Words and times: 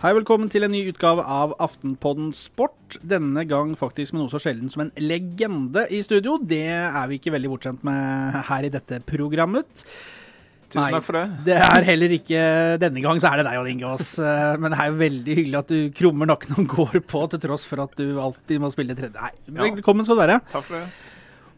Hei, 0.00 0.14
velkommen 0.16 0.48
til 0.48 0.64
en 0.64 0.72
ny 0.72 0.78
utgave 0.88 1.20
av 1.28 1.50
Aftenpodden 1.60 2.30
Sport. 2.32 2.94
Denne 3.04 3.42
gang 3.44 3.74
faktisk 3.76 4.14
med 4.14 4.22
noe 4.22 4.32
så 4.32 4.38
sjelden 4.40 4.70
som 4.72 4.86
en 4.86 4.92
legende 4.96 5.82
i 5.92 5.98
studio. 6.00 6.38
Det 6.40 6.62
er 6.72 7.10
vi 7.10 7.18
ikke 7.20 7.34
veldig 7.34 7.50
bortskjemt 7.52 7.84
med 7.84 8.38
her 8.48 8.64
i 8.64 8.70
dette 8.72 9.02
programmet. 9.04 9.84
Tusen 10.72 10.96
takk 10.96 11.04
for 11.04 11.18
det. 11.18 11.24
Det 11.50 11.58
er 11.58 11.84
heller 11.84 12.14
ikke 12.16 12.40
Denne 12.80 13.02
gang 13.04 13.20
så 13.20 13.28
er 13.28 13.42
det 13.42 13.46
deg, 13.50 13.58
Odd 13.60 13.68
Inge 13.74 13.90
Aas. 13.90 14.14
Eh, 14.22 14.56
Men 14.62 14.72
det 14.72 14.78
er 14.80 14.88
jo 14.88 14.98
veldig 15.02 15.36
hyggelig 15.36 15.60
at 15.60 15.74
du 15.74 15.78
krummer 16.00 16.30
nakken 16.32 16.56
og 16.62 16.76
går 16.78 17.00
på, 17.10 17.26
til 17.34 17.44
tross 17.44 17.68
for 17.68 17.84
at 17.84 17.92
du 18.00 18.06
alltid 18.24 18.64
må 18.64 18.72
spille 18.72 18.96
tredje. 18.96 19.20
Nei, 19.20 19.34
velkommen 19.52 20.08
skal 20.08 20.16
du 20.16 20.24
være. 20.24 20.40
Takk 20.48 20.64
for 20.70 20.78
det. 20.78 20.86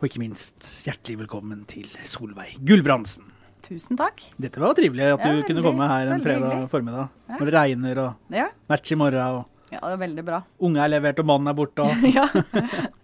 Og 0.01 0.09
ikke 0.11 0.25
minst 0.25 0.73
hjertelig 0.89 1.21
velkommen 1.23 1.63
til 1.71 1.87
Solveig 2.03 2.59
Gulbrandsen. 2.67 3.32
Tusen 3.63 3.97
takk. 3.99 4.21
Dette 4.43 4.61
var 4.63 4.75
trivelig 4.79 5.07
at 5.15 5.23
Ja, 5.23 5.33
du 5.33 5.43
kunne 5.47 5.63
veldig, 5.63 5.71
komme 5.71 5.89
her 5.89 6.11
en 6.17 6.21
fredag 6.25 6.51
hyggelig. 6.51 6.71
formiddag. 6.75 7.09
Ja. 7.31 7.39
Når 7.39 7.47
det 7.51 7.55
regner 7.61 7.99
og 8.09 8.37
Ja, 8.43 8.49
match 8.69 8.93
i 8.93 8.99
morgen 8.99 9.23
og 9.39 9.49
ja 9.73 9.79
det 9.81 9.93
er 9.95 10.01
veldig 10.03 10.23
bra. 10.27 10.39
unge 10.61 10.83
er 10.85 10.89
levert 10.93 11.19
og 11.23 11.25
mannen 11.25 11.49
er 11.49 11.55
borte 11.57 11.81
og 11.81 12.03
ja. 12.13 12.27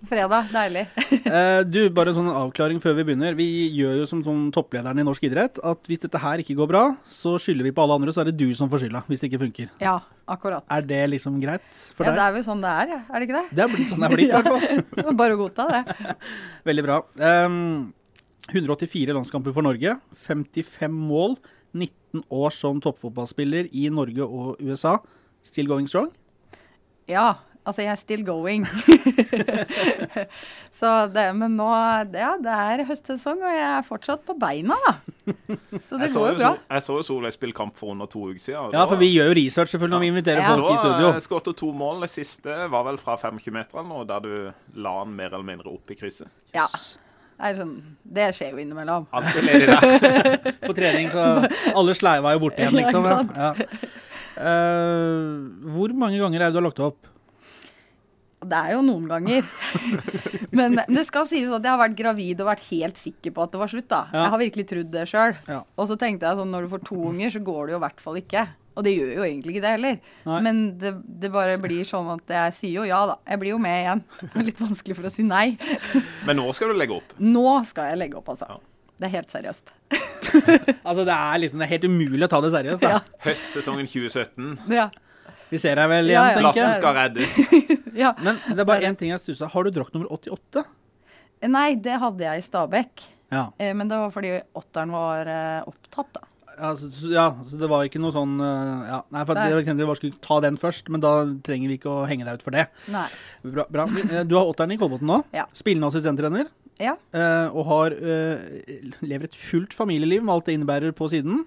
Fredag, 0.04 0.50
deilig. 0.52 0.82
Eh, 1.28 1.62
du, 1.64 1.78
bare 1.92 2.08
en 2.12 2.16
sånn 2.16 2.28
avklaring 2.32 2.78
før 2.80 2.94
vi 2.96 3.04
begynner. 3.08 3.34
Vi 3.36 3.46
gjør 3.76 3.98
jo 4.00 4.04
som 4.08 4.20
sånn 4.24 4.46
topplederen 4.52 5.00
i 5.00 5.04
norsk 5.04 5.24
idrett 5.28 5.58
at 5.64 5.88
hvis 5.88 6.00
dette 6.04 6.20
her 6.20 6.40
ikke 6.40 6.56
går 6.56 6.68
bra, 6.70 6.82
så 7.12 7.34
skylder 7.40 7.64
vi 7.68 7.72
på 7.76 7.82
alle 7.84 7.96
andre, 7.98 8.12
så 8.16 8.22
er 8.22 8.30
det 8.30 8.36
du 8.40 8.46
som 8.56 8.68
får 8.72 8.84
skylda 8.84 9.02
hvis 9.08 9.20
det 9.24 9.28
ikke 9.30 9.40
funker. 9.44 9.68
Ja, 9.84 9.98
akkurat. 10.28 10.64
Er 10.72 10.84
det 10.88 11.02
liksom 11.12 11.36
greit 11.42 11.64
for 11.96 12.04
deg? 12.04 12.12
Ja, 12.12 12.16
det 12.16 12.24
er 12.28 12.32
vel 12.38 12.46
sånn 12.48 12.64
det 12.64 12.72
er, 12.82 12.92
ja. 12.94 13.00
er 13.08 13.20
det 13.20 13.28
ikke 13.28 13.38
det? 13.42 13.56
Det 13.56 13.64
er 13.64 13.72
blitt 13.74 13.88
sånn 13.92 14.04
det 14.04 14.08
er 14.08 14.16
blitt, 14.16 14.28
i 14.28 14.34
hvert 14.40 15.04
fall. 15.04 15.14
Bare 15.20 15.36
å 15.36 15.40
godta 15.44 15.68
det. 15.72 15.82
Veldig 16.68 16.84
bra. 16.88 16.98
Ehm, 17.28 17.62
184 18.52 19.16
landskamper 19.16 19.54
for 19.56 19.66
Norge. 19.66 19.96
55 20.26 20.92
mål. 20.94 21.36
19 21.76 22.22
år 22.32 22.54
som 22.56 22.78
toppfotballspiller 22.80 23.68
i 23.76 23.88
Norge 23.92 24.24
og 24.24 24.62
USA. 24.64 24.96
Still 25.44 25.68
going 25.68 25.84
strong? 25.90 26.08
Ja, 27.08 27.34
altså 27.68 27.84
jeg 27.84 27.92
er 27.92 28.00
still 28.00 28.22
going. 28.24 28.64
så 30.78 30.90
det, 31.12 31.26
men 31.36 31.56
nå, 31.58 31.66
ja, 32.16 32.30
det 32.40 32.54
er 32.54 32.82
høstsesong, 32.88 33.42
og 33.44 33.52
jeg 33.54 33.66
er 33.68 33.84
fortsatt 33.86 34.24
på 34.28 34.36
beina, 34.40 34.76
da. 34.86 34.94
Så 35.88 35.98
det 36.00 36.08
så, 36.12 36.22
går 36.22 36.32
jo 36.32 36.38
bra. 36.38 36.52
Sol- 36.54 36.62
jeg 36.72 36.84
så 36.86 36.96
jo 36.98 37.04
Solveig 37.10 37.36
spille 37.36 37.56
kamp 37.56 37.76
for 37.78 37.92
under 37.92 38.08
to 38.10 38.24
uker 38.30 38.40
siden. 38.42 38.72
Ja, 38.76 38.86
for 38.88 39.00
vi 39.00 39.10
gjør 39.12 39.32
jo 39.32 39.36
research 39.42 39.74
selvfølgelig 39.74 39.96
når 39.98 40.04
vi 40.06 40.12
inviterer 40.14 40.44
Ja. 40.44 40.54
folk 40.56 40.70
i 40.72 40.78
studio. 40.80 41.10
Da 41.12 41.24
skåret 41.24 41.50
hun 41.52 41.58
to 41.62 41.72
mål. 41.84 42.00
Det 42.06 42.10
siste 42.14 42.56
var 42.72 42.88
vel 42.88 43.00
fra 43.00 43.18
25 43.20 43.52
meter 43.58 43.82
eller 43.82 43.90
noe, 43.92 44.08
der 44.08 44.24
du 44.24 44.80
la 44.80 44.96
den 45.04 45.16
mer 45.20 45.34
eller 45.34 45.46
mindre 45.52 45.74
opp 45.76 45.92
i 45.92 45.98
krysset. 46.00 46.32
Ja. 46.56 46.66
Det, 47.38 47.46
er 47.46 47.58
sånn, 47.60 47.74
det 48.02 48.24
skjer 48.34 48.56
jo 48.56 48.62
innimellom. 48.64 49.04
Ledig. 49.46 50.56
På 50.64 50.74
trening, 50.74 51.06
så 51.12 51.26
alle 51.78 51.94
sleiva 51.94 52.34
jo 52.34 52.42
borte 52.42 52.64
igjen, 52.64 52.80
liksom. 52.80 53.06
Ja. 53.06 53.20
Ja. 53.38 53.94
Uh, 54.38 55.46
hvor 55.74 55.94
mange 55.98 56.18
ganger 56.18 56.42
er 56.42 56.50
det 56.50 56.56
du 56.56 56.60
har 56.60 56.66
lagt 56.66 56.82
opp? 56.82 57.06
Det 58.38 58.58
er 58.58 58.74
jo 58.74 58.82
noen 58.86 59.06
ganger. 59.10 59.46
Men 60.58 60.78
det 60.86 61.04
skal 61.06 61.26
sies 61.30 61.50
at 61.50 61.62
jeg 61.62 61.72
har 61.72 61.80
vært 61.80 61.96
gravid 61.98 62.42
og 62.42 62.50
vært 62.50 62.66
helt 62.70 62.98
sikker 62.98 63.34
på 63.34 63.46
at 63.46 63.54
det 63.54 63.62
var 63.62 63.70
slutt. 63.70 63.88
da. 63.90 64.04
Jeg 64.14 64.32
har 64.34 64.42
virkelig 64.42 64.66
trodd 64.70 64.92
det 64.94 65.06
sjøl. 65.10 65.34
Ja. 65.50 65.62
Og 65.78 65.90
så 65.90 65.98
tenkte 65.98 66.26
jeg 66.26 66.38
sånn, 66.38 66.52
når 66.54 66.66
du 66.66 66.72
får 66.74 66.84
to 66.90 67.00
unger, 67.10 67.34
så 67.34 67.42
går 67.42 67.60
det 67.66 67.74
jo 67.74 67.80
i 67.80 67.84
hvert 67.86 68.02
fall 68.02 68.20
ikke. 68.22 68.44
Og 68.78 68.84
det 68.86 68.92
gjør 68.94 69.08
jo 69.16 69.24
egentlig 69.26 69.56
ikke 69.56 69.62
det 69.64 69.72
heller. 69.74 69.96
Nei. 70.28 70.38
Men 70.46 70.58
det, 70.78 70.92
det 71.24 71.30
bare 71.34 71.56
blir 71.58 71.82
sånn 71.88 72.06
at 72.14 72.30
jeg 72.30 72.52
sier 72.60 72.76
jo 72.78 72.84
ja, 72.86 73.00
da. 73.10 73.16
Jeg 73.26 73.40
blir 73.42 73.50
jo 73.56 73.58
med 73.62 73.74
igjen. 73.82 74.02
Det 74.22 74.38
er 74.38 74.46
litt 74.52 74.60
vanskelig 74.62 74.94
for 75.00 75.08
å 75.08 75.12
si 75.12 75.24
nei. 75.26 75.48
Men 76.28 76.38
nå 76.38 76.46
skal 76.54 76.70
du 76.70 76.78
legge 76.78 76.94
opp. 77.00 77.16
Nå 77.18 77.44
skal 77.66 77.90
jeg 77.90 77.98
legge 78.04 78.20
opp, 78.20 78.30
altså. 78.36 78.46
Ja. 78.54 78.60
Det 78.98 79.10
er 79.10 79.14
helt 79.18 79.34
seriøst. 79.34 79.74
Altså, 80.28 81.04
det 81.08 81.14
er 81.14 81.38
liksom 81.40 81.60
det 81.62 81.66
er 81.66 81.70
helt 81.72 81.84
umulig 81.88 82.26
å 82.26 82.30
ta 82.30 82.40
det 82.44 82.50
seriøst. 82.52 82.82
da. 82.82 82.88
Ja. 82.98 83.18
Høstsesongen 83.24 83.86
2017. 83.88 84.48
Ja. 84.76 84.88
Vi 85.48 85.56
ser 85.62 85.78
deg 85.80 85.88
vel 85.88 86.10
igjen, 86.10 86.18
Ja, 86.18 86.24
ja. 86.28 86.34
tenker 86.36 86.44
Plassen 86.44 86.66
jeg. 86.66 86.80
skal 86.82 86.98
reddes. 86.98 87.94
ja. 87.96 88.10
Men 88.20 88.40
det 88.50 88.58
er 88.60 88.68
bare 88.68 88.90
én 88.90 88.98
ting 89.00 89.08
jeg 89.14 89.22
stussa. 89.24 89.48
Har 89.48 89.64
du 89.64 89.72
drakt 89.72 89.94
nummer 89.96 90.10
88? 90.18 90.64
Nei, 91.48 91.68
det 91.80 91.96
hadde 92.02 92.26
jeg 92.26 92.42
i 92.42 92.44
Stabekk. 92.44 93.06
Ja. 93.32 93.46
Eh, 93.60 93.72
Men 93.76 93.88
det 93.88 93.96
var 94.02 94.12
fordi 94.12 94.34
åtteren 94.60 94.92
var 94.92 95.30
eh, 95.32 95.62
opptatt, 95.70 96.12
da. 96.18 96.27
Altså, 96.60 96.88
ja, 97.12 97.26
så 97.46 97.58
det 97.60 97.68
var 97.70 97.86
ikke 97.86 98.00
noe 98.02 98.14
sånn 98.14 98.36
eh, 98.42 98.86
ja. 98.90 99.00
Nei, 99.14 99.24
for 99.28 99.38
jeg 99.38 99.64
tenkte 99.66 99.82
vi 99.84 99.88
bare 99.90 100.00
skulle 100.00 100.22
ta 100.24 100.38
den 100.44 100.56
først, 100.60 100.88
men 100.92 101.02
da 101.04 101.12
trenger 101.46 101.70
vi 101.70 101.76
ikke 101.78 101.90
å 101.92 102.06
henge 102.10 102.26
deg 102.26 102.40
ut 102.40 102.46
for 102.46 102.56
det. 102.56 102.64
Nei. 102.92 103.06
Bra. 103.44 103.66
bra. 103.70 103.84
Eh, 104.04 104.24
Du 104.28 104.34
har 104.38 104.48
åtteren 104.50 104.74
i 104.74 104.78
Kolbotn 104.80 105.06
nå. 105.08 105.20
Ja. 105.38 105.46
Spillende 105.56 105.90
assistenttrener. 105.92 106.48
Ja. 106.78 106.92
eh, 107.10 107.46
og 107.50 107.64
har 107.66 107.94
lever 109.02 109.26
et 109.26 109.34
fullt 109.38 109.72
familieliv 109.74 110.22
med 110.22 110.34
alt 110.36 110.46
det 110.46 110.54
innebærer 110.58 110.92
på 110.94 111.08
siden. 111.10 111.44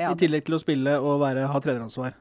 ja. 0.00 0.10
I 0.12 0.18
tillegg 0.20 0.46
til 0.46 0.56
å 0.56 0.60
spille 0.62 0.98
og 1.00 1.18
være, 1.20 1.46
ha 1.52 1.60
treneransvar. 1.60 2.14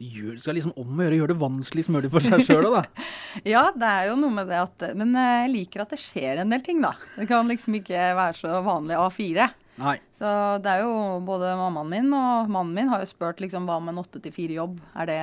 Gjør, 0.00 0.38
skal 0.40 0.56
liksom 0.56 0.72
om 0.80 0.96
å 0.96 1.04
gjøre 1.04 1.16
gjøre 1.18 1.32
det 1.34 1.40
vanskeligst 1.42 1.90
mulig 1.92 2.08
for 2.12 2.24
seg 2.24 2.40
sjøl 2.46 2.70
òg, 2.70 2.78
da. 2.78 3.06
Ja, 3.52 3.66
det 3.76 3.84
er 3.90 4.06
jo 4.08 4.14
noe 4.16 4.32
med 4.32 4.48
det 4.48 4.56
at 4.62 4.84
Men 4.96 5.12
jeg 5.12 5.50
liker 5.52 5.82
at 5.84 5.90
det 5.92 5.98
skjer 6.00 6.40
en 6.40 6.54
del 6.54 6.62
ting, 6.64 6.78
da. 6.80 6.94
Det 7.18 7.26
kan 7.28 7.50
liksom 7.50 7.76
ikke 7.82 8.06
være 8.16 8.38
så 8.38 8.62
vanlig 8.64 8.96
A4. 8.96 9.50
Nei. 9.80 9.96
Så 10.20 10.30
det 10.60 10.72
er 10.72 10.82
jo 10.84 10.94
både 11.24 11.54
mammaen 11.56 11.88
min 11.88 12.10
og 12.12 12.50
mannen 12.52 12.74
min 12.76 12.90
har 12.92 13.00
jo 13.02 13.08
spurt 13.08 13.40
liksom 13.40 13.68
hva 13.68 13.78
med 13.80 13.94
en 13.94 14.02
åtte 14.02 14.20
til 14.20 14.34
fire 14.34 14.58
jobb? 14.58 14.78
Er 14.92 15.08
det, 15.08 15.18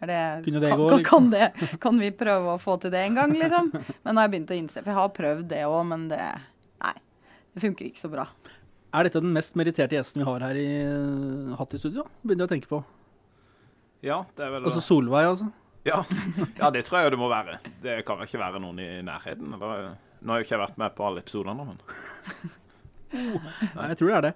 er 0.00 0.10
det, 0.10 0.20
Kunne 0.46 0.62
det 0.64 0.70
kan, 0.72 0.80
gå, 0.80 0.88
liksom? 0.96 1.08
kan, 1.10 1.30
det, 1.34 1.78
kan 1.82 2.00
vi 2.00 2.10
prøve 2.24 2.54
å 2.54 2.62
få 2.62 2.78
til 2.80 2.94
det 2.94 3.02
en 3.04 3.18
gang, 3.20 3.34
liksom? 3.36 3.68
Men 3.74 4.14
nå 4.14 4.22
har 4.22 4.28
jeg 4.28 4.34
begynt 4.36 4.54
å 4.54 4.58
innse 4.58 4.80
For 4.80 4.92
jeg 4.94 5.00
har 5.00 5.12
prøvd 5.18 5.48
det 5.52 5.64
òg, 5.68 5.80
men 5.92 6.08
det 6.12 6.22
Nei. 6.80 6.94
Det 7.52 7.64
funker 7.64 7.88
ikke 7.88 8.00
så 8.06 8.10
bra. 8.12 8.28
Er 8.96 9.04
dette 9.04 9.20
den 9.20 9.34
mest 9.34 9.56
meritterte 9.58 9.98
gjesten 9.98 10.22
vi 10.22 10.28
har 10.28 10.44
her 10.46 10.56
i, 10.56 10.68
hatt 11.58 11.74
i 11.76 11.80
studio? 11.80 12.06
Begynner 12.22 12.46
jeg 12.46 12.48
å 12.48 12.52
tenke 12.54 12.70
på. 12.70 12.78
Ja, 14.06 14.22
det 14.38 14.46
er 14.46 14.52
vel 14.54 14.68
Også 14.70 14.80
Solveig, 14.84 15.26
altså. 15.34 15.48
ja. 15.88 15.98
ja, 16.60 16.70
det 16.72 16.84
tror 16.86 17.00
jeg 17.00 17.08
jo 17.08 17.14
det 17.16 17.20
må 17.20 17.28
være. 17.32 17.58
Det 17.82 17.98
kan 18.06 18.20
vel 18.20 18.30
ikke 18.30 18.40
være 18.40 18.62
noen 18.62 18.78
i 18.80 18.88
nærheten. 19.04 19.56
Eller? 19.58 19.90
Nå 20.22 20.32
har 20.32 20.40
jo 20.40 20.46
ikke 20.46 20.54
jeg 20.54 20.62
vært 20.62 20.80
med 20.80 20.94
på 20.96 21.04
alle 21.08 21.24
episodene, 21.24 21.66
men 21.66 21.82
Nei, 23.12 23.86
jeg 23.90 23.98
tror 23.98 24.10
det 24.10 24.16
er 24.16 24.26
det. 24.26 24.32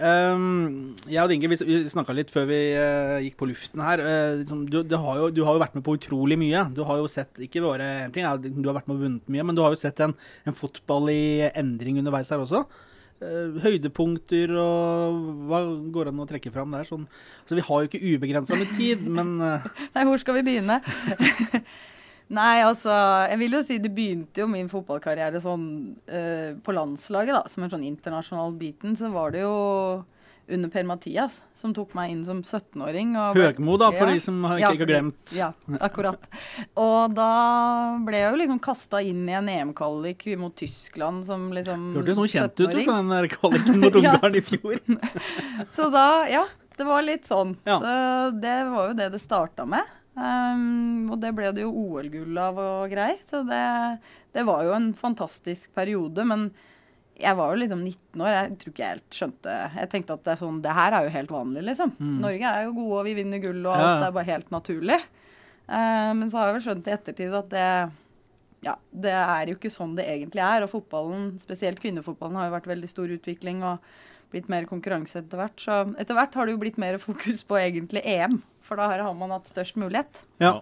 Um, 0.00 0.96
jeg 1.06 1.22
og 1.22 1.34
Inge 1.34 1.50
vi, 1.52 1.58
snakka 1.92 2.16
litt 2.16 2.32
før 2.34 2.48
vi 2.50 2.58
uh, 2.74 3.18
gikk 3.22 3.38
på 3.38 3.48
luften 3.50 3.82
her. 3.84 4.02
Uh, 4.02 4.58
du, 4.66 4.80
det 4.82 5.00
har 5.00 5.20
jo, 5.20 5.28
du 5.34 5.42
har 5.46 5.56
jo 5.56 5.62
vært 5.62 5.78
med 5.78 5.84
på 5.86 5.94
utrolig 5.98 6.38
mye. 6.40 6.64
Du 6.74 6.82
har 6.88 7.00
jo 7.00 7.08
sett 7.12 7.38
ikke 7.44 7.62
bare 7.64 7.88
en 8.06 8.14
ting, 8.14 8.26
du 8.26 8.68
har 8.68 8.78
vært 8.80 8.90
med 8.90 8.98
og 8.98 9.06
vunnet 9.06 9.32
mye, 9.32 9.46
men 9.46 9.58
du 9.58 9.62
har 9.64 9.74
jo 9.74 9.80
sett 9.80 10.02
en, 10.04 10.16
en 10.48 10.58
fotball 10.58 11.10
i 11.14 11.22
endring 11.52 12.00
underveis 12.02 12.32
her 12.34 12.42
også. 12.42 12.64
Uh, 13.18 13.58
høydepunkter 13.64 14.52
og 14.62 15.22
hva 15.50 15.62
går 15.94 16.10
an 16.12 16.22
å 16.22 16.28
trekke 16.30 16.54
fram 16.54 16.74
der? 16.74 16.88
Sånn. 16.88 17.06
Så 17.50 17.58
vi 17.58 17.66
har 17.66 17.84
jo 17.84 17.90
ikke 17.90 18.02
ubegrensa 18.16 18.58
med 18.58 18.74
tid, 18.78 19.06
men 19.06 19.36
Nei, 19.94 20.08
hvor 20.08 20.18
skal 20.22 20.40
vi 20.40 20.48
begynne? 20.50 20.82
Nei, 22.30 22.60
altså 22.60 22.92
Jeg 23.30 23.38
vil 23.40 23.54
jo 23.56 23.62
si 23.64 23.78
det 23.80 23.90
begynte 23.96 24.42
jo 24.42 24.46
min 24.50 24.68
fotballkarriere 24.68 25.40
sånn 25.40 25.64
eh, 26.06 26.52
på 26.60 26.74
landslaget, 26.76 27.32
da. 27.38 27.42
Som 27.48 27.64
en 27.64 27.70
sånn 27.72 27.86
internasjonal 27.88 28.52
biten. 28.60 28.96
Så 29.00 29.08
var 29.14 29.32
det 29.32 29.40
jo 29.46 30.04
under 30.48 30.70
Per-Mathias 30.72 31.34
som 31.56 31.74
tok 31.76 31.90
meg 31.96 32.08
inn 32.14 32.22
som 32.24 32.38
17-åring. 32.42 33.10
og 33.20 33.36
Høgmo, 33.36 33.74
da, 33.80 33.90
for 33.92 34.08
Ja. 34.08 34.14
de 34.14 34.20
som 34.24 34.38
Ja, 34.44 34.54
ikke, 34.56 34.70
ikke 34.78 34.84
har 34.86 34.92
glemt. 34.92 35.34
Ja, 35.36 35.48
akkurat. 35.84 36.28
Og 36.76 37.12
da 37.14 37.98
ble 38.04 38.16
jeg 38.16 38.30
jo 38.32 38.38
liksom 38.40 38.60
kasta 38.64 39.02
inn 39.04 39.28
i 39.28 39.32
en 39.36 39.48
EM-kvalik 39.52 40.24
mot 40.40 40.54
Tyskland 40.56 41.26
som 41.28 41.50
liksom 41.52 41.90
Hørtes 41.96 42.16
noe 42.16 42.26
kjent 42.32 42.56
ut 42.60 42.64
17-åring. 42.64 42.88
fra 42.88 43.20
den 43.20 43.28
kvaliken 43.36 43.80
mot 43.84 43.94
Ungarn 44.00 44.34
i 44.40 44.40
fjor. 44.40 44.80
Så 45.76 45.90
da, 45.92 46.06
ja. 46.32 46.46
Det 46.78 46.86
var 46.86 47.02
litt 47.02 47.24
sånn. 47.26 47.56
Ja. 47.66 47.76
Så 47.82 48.40
det 48.40 48.56
var 48.70 48.88
jo 48.92 48.94
det 48.94 49.08
det 49.12 49.20
starta 49.20 49.64
med. 49.66 49.82
Um, 50.18 51.10
og 51.12 51.20
det 51.22 51.30
ble 51.36 51.52
det 51.54 51.62
jo 51.62 51.70
OL-gull 51.70 52.40
av 52.42 52.58
og 52.58 52.88
greier. 52.90 53.20
Så 53.30 53.44
det, 53.46 53.60
det 54.34 54.44
var 54.48 54.64
jo 54.66 54.72
en 54.74 54.88
fantastisk 54.98 55.70
periode. 55.78 56.24
Men 56.26 56.48
jeg 57.18 57.38
var 57.38 57.52
jo 57.54 57.60
liksom 57.62 57.84
19 57.86 58.24
år. 58.24 58.32
Jeg 58.34 58.58
tror 58.62 58.72
ikke 58.74 58.84
jeg 58.84 58.96
helt 58.96 59.16
skjønte 59.20 59.54
Jeg 59.76 59.90
tenkte 59.94 60.16
at 60.18 60.24
det, 60.26 60.34
er 60.34 60.42
sånn, 60.42 60.58
det 60.64 60.74
her 60.80 60.96
er 60.98 61.06
jo 61.06 61.14
helt 61.14 61.32
vanlig, 61.34 61.64
liksom. 61.70 61.94
Norge 62.24 62.50
er 62.50 62.66
jo 62.66 62.74
gode, 62.80 62.98
og 63.00 63.08
vi 63.08 63.14
vinner 63.20 63.42
gull, 63.42 63.62
og 63.66 63.72
alt 63.76 63.86
Mm. 63.88 64.02
Ja. 64.02 64.08
er 64.10 64.18
bare 64.18 64.30
helt 64.32 64.50
naturlig. 64.54 64.98
Uh, 65.68 66.12
men 66.18 66.26
så 66.32 66.38
har 66.40 66.50
jeg 66.50 66.58
vel 66.58 66.66
skjønt 66.68 66.86
i 66.90 66.94
ettertid 66.98 67.34
at 67.44 67.50
det 67.54 67.70
ja, 68.66 68.72
det 68.90 69.12
er 69.14 69.46
jo 69.52 69.54
ikke 69.54 69.70
sånn 69.70 69.92
det 69.94 70.08
egentlig 70.10 70.42
er. 70.42 70.64
Og 70.66 70.70
fotballen, 70.72 71.36
spesielt 71.38 71.78
kvinnefotballen, 71.78 72.34
har 72.40 72.48
jo 72.48 72.56
vært 72.56 72.70
veldig 72.72 72.88
stor 72.90 73.12
utvikling 73.14 73.60
og 73.62 73.78
blitt 74.32 74.48
mer 74.52 74.66
konkurranse 74.68 75.22
etter 75.22 75.40
hvert. 75.40 75.58
Så 75.62 75.80
etter 76.00 76.16
hvert 76.18 76.34
har 76.38 76.48
det 76.48 76.56
jo 76.56 76.62
blitt 76.62 76.80
mer 76.80 76.98
fokus 77.02 77.44
på 77.48 77.58
egentlig 77.60 78.04
EM, 78.04 78.40
for 78.64 78.80
da 78.80 78.90
har 78.92 79.14
man 79.16 79.34
hatt 79.34 79.50
størst 79.50 79.78
mulighet. 79.80 80.22
Ja, 80.42 80.58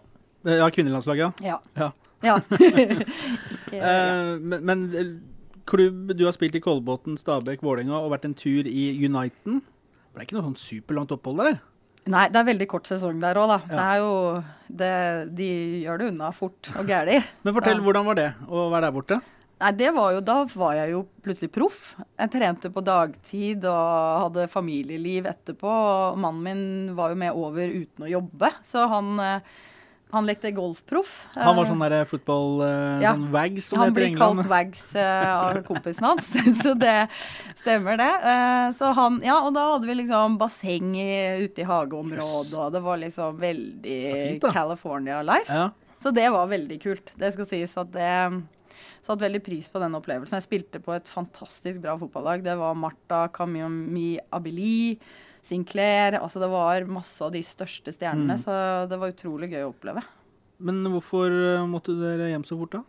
ja 0.46 0.68
kvinnelandslaget, 0.72 1.42
ja. 1.44 1.60
Ja. 1.76 1.92
Ja. 2.24 2.40
ja. 3.72 3.80
Eh, 3.82 4.34
men, 4.40 4.62
men 4.64 4.84
eh, 4.96 5.10
klubb 5.68 6.14
Du 6.16 6.24
har 6.24 6.32
spilt 6.32 6.56
i 6.56 6.62
Kolbotn, 6.64 7.18
Stabekk, 7.20 7.60
Vålerenga 7.62 7.98
og 8.00 8.12
vært 8.14 8.24
en 8.28 8.36
tur 8.38 8.66
i 8.66 8.88
Uniten. 9.04 9.60
Det 10.16 10.24
ikke 10.24 10.38
noe 10.38 10.46
sånn 10.46 10.60
superlangt 10.60 11.12
opphold 11.12 11.42
der? 11.42 11.58
Nei, 12.06 12.28
det 12.30 12.38
er 12.38 12.46
veldig 12.46 12.68
kort 12.70 12.86
sesong 12.88 13.18
der 13.20 13.36
òg, 13.36 13.50
da. 13.50 13.58
Ja. 13.66 13.72
Det 13.74 13.84
er 13.84 13.98
jo 14.00 14.12
det, 14.80 14.92
De 15.36 15.48
gjør 15.82 16.00
det 16.00 16.10
unna 16.12 16.30
fort 16.34 16.70
og 16.78 16.88
gæli. 16.88 17.18
Men 17.42 17.56
fortell, 17.56 17.80
så. 17.80 17.86
hvordan 17.88 18.06
var 18.06 18.18
det 18.18 18.28
å 18.46 18.68
være 18.72 18.86
der 18.86 18.94
borte? 18.94 19.18
Nei, 19.56 19.70
det 19.72 19.90
var 19.96 20.10
jo, 20.12 20.20
Da 20.20 20.40
var 20.52 20.74
jeg 20.76 20.90
jo 20.92 21.04
plutselig 21.24 21.48
proff. 21.54 21.94
Jeg 22.20 22.32
trente 22.34 22.68
på 22.72 22.82
dagtid 22.84 23.64
og 23.64 24.26
hadde 24.26 24.50
familieliv 24.52 25.28
etterpå. 25.30 25.70
og 25.70 26.18
Mannen 26.20 26.42
min 26.44 26.96
var 26.98 27.14
jo 27.14 27.20
med 27.22 27.32
over 27.32 27.72
uten 27.72 28.04
å 28.04 28.10
jobbe, 28.10 28.50
så 28.68 28.84
han, 28.90 29.14
eh, 29.18 29.40
han 30.12 30.26
lekte 30.28 30.52
golfproff. 30.54 31.08
Han 31.34 31.56
var 31.56 31.64
Eh, 31.64 31.70
sånn 31.70 31.80
der 31.88 32.04
football 32.04 32.60
uh, 32.60 33.00
Ja. 33.00 33.14
sånn 33.14 33.30
wags, 33.32 33.64
som 33.64 33.78
han 33.80 33.94
blir 33.94 34.16
kalt 34.16 34.46
Wags 34.46 34.94
eh, 34.94 35.32
av 35.32 35.62
kompisen 35.64 36.04
hans, 36.04 36.28
så 36.62 36.74
det 36.78 37.08
stemmer 37.56 37.96
det. 37.96 38.12
Eh, 38.12 38.68
så 38.76 38.92
han, 38.94 39.22
ja, 39.24 39.40
Og 39.40 39.54
da 39.54 39.72
hadde 39.72 39.86
vi 39.88 39.94
liksom 40.04 40.36
basseng 40.38 40.92
ute 41.40 41.64
i 41.64 41.64
hageområdet, 41.64 42.54
og 42.54 42.72
det 42.76 42.82
var 42.84 43.00
liksom 43.00 43.40
veldig 43.40 43.98
fint. 44.12 44.52
California 44.52 45.22
life. 45.22 45.48
Ja. 45.48 45.70
Så 45.98 46.12
det 46.12 46.28
var 46.30 46.46
veldig 46.46 46.78
kult. 46.82 47.10
Det 47.16 47.32
skal 47.32 47.46
sies 47.48 47.72
at 47.80 47.90
det 47.90 48.44
satte 49.06 49.24
veldig 49.24 49.42
pris 49.46 49.68
på 49.72 49.80
den 49.82 49.94
opplevelsen. 49.98 50.36
Jeg 50.38 50.46
spilte 50.46 50.80
på 50.82 50.94
et 50.96 51.08
fantastisk 51.10 51.80
bra 51.84 51.94
fotballag. 52.00 52.42
Det 52.44 52.56
var 52.58 52.76
Marta 52.78 53.26
Kamiomi 53.34 54.16
Abili, 54.34 54.98
Sinclair 55.46 56.18
Altså 56.18 56.42
det 56.42 56.48
var 56.50 56.88
masse 56.90 57.22
av 57.22 57.30
de 57.34 57.42
største 57.46 57.94
stjernene, 57.94 58.34
Mm. 58.34 58.42
så 58.42 58.88
det 58.90 58.98
var 58.98 59.14
utrolig 59.14 59.52
gøy 59.52 59.62
å 59.62 59.70
oppleve. 59.70 60.02
Men 60.58 60.82
hvorfor 60.90 61.30
uh, 61.30 61.66
måtte 61.68 61.94
dere 61.94 62.30
hjem 62.32 62.44
så 62.48 62.58
fort, 62.58 62.72
da? 62.78 62.82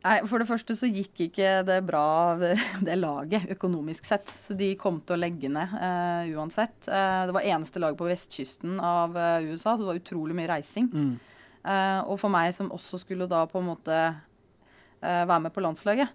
Nei, 0.00 0.14
For 0.26 0.40
det 0.40 0.48
første 0.48 0.74
så 0.76 0.88
gikk 0.88 1.26
ikke 1.28 1.64
det 1.68 1.78
bra, 1.86 2.36
det, 2.86 2.98
laget, 2.98 3.48
økonomisk 3.52 4.04
sett. 4.08 4.28
Så 4.46 4.56
de 4.56 4.74
kom 4.80 5.00
til 5.04 5.16
å 5.16 5.20
legge 5.20 5.48
ned 5.52 5.72
uh, 5.76 6.24
uansett. 6.36 6.76
Uh, 6.88 7.26
det 7.28 7.36
var 7.36 7.48
eneste 7.48 7.80
lag 7.80 7.96
på 7.96 8.08
vestkysten 8.08 8.80
av 8.80 9.16
uh, 9.16 9.40
USA, 9.44 9.74
så 9.76 9.84
det 9.84 9.90
var 9.92 10.00
utrolig 10.02 10.36
mye 10.36 10.52
reising. 10.52 10.88
Mm. 10.92 11.18
Eh, 11.60 12.00
og 12.08 12.16
for 12.22 12.32
meg 12.32 12.54
som 12.56 12.70
også 12.72 13.02
skulle 13.02 13.26
da 13.28 13.42
på 13.44 13.60
en 13.60 13.66
måte 13.68 13.92
eh, 13.92 14.14
være 15.02 15.40
med 15.46 15.52
på 15.54 15.62
landslaget, 15.64 16.08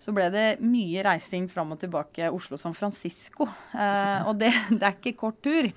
så 0.00 0.14
ble 0.16 0.30
det 0.32 0.44
mye 0.64 1.02
reising 1.04 1.48
fram 1.52 1.74
og 1.74 1.80
tilbake 1.82 2.30
Oslo-San 2.32 2.72
Francisco. 2.78 3.44
Eh, 3.74 4.22
og 4.28 4.38
det, 4.40 4.52
det 4.78 4.82
er 4.86 4.94
ikke 4.96 5.16
kort 5.20 5.42
tur. 5.44 5.68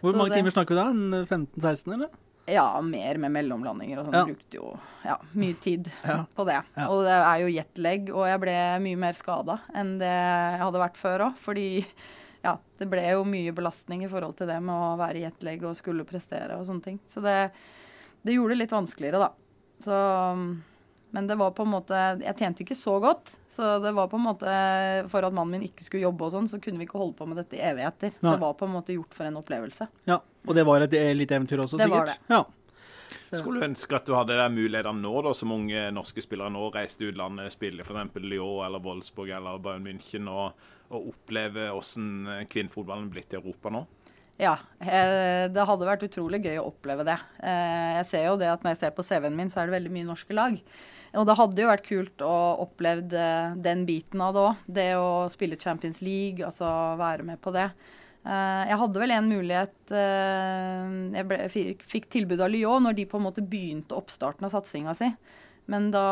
Hvor 0.00 0.14
mange 0.16 0.30
det- 0.32 0.38
timer 0.40 0.54
snakker 0.54 0.76
vi 0.76 0.80
da? 0.80 1.26
15-16, 1.26 1.92
eller? 1.98 2.14
Ja, 2.46 2.68
mer 2.80 3.18
med 3.18 3.32
mellomlandinger 3.34 3.98
og 3.98 4.06
sånn. 4.06 4.14
Ja. 4.14 4.24
Brukte 4.28 4.54
jo 4.60 4.68
ja, 5.02 5.16
mye 5.34 5.56
tid 5.64 5.88
Ja. 6.06 6.20
på 6.36 6.44
det. 6.46 6.60
Ja. 6.76 6.84
Og 6.94 7.00
det 7.02 7.16
er 7.16 7.40
jo 7.42 7.48
jetlag, 7.50 8.12
og 8.14 8.28
jeg 8.30 8.42
ble 8.44 8.54
mye 8.84 9.00
mer 9.02 9.16
skada 9.18 9.56
enn 9.74 9.96
det 9.98 10.12
jeg 10.12 10.60
hadde 10.62 10.82
vært 10.84 11.00
før 11.00 11.24
òg. 11.26 11.40
Fordi 11.42 11.66
ja, 12.46 12.52
det 12.78 12.86
ble 12.92 13.02
jo 13.02 13.24
mye 13.26 13.50
belastning 13.56 14.04
i 14.06 14.10
forhold 14.12 14.36
til 14.38 14.46
det 14.46 14.60
med 14.62 14.70
å 14.78 14.92
være 15.00 15.24
jetlag 15.24 15.64
og 15.66 15.74
skulle 15.80 16.06
prestere 16.06 16.54
og 16.60 16.62
sånne 16.70 16.86
ting. 16.86 17.00
Så 17.10 17.18
det, 17.24 17.34
det 18.22 18.36
gjorde 18.38 18.54
det 18.54 18.60
litt 18.62 18.76
vanskeligere, 18.76 19.26
da. 19.26 19.32
Så 19.82 19.98
men 21.16 21.26
det 21.30 21.38
var 21.40 21.50
på 21.56 21.64
en 21.64 21.72
måte 21.72 21.96
Jeg 22.20 22.36
tjente 22.36 22.62
ikke 22.66 22.76
så 22.76 22.98
godt. 23.00 23.32
Så 23.56 23.78
det 23.80 23.94
var 23.96 24.10
på 24.12 24.18
en 24.20 24.26
måte 24.26 24.52
For 25.08 25.24
at 25.24 25.32
mannen 25.32 25.56
min 25.56 25.64
ikke 25.70 25.86
skulle 25.86 26.04
jobbe 26.04 26.26
og 26.28 26.34
sånn, 26.36 26.48
så 26.52 26.60
kunne 26.60 26.76
vi 26.82 26.84
ikke 26.86 27.00
holde 27.00 27.16
på 27.16 27.26
med 27.30 27.40
dette 27.40 27.56
i 27.56 27.62
evigheter. 27.64 28.12
Nei. 28.20 28.34
Det 28.36 28.42
var 28.44 28.52
på 28.60 28.68
en 28.68 28.74
måte 28.76 28.92
gjort 28.94 29.16
for 29.16 29.24
en 29.30 29.40
opplevelse. 29.40 29.88
Ja. 30.10 30.20
Og 30.46 30.54
det 30.54 30.66
var 30.68 30.84
et 30.84 30.94
lite 31.16 31.38
eventyr 31.40 31.64
også, 31.64 31.80
Det 31.80 31.88
sikkert? 31.88 31.98
var 31.98 32.12
det. 32.12 32.18
Ja. 32.30 32.44
Skulle 33.32 33.58
du 33.60 33.66
ønske 33.66 33.96
at 33.96 34.06
du 34.06 34.12
hadde 34.14 34.36
de 34.38 34.46
mulighetene 34.54 35.02
nå, 35.02 35.12
da, 35.26 35.32
som 35.34 35.50
unge 35.56 35.88
norske 35.94 36.22
spillere 36.22 36.52
nå 36.54 36.68
reiser 36.74 37.00
til 37.00 37.10
utlandet, 37.14 37.50
spiller 37.54 37.82
f.eks. 37.82 38.20
Lyon 38.22 38.60
eller 38.68 38.82
Wolfsburg 38.84 39.32
eller 39.34 39.58
Bayern 39.64 39.82
München, 39.88 40.28
og, 40.30 40.52
og 40.92 41.08
oppleve 41.10 41.66
hvordan 41.72 42.46
kvinnefotballen 42.52 43.08
er 43.08 43.14
blitt 43.16 43.34
i 43.34 43.40
Europa 43.40 43.72
nå? 43.74 43.82
Ja, 44.38 44.52
eh, 44.84 45.46
det 45.48 45.64
hadde 45.64 45.88
vært 45.88 46.04
utrolig 46.06 46.42
gøy 46.44 46.58
å 46.60 46.66
oppleve 46.68 47.06
det. 47.08 47.16
Eh, 47.40 47.96
Jeg 48.02 48.06
ser 48.12 48.26
jo 48.28 48.36
det 48.36 48.50
at 48.52 48.62
når 48.62 48.74
jeg 48.74 48.82
ser 48.84 48.94
på 48.98 49.04
CV-en 49.08 49.36
min, 49.38 49.48
så 49.50 49.62
er 49.62 49.70
det 49.70 49.78
veldig 49.78 49.94
mye 49.96 50.08
norske 50.10 50.36
lag. 50.36 50.58
Og 51.16 51.24
det 51.28 51.36
hadde 51.38 51.62
jo 51.62 51.68
vært 51.70 51.86
kult 51.86 52.22
å 52.24 52.32
oppleve 52.66 53.26
den 53.64 53.84
biten 53.88 54.20
av 54.20 54.34
det 54.36 54.42
òg. 54.42 54.64
Det 54.78 54.88
å 55.00 55.06
spille 55.32 55.56
Champions 55.60 56.02
League, 56.04 56.44
altså 56.44 56.68
være 57.00 57.24
med 57.24 57.40
på 57.40 57.52
det. 57.56 57.70
Eh, 58.26 58.62
Jeg 58.68 58.78
hadde 58.82 59.00
vel 59.00 59.14
en 59.14 59.28
mulighet 59.30 59.92
eh, 59.94 60.94
Jeg 61.14 61.26
ble, 61.30 61.36
fikk, 61.52 62.08
tilbud 62.12 62.40
av 62.42 62.50
Lyon 62.50 62.82
når 62.88 62.96
de 62.98 63.04
på 63.06 63.20
en 63.20 63.26
måte 63.28 63.44
begynte 63.44 63.94
oppstarten 63.96 64.44
av 64.48 64.52
satsinga 64.56 64.94
si. 64.98 65.08
Men 65.70 65.90
da 65.94 66.02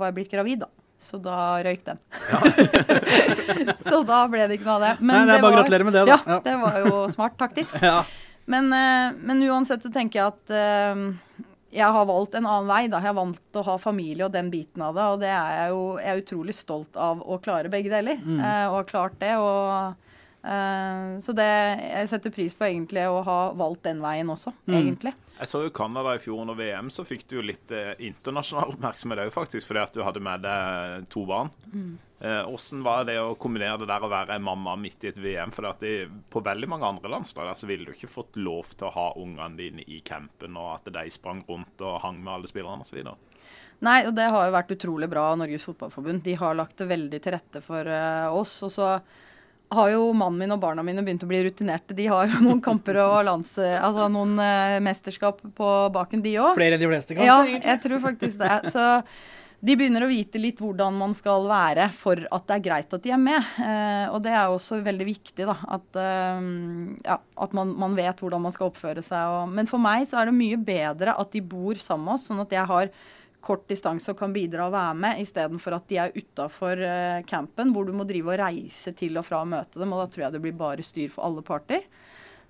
var 0.00 0.08
jeg 0.10 0.16
blitt 0.20 0.32
gravid, 0.34 0.64
da. 0.64 0.70
Så 1.06 1.18
da 1.22 1.58
røyk 1.62 1.82
den. 1.84 1.98
så 3.84 4.00
da 4.08 4.22
ble 4.30 4.46
det 4.48 4.56
ikke 4.58 4.66
noe 4.70 4.78
av 4.78 4.84
det. 4.86 4.92
Nei, 5.04 5.18
det 5.28 5.34
er 5.36 5.42
bare 5.44 5.52
å 5.52 5.58
gratulere 5.60 5.86
med 5.86 5.94
det, 5.98 6.04
da. 6.08 6.16
Ja, 6.16 6.36
Ja. 6.36 6.38
det 6.46 6.54
var 6.62 6.78
jo 6.86 7.02
smart 7.12 7.36
taktisk. 7.40 7.76
Ja. 7.86 8.00
Men, 8.46 8.68
eh, 8.72 9.10
men 9.26 9.40
uansett 9.42 9.82
så 9.82 9.90
tenker 9.90 10.20
jeg 10.20 10.30
at 10.30 10.52
eh, 10.54 11.45
jeg 11.74 11.92
har 11.92 12.06
valgt 12.08 12.36
en 12.38 12.46
annen 12.46 12.70
vei. 12.70 12.86
da. 12.88 13.00
Jeg 13.02 13.10
har 13.10 13.18
valgt 13.18 13.58
å 13.58 13.64
ha 13.66 13.76
familie 13.80 14.26
og 14.26 14.34
den 14.34 14.50
biten 14.52 14.82
av 14.82 14.96
det. 14.96 15.06
Og 15.12 15.20
det 15.22 15.30
er 15.32 15.54
jeg 15.58 15.72
jo 15.74 15.84
jeg 15.98 16.10
er 16.12 16.22
utrolig 16.22 16.56
stolt 16.56 16.96
av 16.96 17.22
å 17.22 17.38
klare 17.42 17.72
begge 17.72 17.92
deler. 17.92 18.20
Mm. 18.22 18.40
eh, 18.40 18.66
og 18.70 18.78
har 18.80 18.90
klart 18.92 19.18
det. 19.22 19.34
og 19.36 19.94
Så 20.46 21.32
det, 21.34 21.46
jeg 21.82 22.08
setter 22.10 22.30
pris 22.30 22.54
på 22.54 22.66
egentlig 22.68 23.02
å 23.10 23.22
ha 23.26 23.38
valgt 23.58 23.82
den 23.88 23.98
veien 24.04 24.28
også, 24.30 24.52
Mm. 24.68 24.76
egentlig. 24.78 25.12
Jeg 25.36 25.48
så 25.50 25.60
jo 25.66 25.70
Canada 25.74 26.14
i 26.16 26.20
fjor 26.22 26.40
under 26.40 26.54
VM, 26.56 26.88
så 26.88 27.04
fikk 27.04 27.26
du 27.28 27.34
jo 27.36 27.42
litt 27.44 27.70
eh, 27.74 27.92
internasjonal 28.08 28.70
oppmerksomhet 28.72 29.18
òg, 29.26 29.32
faktisk, 29.34 29.66
fordi 29.68 29.82
at 29.82 29.92
du 29.92 30.00
hadde 30.06 30.22
med 30.24 30.40
deg 30.46 31.08
to 31.12 31.26
barn. 31.28 31.50
Eh, 32.20 32.42
Hvordan 32.46 32.82
var 32.86 33.04
det 33.04 33.18
å 33.20 33.34
kombinere 33.36 33.76
det 33.82 33.90
der 33.90 34.06
å 34.06 34.08
være 34.08 34.38
mamma 34.40 34.76
midt 34.80 35.04
i 35.04 35.10
et 35.10 35.18
VM? 35.20 35.52
For 35.52 35.68
at 35.68 35.82
det, 35.84 36.06
på 36.32 36.40
veldig 36.40 36.70
mange 36.72 36.88
andre 36.88 37.10
landslag 37.12 37.52
så 37.58 37.68
ville 37.68 37.84
du 37.84 37.92
ikke 37.92 38.08
fått 38.08 38.38
lov 38.40 38.72
til 38.72 38.88
å 38.88 38.94
ha 38.94 39.06
ungene 39.20 39.56
dine 39.58 39.84
i 39.84 40.00
campen, 40.00 40.56
og 40.56 40.78
at 40.78 40.88
de 40.94 41.04
sprang 41.12 41.44
rundt 41.48 41.84
og 41.84 42.00
hang 42.06 42.22
med 42.22 42.32
alle 42.32 42.48
spillerne 42.48 42.86
osv. 42.86 43.02
Nei, 43.84 44.06
og 44.08 44.14
det 44.16 44.30
har 44.32 44.46
jo 44.48 44.56
vært 44.56 44.72
utrolig 44.72 45.10
bra 45.12 45.32
av 45.34 45.38
Norges 45.42 45.66
Fotballforbund. 45.68 46.22
De 46.24 46.32
har 46.40 46.56
lagt 46.56 46.78
det 46.80 46.88
veldig 46.88 47.20
til 47.20 47.36
rette 47.36 47.60
for 47.60 47.84
uh, 47.84 48.32
oss. 48.32 48.62
Og 48.64 48.72
så 48.72 48.94
har 49.74 49.88
jo 49.90 50.10
mannen 50.14 50.38
min 50.38 50.54
og 50.54 50.60
barna 50.62 50.84
mine 50.86 51.02
begynt 51.04 51.24
å 51.26 51.30
bli 51.30 51.40
rutinerte. 51.46 51.96
De 51.96 52.06
har 52.10 52.28
jo 52.30 52.42
noen 52.44 52.60
kamper 52.64 53.00
og 53.02 53.16
lands... 53.26 53.56
Altså 53.58 54.06
noen 54.12 54.36
eh, 54.42 54.76
mesterskap 54.84 55.40
på 55.56 55.72
baken, 55.94 56.22
de 56.24 56.36
òg. 56.42 56.54
Flere 56.58 56.78
enn 56.78 56.84
de 56.84 56.90
fleste, 56.90 57.16
kanskje? 57.16 57.26
Ja, 57.30 57.40
egentlig? 57.42 57.72
jeg 57.72 57.82
tror 57.86 58.04
faktisk 58.04 58.38
det. 58.42 58.54
Så 58.74 58.86
de 59.66 59.74
begynner 59.74 60.04
å 60.04 60.10
vite 60.10 60.38
litt 60.38 60.60
hvordan 60.62 60.98
man 61.00 61.14
skal 61.16 61.48
være 61.48 61.88
for 61.96 62.20
at 62.20 62.46
det 62.46 62.58
er 62.58 62.64
greit 62.68 62.94
at 62.94 63.02
de 63.02 63.12
er 63.16 63.20
med. 63.20 63.50
Eh, 63.64 64.06
og 64.12 64.20
det 64.26 64.34
er 64.34 64.46
jo 64.46 64.58
også 64.60 64.78
veldig 64.86 65.08
viktig, 65.08 65.48
da. 65.48 65.58
At, 65.78 66.00
eh, 66.02 66.48
ja, 67.08 67.18
at 67.46 67.56
man, 67.56 67.74
man 67.80 67.98
vet 67.98 68.22
hvordan 68.22 68.46
man 68.46 68.54
skal 68.54 68.70
oppføre 68.70 69.04
seg. 69.04 69.34
Og, 69.34 69.54
men 69.56 69.70
for 69.70 69.82
meg 69.82 70.06
så 70.10 70.20
er 70.20 70.30
det 70.30 70.38
mye 70.38 70.60
bedre 70.60 71.16
at 71.18 71.34
de 71.34 71.42
bor 71.42 71.74
sammen 71.82 72.06
med 72.10 72.18
oss, 72.20 72.28
sånn 72.30 72.44
at 72.44 72.54
jeg 72.54 72.70
har 72.70 72.92
kort 73.46 73.68
distanse 73.70 74.10
og 74.10 74.18
kan 74.18 74.34
bidra 74.34 74.66
og 74.66 74.74
være 74.74 74.98
med, 75.04 75.22
istedenfor 75.22 75.78
at 75.78 75.86
de 75.90 76.00
er 76.02 76.16
utafor 76.16 76.82
uh, 76.82 77.22
campen, 77.28 77.70
hvor 77.74 77.86
du 77.86 77.94
må 77.94 78.06
drive 78.08 78.34
og 78.34 78.40
reise 78.42 78.92
til 78.98 79.16
og 79.20 79.26
fra 79.28 79.44
og 79.44 79.52
møte 79.54 79.78
dem. 79.78 79.94
Og 79.94 80.02
da 80.02 80.10
tror 80.10 80.26
jeg 80.26 80.36
det 80.36 80.42
blir 80.42 80.58
bare 80.58 80.86
styr 80.86 81.14
for 81.14 81.28
alle 81.28 81.46
parter. 81.46 81.86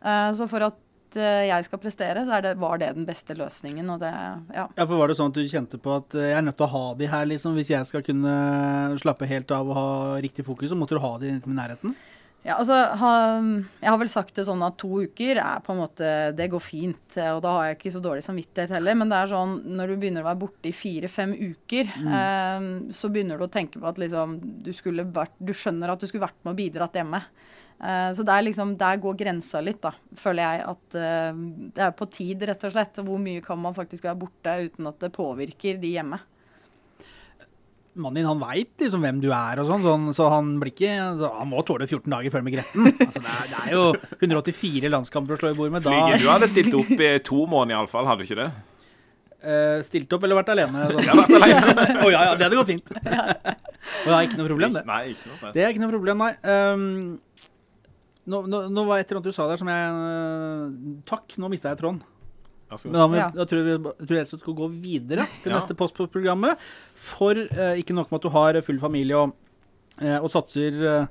Eh, 0.03 0.33
så 0.39 0.47
for 0.51 0.67
at 0.67 1.19
eh, 1.19 1.47
jeg 1.49 1.67
skal 1.67 1.81
prestere, 1.83 2.25
så 2.27 2.41
det, 2.45 2.55
var 2.61 2.81
det 2.83 2.93
den 2.99 3.07
beste 3.09 3.37
løsningen. 3.39 3.89
Og 3.95 4.03
det, 4.03 4.13
ja. 4.55 4.67
Ja, 4.67 4.85
for 4.85 4.97
Var 5.01 5.13
det 5.13 5.19
sånn 5.21 5.33
at 5.33 5.39
du 5.39 5.47
kjente 5.51 5.81
på 5.83 5.95
at 5.99 6.17
eh, 6.19 6.31
jeg 6.31 6.41
er 6.41 6.47
nødt 6.47 6.59
til 6.61 6.69
å 6.69 6.75
ha 6.75 6.85
de 6.99 7.11
her, 7.13 7.31
liksom, 7.33 7.57
hvis 7.59 7.73
jeg 7.75 7.89
skal 7.89 8.05
kunne 8.07 8.37
slappe 9.03 9.29
helt 9.31 9.55
av 9.55 9.73
og 9.73 9.79
ha 9.79 9.89
riktig 10.25 10.47
fokus, 10.47 10.73
så 10.73 10.79
måtte 10.79 10.99
du 10.99 11.05
ha 11.05 11.17
de 11.23 11.37
i 11.37 11.57
nærheten? 11.57 11.97
Ja, 12.47 12.61
altså, 12.61 12.77
ha, 13.01 13.13
Jeg 13.83 13.91
har 13.91 13.99
vel 13.99 14.11
sagt 14.11 14.37
det 14.39 14.45
sånn 14.47 14.63
at 14.63 14.77
to 14.79 15.01
uker 15.03 15.41
er 15.43 15.63
på 15.65 15.75
en 15.75 15.81
måte 15.81 16.11
Det 16.37 16.47
går 16.53 16.63
fint. 16.63 17.19
Og 17.35 17.41
da 17.43 17.55
har 17.57 17.69
jeg 17.69 17.79
ikke 17.81 17.95
så 17.97 18.03
dårlig 18.05 18.23
samvittighet 18.27 18.77
heller. 18.77 18.99
Men 19.01 19.11
det 19.11 19.19
er 19.19 19.33
sånn 19.33 19.57
når 19.79 19.91
du 19.91 19.97
begynner 19.97 20.23
å 20.23 20.29
være 20.29 20.43
borte 20.45 20.71
i 20.71 20.77
fire-fem 20.77 21.35
uker, 21.35 21.91
eh, 21.91 22.69
så 22.95 23.11
begynner 23.11 23.41
du 23.41 23.49
å 23.49 23.53
tenke 23.53 23.83
på 23.83 23.91
at 23.91 23.99
liksom 23.99 24.39
du 24.63 24.71
skulle 24.77 25.09
vært 25.17 25.35
Du 25.43 25.53
skjønner 25.57 25.91
at 25.91 26.03
du 26.03 26.07
skulle 26.07 26.27
vært 26.29 26.39
med 26.45 26.55
og 26.55 26.61
bidratt 26.61 26.99
hjemme. 27.01 27.23
Eh, 27.77 28.11
så 28.17 28.25
det 28.25 28.37
er 28.37 28.47
liksom, 28.47 28.77
der 28.79 29.03
går 29.03 29.19
grensa 29.21 29.61
litt, 29.65 29.83
da, 29.83 29.93
føler 30.17 30.47
jeg. 30.47 30.63
At 30.71 30.99
eh, 31.03 31.43
det 31.75 31.85
er 31.89 31.99
på 31.99 32.09
tid, 32.15 32.47
rett 32.47 32.65
og 32.69 32.77
slett. 32.77 33.03
Hvor 33.11 33.21
mye 33.27 33.43
kan 33.45 33.61
man 33.61 33.77
faktisk 33.77 34.07
være 34.07 34.23
borte 34.23 34.57
uten 34.69 34.93
at 34.93 35.03
det 35.03 35.15
påvirker 35.19 35.83
de 35.83 35.97
hjemme. 35.99 36.23
Mannen 37.97 38.21
din 38.21 38.29
han 38.29 38.41
veit 38.43 38.85
liksom 38.85 39.01
hvem 39.05 39.19
du 39.23 39.31
er, 39.33 39.61
og 39.63 39.71
sånn, 39.71 39.85
sånn, 39.85 40.07
så 40.17 40.29
han 40.33 40.51
blir 40.61 40.75
ikke 40.75 40.95
så 41.17 41.31
Han 41.39 41.49
må 41.49 41.63
tåle 41.65 41.87
14 41.89 42.13
dager 42.13 42.35
før 42.35 42.45
med 42.45 42.57
Gretten. 42.59 42.91
Altså, 42.93 43.23
det, 43.25 43.33
er, 43.33 43.51
det 43.53 43.61
er 43.63 43.73
jo 43.73 43.85
184 44.21 44.91
landskamper 44.93 45.37
å 45.37 45.41
slå 45.41 45.53
i 45.55 45.59
bord 45.59 45.73
med. 45.73 45.85
Da 45.87 45.95
Flyger, 45.95 46.21
du 46.21 46.29
hadde 46.29 46.51
stilt 46.53 46.77
opp 46.77 46.93
i 46.93 47.13
to 47.25 47.43
måneder 47.49 47.79
iallfall, 47.79 48.09
hadde 48.11 48.25
du 48.25 48.29
ikke 48.29 48.41
det? 48.43 48.51
Uh, 49.47 49.79
Stilt 49.87 50.11
opp 50.17 50.25
eller 50.27 50.41
vært 50.41 50.49
alene? 50.55 50.87
Sånn. 50.91 51.05
Jeg 51.05 51.13
har 51.13 51.21
vært 51.23 51.35
alene. 51.39 51.99
Å 52.05 52.09
ja, 52.11 52.23
ja, 52.27 52.33
det 52.35 52.47
hadde 52.49 52.59
gått 52.59 52.71
fint. 52.73 52.89
Og 52.91 54.09
det 54.11 54.17
er 54.17 54.25
ikke 54.27 54.41
noe 54.41 54.49
problem, 54.49 54.75
det. 54.75 54.83
Nei, 54.89 55.03
ikke 55.13 55.31
noe 55.31 55.39
stress. 55.39 55.55
Det 55.55 55.63
er 55.63 55.75
ikke 55.75 55.85
noe 55.85 55.93
problem, 55.93 56.25
nei. 56.25 56.33
Um, 56.43 57.47
nå, 58.27 58.43
nå, 58.51 58.63
nå 58.75 58.85
var 58.89 58.99
et 59.01 59.07
eller 59.07 59.21
annet 59.21 59.31
du 59.31 59.37
sa 59.37 59.47
der 59.47 59.61
som 59.61 59.69
jeg 59.71 59.99
øh, 60.03 60.95
Takk, 61.07 61.37
nå 61.39 61.51
mista 61.53 61.71
jeg 61.71 61.79
tråden. 61.79 62.01
Men 62.71 62.93
da, 62.99 63.07
vi- 63.07 63.19
Ja. 63.21 63.31
da 63.31 63.45
tror 63.47 63.63
jeg 63.63 63.79
vi 63.79 64.07
tror 64.07 64.17
jeg 64.19 64.27
skal 64.27 64.55
gå 64.55 64.69
videre 64.73 65.27
til 65.43 65.53
Ja. 65.53 65.59
neste 65.61 65.77
post 65.77 65.95
på 65.95 66.09
programmet. 66.11 66.59
For 66.95 67.31
eh, 67.33 67.77
ikke 67.83 67.95
nok 67.95 68.11
med 68.11 68.19
at 68.19 68.23
du 68.23 68.29
har 68.35 68.61
full 68.63 68.79
familie 68.81 69.15
og, 69.17 69.35
eh, 70.01 70.19
og 70.19 70.29
satser 70.31 70.75
eh, 71.03 71.07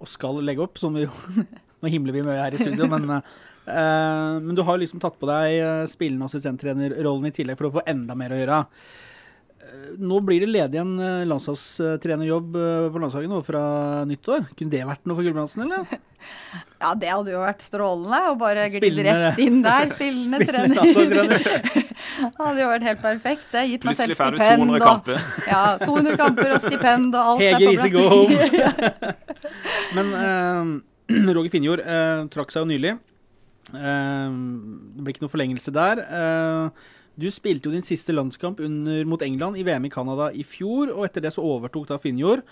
og 0.00 0.08
skal 0.08 0.42
legge 0.44 0.60
opp, 0.60 0.76
som 0.78 0.92
vi 0.94 1.06
jo 1.06 1.10
Nå 1.84 1.90
himler 1.90 2.12
vi 2.12 2.22
mye 2.22 2.40
her 2.40 2.54
i 2.54 2.56
studio, 2.58 2.86
men, 2.88 3.10
eh, 3.10 4.38
men 4.40 4.54
du 4.54 4.62
har 4.62 4.78
liksom 4.78 5.00
tatt 5.00 5.18
på 5.20 5.26
deg 5.28 5.58
eh, 5.60 5.86
spillende 5.86 6.24
assistenttrenerrollen 6.24 7.26
i 7.28 7.30
tillegg 7.30 7.58
for 7.58 7.68
å 7.68 7.72
få 7.74 7.82
enda 7.86 8.14
mer 8.16 8.30
å 8.32 8.38
gjøre. 8.40 8.66
Nå 9.98 10.18
blir 10.26 10.42
det 10.42 10.48
ledig 10.50 10.80
en 10.80 10.94
eh, 10.98 11.22
landslagstrenerjobb 11.28 12.56
eh, 12.58 12.86
på 12.90 13.00
landslaget 13.02 13.30
nå 13.30 13.38
fra 13.46 13.62
nyttår. 14.08 14.48
Kunne 14.58 14.72
det 14.72 14.82
vært 14.88 15.04
noe 15.06 15.18
for 15.18 15.26
Gulbrandsen, 15.26 15.64
eller? 15.68 15.86
Ja, 16.80 16.94
det 16.96 17.10
hadde 17.10 17.32
jo 17.34 17.40
vært 17.42 17.60
strålende 17.64 18.18
å 18.30 18.34
bare 18.40 18.62
glide 18.72 19.02
rett 19.04 19.38
inn 19.44 19.58
der. 19.64 19.90
Spillende 19.92 20.38
trener. 20.48 20.80
Det 21.04 22.30
hadde 22.38 22.62
jo 22.62 22.68
vært 22.70 22.86
helt 22.88 23.02
perfekt. 23.02 23.46
det. 23.52 23.64
Gitt 23.70 23.84
meg 23.84 23.98
selv 23.98 24.14
Plutselig 24.14 24.18
får 24.20 24.32
du 24.32 24.64
200 24.64 24.80
kamper. 24.84 25.26
Ja, 25.48 25.62
200 25.84 26.16
kamper 26.20 26.54
og 26.56 26.64
stipend 26.64 27.16
og 27.16 27.30
alt. 27.34 27.44
Hege 27.44 27.70
Riise, 27.70 27.90
go 27.92 28.06
home! 28.08 29.12
Men 29.96 30.12
eh, 30.24 31.28
Roger 31.36 31.52
Finjord 31.52 31.84
eh, 31.84 32.24
trakk 32.32 32.52
seg 32.54 32.64
jo 32.64 32.70
nylig. 32.72 32.96
Eh, 33.74 34.28
det 34.32 35.04
blir 35.04 35.16
ikke 35.16 35.26
noe 35.26 35.34
forlengelse 35.36 35.76
der. 35.76 36.04
Eh, 36.04 36.90
du 37.20 37.28
spilte 37.30 37.68
jo 37.68 37.74
din 37.74 37.86
siste 37.86 38.14
landskamp 38.14 38.58
under, 38.64 39.04
mot 39.06 39.22
England 39.22 39.58
i 39.58 39.64
VM 39.66 39.86
i 39.86 39.92
Canada 39.92 40.30
i 40.34 40.42
fjor, 40.46 40.90
og 40.94 41.04
etter 41.06 41.22
det 41.22 41.34
så 41.36 41.44
overtok 41.46 41.86
da 41.92 41.98
Finjord. 42.02 42.42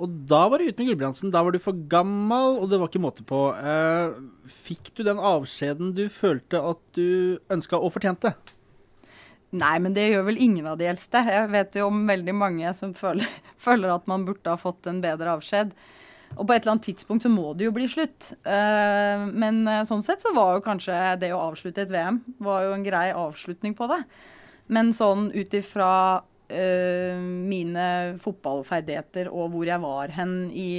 Og 0.00 0.12
da 0.28 0.46
var 0.48 0.60
du 0.60 0.68
ute 0.68 0.80
med 0.80 0.88
Gulbrandsen. 0.88 1.32
Da 1.32 1.42
var 1.44 1.52
du 1.52 1.60
for 1.60 1.76
gammel, 1.92 2.56
og 2.62 2.70
det 2.70 2.78
var 2.80 2.88
ikke 2.88 3.02
måte 3.02 3.24
på. 3.28 3.40
Eh, 3.56 4.14
fikk 4.48 4.92
du 4.96 5.04
den 5.04 5.20
avskjeden 5.20 5.92
du 5.96 6.06
følte 6.12 6.62
at 6.72 6.80
du 6.96 7.38
ønska 7.52 7.76
og 7.76 7.92
fortjente? 7.96 8.32
Nei, 9.52 9.74
men 9.84 9.92
det 9.92 10.06
gjør 10.08 10.30
vel 10.30 10.40
ingen 10.40 10.68
av 10.70 10.78
de 10.80 10.88
eldste. 10.88 11.20
Jeg 11.28 11.50
vet 11.52 11.76
jo 11.76 11.90
om 11.90 12.06
veldig 12.08 12.34
mange 12.36 12.72
som 12.78 12.94
føler, 12.96 13.28
føler 13.66 13.92
at 13.92 14.08
man 14.08 14.24
burde 14.28 14.48
ha 14.48 14.60
fått 14.60 14.88
en 14.88 15.02
bedre 15.04 15.36
avskjed. 15.36 15.74
Og 16.36 16.46
på 16.46 16.54
et 16.54 16.62
eller 16.62 16.76
annet 16.76 16.88
tidspunkt 16.88 17.26
så 17.26 17.30
må 17.32 17.52
det 17.56 17.68
jo 17.68 17.74
bli 17.76 17.86
slutt. 17.90 18.32
Eh, 18.48 19.24
men 19.28 19.62
eh, 19.68 19.84
sånn 19.88 20.04
sett 20.06 20.24
så 20.24 20.32
var 20.36 20.56
jo 20.56 20.64
kanskje 20.64 20.96
det 21.20 21.32
å 21.34 21.42
avslutte 21.50 21.84
et 21.84 21.92
VM 21.92 22.22
var 22.42 22.66
jo 22.66 22.74
en 22.76 22.86
grei 22.86 23.08
avslutning 23.16 23.76
på 23.78 23.88
det. 23.92 24.00
Men 24.72 24.92
sånn 24.96 25.28
ut 25.34 25.54
ifra 25.58 25.92
eh, 26.48 27.20
mine 27.20 27.86
fotballferdigheter 28.22 29.30
og 29.32 29.52
hvor 29.54 29.68
jeg 29.68 29.84
var 29.84 30.16
hen 30.16 30.36
i, 30.56 30.72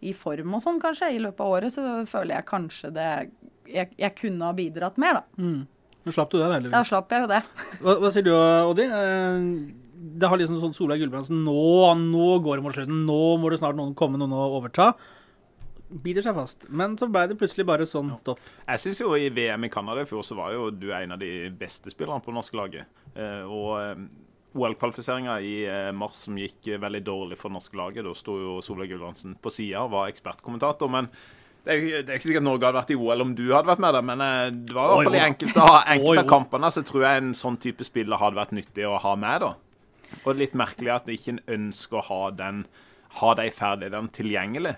i 0.00 0.16
form 0.16 0.56
og 0.56 0.64
sånn 0.64 0.82
kanskje 0.82 1.12
i 1.16 1.22
løpet 1.22 1.44
av 1.44 1.56
året, 1.58 1.76
så 1.76 2.02
føler 2.08 2.38
jeg 2.38 2.50
kanskje 2.52 2.94
det 2.96 3.10
Jeg, 3.66 3.90
jeg 3.98 4.14
kunne 4.14 4.46
ha 4.46 4.54
bidratt 4.54 4.94
mer, 5.02 5.16
da. 5.18 5.42
Mm. 5.42 5.64
Nå 6.06 6.12
slapp 6.14 6.30
du 6.30 6.36
det, 6.38 6.46
heldigvis. 6.46 6.70
Da 6.70 6.84
slapp 6.86 7.10
jeg 7.10 7.24
jo 7.24 7.32
det. 7.32 7.40
Hva, 7.82 7.96
hva 7.98 8.12
sier 8.14 8.22
du, 8.22 8.30
Oddi? 8.70 8.86
Det 9.96 10.28
har 10.28 10.40
liksom 10.40 10.58
sånn 10.60 10.74
Solveig 10.76 11.00
Gulbrandsen 11.00 11.44
nå, 11.46 11.60
nå 12.00 12.32
går 12.44 12.58
det 12.58 12.66
mot 12.66 12.74
slutten. 12.76 13.04
Nå 13.08 13.20
må 13.40 13.52
det 13.52 13.60
snart 13.62 13.78
noen 13.78 13.94
komme 13.96 14.20
noen 14.20 14.34
og 14.36 14.58
overta. 14.60 14.92
Biter 15.86 16.24
seg 16.24 16.34
fast. 16.34 16.66
Men 16.68 16.96
så 16.98 17.06
ble 17.10 17.28
det 17.30 17.38
plutselig 17.38 17.66
bare 17.68 17.86
sånn 17.86 18.10
stopp. 18.18 18.42
Jeg 18.66 18.82
syns 18.82 19.00
jo 19.04 19.12
i 19.14 19.30
VM 19.30 19.68
i 19.68 19.70
Canada 19.72 20.02
i 20.02 20.08
fjor 20.08 20.24
så 20.26 20.36
var 20.38 20.54
jo 20.56 20.68
du 20.74 20.88
en 20.94 21.14
av 21.14 21.20
de 21.22 21.48
beste 21.54 21.92
spillerne 21.92 22.22
på 22.24 22.32
det 22.32 22.38
norske 22.40 22.58
laget. 22.58 22.90
Eh, 23.14 23.44
og 23.46 23.70
eh, 23.78 24.04
OL-kvalifiseringa 24.56 25.38
i 25.46 25.56
eh, 25.70 25.90
mars 25.94 26.24
som 26.26 26.38
gikk 26.40 26.72
veldig 26.82 27.02
dårlig 27.06 27.38
for 27.38 27.52
det 27.52 27.60
norske 27.60 27.78
laget, 27.78 28.06
da 28.06 28.14
sto 28.18 28.38
jo 28.40 28.60
Solveig 28.64 28.90
Gulbrandsen 28.90 29.36
på 29.42 29.52
sida 29.54 29.84
og 29.84 29.92
var 29.94 30.10
ekspertkommentator. 30.10 30.90
men 30.90 31.10
det 31.66 31.74
er, 31.74 31.86
det 32.06 32.12
er 32.12 32.18
ikke 32.20 32.28
sikkert 32.28 32.44
Norge 32.46 32.62
hadde 32.62 32.78
vært 32.78 32.90
i 32.94 32.96
OL 32.98 33.22
om 33.24 33.30
du 33.34 33.46
hadde 33.50 33.66
vært 33.66 33.80
med 33.82 33.96
der, 33.96 34.04
men 34.06 34.20
det 34.68 34.74
var 34.74 34.84
i 34.86 34.90
hvert 34.92 35.08
fall 35.08 35.16
i 35.18 35.22
enkelte, 35.24 35.64
enkelte 35.96 36.22
av 36.22 36.28
kampene 36.30 36.68
så 36.70 36.82
tror 36.86 37.02
jeg 37.02 37.22
en 37.22 37.32
sånn 37.34 37.58
type 37.62 37.86
spiller 37.86 38.20
hadde 38.22 38.38
vært 38.38 38.54
nyttig 38.54 38.86
å 38.86 38.92
ha 39.02 39.14
med. 39.18 39.42
da. 39.42 39.48
Og 40.24 40.36
litt 40.38 40.56
merkelig 40.58 40.92
at 40.94 41.08
ikke 41.10 41.36
en 41.36 41.44
ønsker 41.58 42.00
å 42.00 42.06
ha 42.08 42.20
den 42.34 42.66
ha 43.20 43.32
de 43.38 43.46
ferdighetene 43.54 44.12
tilgjengelig. 44.14 44.74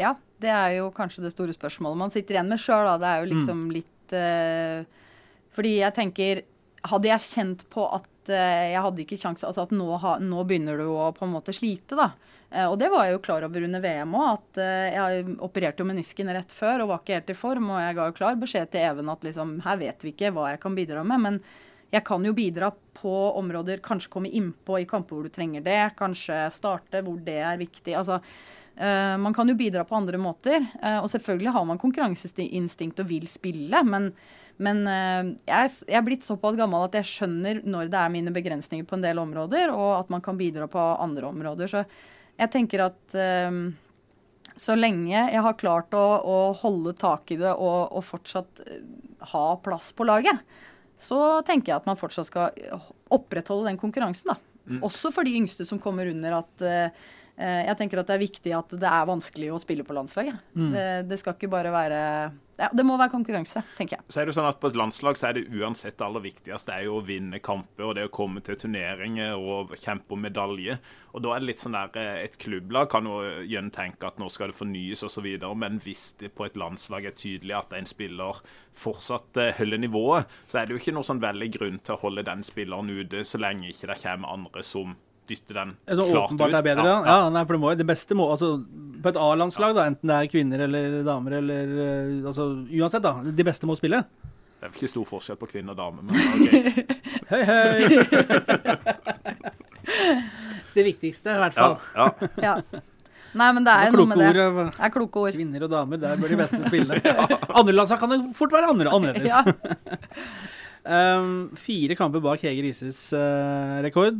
Ja, 0.00 0.14
det 0.40 0.52
er 0.52 0.76
jo 0.78 0.88
kanskje 0.94 1.24
det 1.26 1.34
store 1.34 1.54
spørsmålet 1.56 2.00
man 2.00 2.14
sitter 2.14 2.38
igjen 2.38 2.50
med 2.50 2.62
sjøl. 2.62 2.88
Det 3.00 3.10
er 3.10 3.20
jo 3.20 3.30
liksom 3.34 3.66
litt 3.74 4.14
uh, 4.16 4.86
Fordi 5.56 5.76
jeg 5.80 5.96
tenker 5.96 6.46
Hadde 6.88 7.10
jeg 7.10 7.26
kjent 7.26 7.66
på 7.68 7.84
at 7.92 8.30
uh, 8.32 8.68
jeg 8.72 8.80
hadde 8.86 9.02
ikke 9.02 9.18
kjangs 9.20 9.44
Altså 9.44 9.66
at 9.66 9.74
nå, 9.76 9.88
ha, 10.00 10.14
nå 10.24 10.44
begynner 10.48 10.80
du 10.80 10.86
å 10.94 11.10
på 11.12 11.26
en 11.26 11.34
måte 11.34 11.52
slite, 11.52 11.98
da. 11.98 12.12
Eh, 12.50 12.64
og 12.66 12.78
det 12.80 12.88
var 12.90 13.04
jeg 13.06 13.14
jo 13.14 13.22
klar 13.22 13.44
over 13.46 13.62
under 13.62 13.82
VM 13.84 14.14
òg, 14.18 14.30
at 14.32 14.60
jeg 14.90 15.34
opererte 15.44 15.84
jo 15.84 15.86
menisken 15.86 16.32
rett 16.34 16.50
før 16.50 16.82
og 16.82 16.88
var 16.90 17.02
ikke 17.04 17.18
helt 17.18 17.30
i 17.30 17.36
form. 17.38 17.68
Og 17.70 17.82
jeg 17.84 17.98
ga 17.98 18.06
jo 18.08 18.16
klar 18.16 18.40
beskjed 18.40 18.72
til 18.72 18.86
Even 18.88 19.12
at 19.12 19.26
liksom 19.26 19.52
her 19.66 19.78
vet 19.78 20.02
vi 20.02 20.14
ikke 20.14 20.32
hva 20.34 20.48
jeg 20.54 20.62
kan 20.64 20.78
bidra 20.78 21.04
med. 21.06 21.26
men 21.26 21.38
jeg 21.90 22.04
kan 22.06 22.24
jo 22.24 22.32
bidra 22.36 22.70
på 23.00 23.14
områder, 23.40 23.82
kanskje 23.82 24.12
komme 24.12 24.30
innpå 24.30 24.78
i 24.78 24.86
kamper 24.88 25.16
hvor 25.16 25.26
du 25.26 25.34
trenger 25.34 25.64
det. 25.64 25.80
Kanskje 25.98 26.44
starte 26.54 27.02
hvor 27.06 27.18
det 27.26 27.38
er 27.42 27.60
viktig. 27.60 27.96
Altså, 27.98 28.20
Uh, 28.80 29.18
man 29.20 29.34
kan 29.36 29.48
jo 29.50 29.58
bidra 29.58 29.82
på 29.84 29.96
andre 29.98 30.16
måter. 30.16 30.62
Uh, 30.80 31.02
og 31.02 31.10
selvfølgelig 31.12 31.52
har 31.52 31.66
man 31.68 31.80
konkurranseinstinkt 31.80 33.02
og 33.02 33.10
vil 33.10 33.26
spille, 33.28 33.82
men, 33.84 34.06
men 34.62 34.80
uh, 34.88 35.34
jeg, 35.44 35.74
jeg 35.84 35.98
er 35.98 36.06
blitt 36.06 36.24
såpass 36.24 36.56
gammel 36.56 36.86
at 36.86 36.96
jeg 36.96 37.10
skjønner 37.10 37.60
når 37.66 37.90
det 37.92 38.00
er 38.00 38.14
mine 38.14 38.32
begrensninger 38.32 38.88
på 38.88 38.96
en 38.96 39.04
del 39.04 39.20
områder, 39.20 39.74
og 39.74 39.98
at 39.98 40.14
man 40.14 40.24
kan 40.24 40.40
bidra 40.40 40.70
på 40.70 40.80
andre 40.96 41.28
områder. 41.28 41.68
Så 41.68 41.84
jeg 42.40 42.52
tenker 42.54 42.86
at 42.86 43.18
så 44.60 44.74
lenge 44.78 45.12
jeg 45.12 45.42
har 45.44 45.58
klart 45.60 45.92
å, 45.92 46.04
å 46.24 46.38
holde 46.56 46.94
tak 46.96 47.34
i 47.34 47.36
det 47.36 47.52
og, 47.52 47.92
og 47.92 48.06
fortsatt 48.06 48.62
ha 49.34 49.44
plass 49.60 49.90
på 49.92 50.06
laget, 50.08 50.40
så 51.00 51.40
tenker 51.46 51.72
jeg 51.72 51.80
at 51.80 51.88
man 51.88 51.98
fortsatt 51.98 52.28
skal 52.28 52.52
opprettholde 53.10 53.70
den 53.70 53.80
konkurransen. 53.80 54.34
da. 54.34 54.36
Også 54.86 55.10
for 55.14 55.26
de 55.26 55.32
yngste 55.40 55.64
som 55.66 55.80
kommer 55.82 56.06
under 56.12 56.36
at 56.42 56.62
eh, 56.62 57.00
eh, 57.40 57.62
jeg 57.66 57.78
tenker 57.80 58.02
at 58.02 58.10
det 58.10 58.18
er 58.18 58.22
viktig 58.22 58.52
at 58.54 58.76
det 58.78 58.90
er 58.90 59.08
vanskelig 59.08 59.48
å 59.54 59.60
spille 59.62 59.86
på 59.86 59.96
landslaget. 59.96 60.38
Det, 60.74 60.86
det 61.10 61.18
skal 61.18 61.34
ikke 61.34 61.50
bare 61.50 61.72
være 61.74 62.02
Det 62.60 62.84
må 62.84 62.96
være 63.00 63.12
konkurranse, 63.12 63.62
tenker 63.78 63.96
jeg. 63.96 64.06
Så 64.12 64.20
er 64.20 64.28
det 64.28 64.34
sånn 64.36 64.48
at 64.48 64.60
På 64.60 64.68
et 64.70 64.78
landslag 64.78 65.18
så 65.18 65.30
er 65.30 65.38
det 65.38 65.46
uansett 65.56 65.96
det 65.96 66.06
aller 66.06 66.24
viktigste 66.24 66.74
er 66.74 66.86
jo 66.86 66.98
å 66.98 67.04
vinne 67.04 67.40
kamper 67.44 67.88
og 67.88 67.94
det 67.96 68.06
å 68.08 68.12
komme 68.12 68.42
til 68.44 68.58
turneringer 68.60 69.36
og 69.38 69.74
kjempe 69.80 70.16
om 70.16 70.24
medalje. 70.26 70.76
Og 71.14 71.24
Da 71.24 71.34
er 71.34 71.42
det 71.42 71.50
litt 71.50 71.62
sånn 71.62 71.76
der 71.76 71.96
eh, 72.00 72.24
Et 72.26 72.36
klubblag 72.40 72.90
kan 72.92 73.08
jo 73.08 73.18
gjerne 73.48 73.72
tenke 73.74 74.06
at 74.06 74.20
nå 74.20 74.28
skal 74.32 74.52
det 74.52 74.58
fornyes 74.58 75.04
osv., 75.06 75.28
men 75.60 75.80
hvis 75.82 76.14
det 76.20 76.32
på 76.36 76.46
et 76.46 76.58
landslag 76.60 77.08
er 77.08 77.16
tydelig 77.16 77.56
at 77.56 77.72
en 77.76 77.88
spiller 77.88 78.40
fortsatt 78.76 79.40
eh, 79.40 79.54
holder 79.58 79.80
nivået, 79.80 80.40
så 80.46 80.60
er 80.60 80.66
det 80.66 80.76
jo 80.76 80.82
ikke 80.82 80.96
noe 80.96 81.06
sånn 81.06 81.22
veldig 81.22 81.50
grunn 81.56 81.80
til 81.80 81.96
å 81.96 82.02
holde 82.04 82.26
den 82.26 82.44
spilleren 82.46 82.90
ute 82.90 83.24
så 83.24 83.40
lenge 83.40 83.70
ikke 83.70 83.90
det 83.90 84.02
kommer 84.02 84.34
andre 84.34 84.64
som 84.66 84.96
dytter 85.30 85.60
den 85.60 85.70
Er 85.86 85.96
klart 86.00 86.30
åpenbart 86.30 86.50
ut. 86.52 86.58
er 86.60 86.66
bedre, 86.66 86.86
ja. 86.90 86.98
ja. 87.06 87.18
nei, 87.32 87.42
for 87.46 87.56
det, 87.56 87.60
må, 87.62 87.70
det 87.78 87.86
beste 87.88 88.16
må 88.18 88.26
altså, 88.34 88.50
På 89.00 89.12
et 89.12 89.20
A-landslag, 89.22 89.72
da, 89.78 89.86
enten 89.88 90.10
det 90.10 90.18
er 90.18 90.30
kvinner 90.32 90.66
eller 90.66 90.98
damer 91.06 91.38
eller 91.40 91.72
eh, 91.86 92.26
altså, 92.28 92.50
Uansett, 92.68 93.04
da. 93.06 93.14
De 93.24 93.46
beste 93.48 93.68
må 93.70 93.78
spille. 93.78 94.02
Det 94.60 94.66
er 94.68 94.72
vel 94.74 94.76
ikke 94.82 94.92
stor 94.92 95.06
forskjell 95.08 95.38
på 95.40 95.48
kvinner 95.54 95.72
og 95.72 95.78
damer, 95.80 96.02
men 96.04 96.12
OK. 96.20 96.50
Hei, 97.30 97.42
hei! 97.46 98.80
det 100.74 100.84
viktigste, 100.86 101.32
i 101.34 101.40
hvert 101.44 101.56
fall. 101.56 101.76
ja. 101.96 102.08
Ja. 102.42 102.54
Nei, 103.30 103.46
men 103.54 103.62
det 103.62 103.70
er 103.70 103.92
jo 103.92 104.00
noe 104.00 104.10
med 104.10 104.18
det. 104.18 104.30
kloke 104.34 104.40
ord. 104.42 104.58
eh, 104.66 104.70
Det 104.74 104.82
er 104.88 104.92
kloke 104.96 105.20
ord. 105.22 105.36
Kvinner 105.38 105.62
og 105.62 105.70
damer, 105.70 106.00
der 106.02 106.18
bør 106.18 106.32
de 106.32 106.38
beste 106.40 106.58
spille. 106.64 106.98
Andre 107.60 107.74
landslag 107.76 108.00
kan 108.02 108.10
det 108.10 108.18
fort 108.34 108.54
være 108.56 108.72
andre, 108.72 108.90
annerledes. 108.90 109.34
Um, 110.80 111.28
fire 111.60 111.94
kamper 111.94 112.22
bak 112.24 112.42
Hege 112.42 112.64
Rises 112.66 112.98
uh, 113.14 113.78
rekord. 113.84 114.18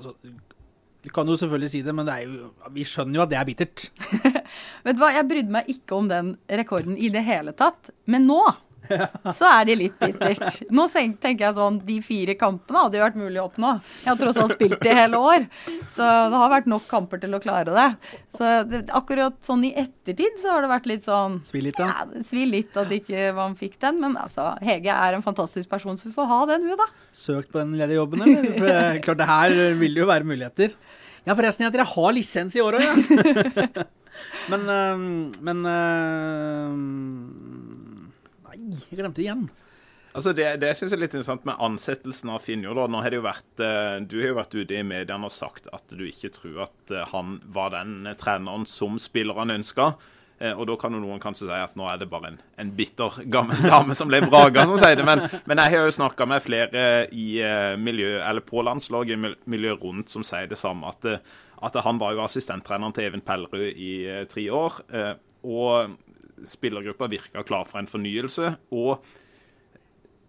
Altså, 0.00 0.16
du 1.00 1.08
kan 1.14 1.28
jo 1.28 1.36
selvfølgelig 1.40 1.70
si 1.72 1.82
det, 1.84 1.94
men 1.96 2.08
det 2.08 2.16
jo, 2.26 2.50
vi 2.74 2.84
skjønner 2.84 3.20
jo 3.20 3.22
at 3.24 3.30
det 3.32 3.38
er 3.40 3.46
bittert. 3.48 3.86
Vet 4.84 4.96
du 4.96 5.00
hva, 5.00 5.12
jeg 5.16 5.28
brydde 5.30 5.54
meg 5.54 5.70
ikke 5.72 5.96
om 5.96 6.10
den 6.10 6.34
rekorden 6.60 6.98
i 7.00 7.08
det 7.12 7.22
hele 7.24 7.54
tatt. 7.56 7.92
Men 8.10 8.28
nå 8.28 8.42
så 9.36 9.48
er 9.50 9.68
det 9.68 9.76
litt 9.80 9.96
bittert. 10.00 10.60
Nå 10.74 10.86
tenker 10.92 11.44
jeg 11.46 11.56
sånn, 11.56 11.78
de 11.86 11.96
fire 12.04 12.34
kampene 12.40 12.84
hadde 12.86 12.98
jo 13.00 13.04
vært 13.06 13.18
mulig 13.20 13.40
å 13.42 13.46
oppnå. 13.48 13.72
Jeg 14.04 14.10
har 14.10 14.18
tross 14.20 14.40
alt 14.42 14.54
spilt 14.58 14.86
i 14.86 14.94
hele 14.96 15.20
år, 15.20 15.46
så 15.96 16.08
det 16.32 16.40
har 16.42 16.52
vært 16.52 16.68
nok 16.70 16.86
kamper 16.90 17.22
til 17.22 17.36
å 17.36 17.42
klare 17.42 17.74
det. 17.76 17.88
Så 18.36 18.50
det, 18.70 18.82
akkurat 18.96 19.36
sånn 19.46 19.64
i 19.68 19.72
ettertid 19.78 20.38
så 20.42 20.54
har 20.56 20.66
det 20.66 20.72
vært 20.72 20.88
litt 20.90 21.06
sånn 21.08 21.40
Svi 21.46 21.62
litt, 21.64 21.78
da. 21.80 21.90
ja, 21.90 22.22
Svi 22.26 22.46
litt 22.48 22.76
at 22.80 22.92
ikke 22.94 23.30
man 23.36 23.56
fikk 23.58 23.78
den, 23.82 24.00
men 24.02 24.16
altså, 24.20 24.52
Hege 24.64 24.94
er 24.94 25.16
en 25.18 25.24
fantastisk 25.26 25.70
person, 25.70 25.98
så 26.00 26.08
vi 26.08 26.14
får 26.16 26.30
ha 26.30 26.40
den, 26.54 26.66
hun, 26.70 26.78
da. 26.80 26.88
Søkt 27.16 27.52
på 27.52 27.60
den 27.62 27.76
ledige 27.78 28.00
jobben, 28.00 28.24
eller? 28.26 28.50
For 28.56 29.04
klart, 29.06 29.20
det 29.22 29.30
her 29.30 29.56
vil 29.80 30.02
jo 30.02 30.08
være 30.10 30.28
muligheter. 30.28 30.74
Ja, 31.26 31.34
forresten, 31.36 31.66
jenter, 31.66 31.82
jeg 31.84 31.92
har 31.94 32.14
lisens 32.16 32.54
i 32.56 32.62
år 32.64 32.78
òg, 32.78 32.84
ja. 32.86 33.84
men 34.50 34.64
Men 35.46 35.58
um, 38.70 38.78
jeg 38.90 39.00
glemte 39.02 39.22
igjen. 39.24 39.48
Altså 40.10 40.32
Det, 40.34 40.46
det 40.58 40.72
synes 40.74 40.90
jeg 40.90 40.96
er 40.98 41.02
litt 41.04 41.12
interessant 41.14 41.44
med 41.46 41.60
ansettelsen 41.62 42.30
av 42.34 42.40
Finjo. 42.42 42.72
da. 42.74 42.88
Nå 42.90 42.98
har 43.02 43.12
det 43.14 43.20
jo 43.20 43.26
vært, 43.28 43.60
eh, 43.62 44.00
Du 44.02 44.16
har 44.18 44.32
jo 44.32 44.38
vært 44.40 44.56
ute 44.58 44.74
i 44.74 44.82
mediene 44.82 45.28
og 45.28 45.30
sagt 45.30 45.68
at 45.72 45.84
du 45.94 46.02
ikke 46.08 46.32
tror 46.34 46.64
at 46.64 46.90
eh, 46.90 47.04
han 47.12 47.36
var 47.54 47.70
den 47.76 48.08
eh, 48.10 48.16
treneren 48.18 48.66
som 48.66 48.98
spillerne 48.98 49.54
ønska. 49.60 49.92
Og 50.56 50.62
da 50.64 50.72
kan 50.80 50.94
jo 50.96 51.02
noen 51.02 51.20
kanskje 51.20 51.44
si 51.44 51.52
at 51.52 51.74
nå 51.76 51.84
er 51.84 51.98
det 52.00 52.06
bare 52.08 52.30
en, 52.30 52.38
en 52.56 52.68
bitter 52.72 53.18
gammel 53.28 53.60
dame 53.60 53.92
som 53.92 54.08
ble 54.08 54.22
vraga, 54.24 54.62
som 54.64 54.78
sier 54.80 54.96
det. 54.96 55.04
Men, 55.04 55.20
men 55.44 55.60
jeg 55.60 55.74
har 55.74 55.84
jo 55.84 55.92
snakka 55.92 56.24
med 56.24 56.40
flere 56.40 56.84
i 57.12 57.26
miljø, 57.76 58.14
eller 58.24 58.40
på 58.40 58.62
landslaget, 58.64 59.18
i 59.18 59.20
mil- 59.20 59.36
miljøet 59.44 59.84
rundt, 59.84 60.08
som 60.08 60.24
sier 60.24 60.48
det 60.48 60.56
samme. 60.56 60.88
At, 60.88 61.04
at 61.60 61.76
han 61.84 62.00
var 62.00 62.16
jo 62.16 62.24
assistenttreneren 62.24 62.96
til 62.96 63.10
Even 63.10 63.20
Pellerud 63.20 63.68
i 63.68 63.92
tre 64.32 64.46
år. 64.48 64.80
Og 65.44 65.92
spillergruppa 66.48 67.10
virka 67.10 67.44
klar 67.46 67.66
for 67.68 67.80
en 67.80 67.90
fornyelse. 67.90 68.56
og 68.70 69.04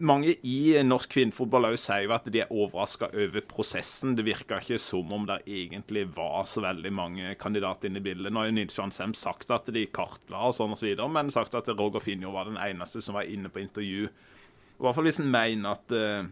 mange 0.01 0.33
i 0.47 0.73
norsk 0.81 1.11
kvinnefotball 1.13 1.67
sier 1.77 2.07
jo 2.07 2.13
at 2.15 2.25
de 2.33 2.41
er 2.41 2.49
overraska 2.49 3.11
over 3.13 3.43
prosessen. 3.45 4.15
Det 4.17 4.25
virker 4.25 4.61
ikke 4.61 4.79
som 4.81 5.11
om 5.13 5.27
det 5.29 5.41
egentlig 5.45 6.07
var 6.15 6.47
så 6.49 6.63
veldig 6.65 6.91
mange 6.97 7.35
kandidater 7.41 7.89
inne 7.89 8.01
i 8.01 8.05
bildet. 8.07 8.33
Nå 8.33 8.41
har 8.41 8.49
jo 8.49 8.55
Nils 8.57 8.77
Johan 8.77 8.93
Sem 8.95 9.13
sagt 9.17 9.53
at 9.53 9.69
de 9.73 9.85
kartla 9.93 10.47
og 10.49 10.55
sånn 10.57 10.73
osv., 10.73 10.89
så 10.97 11.09
men 11.11 11.29
sagt 11.33 11.57
at 11.57 11.69
Roger 11.75 12.03
Finjo 12.03 12.33
var 12.33 12.49
den 12.49 12.57
eneste 12.61 13.03
som 13.05 13.17
var 13.17 13.29
inne 13.29 13.51
på 13.53 13.61
intervju. 13.61 14.07
I 14.09 14.81
hvert 14.81 14.97
fall 14.97 15.05
hvis 15.05 15.21
en 15.21 15.29
mener 15.29 15.75
at 15.75 15.93
uh, 15.93 16.25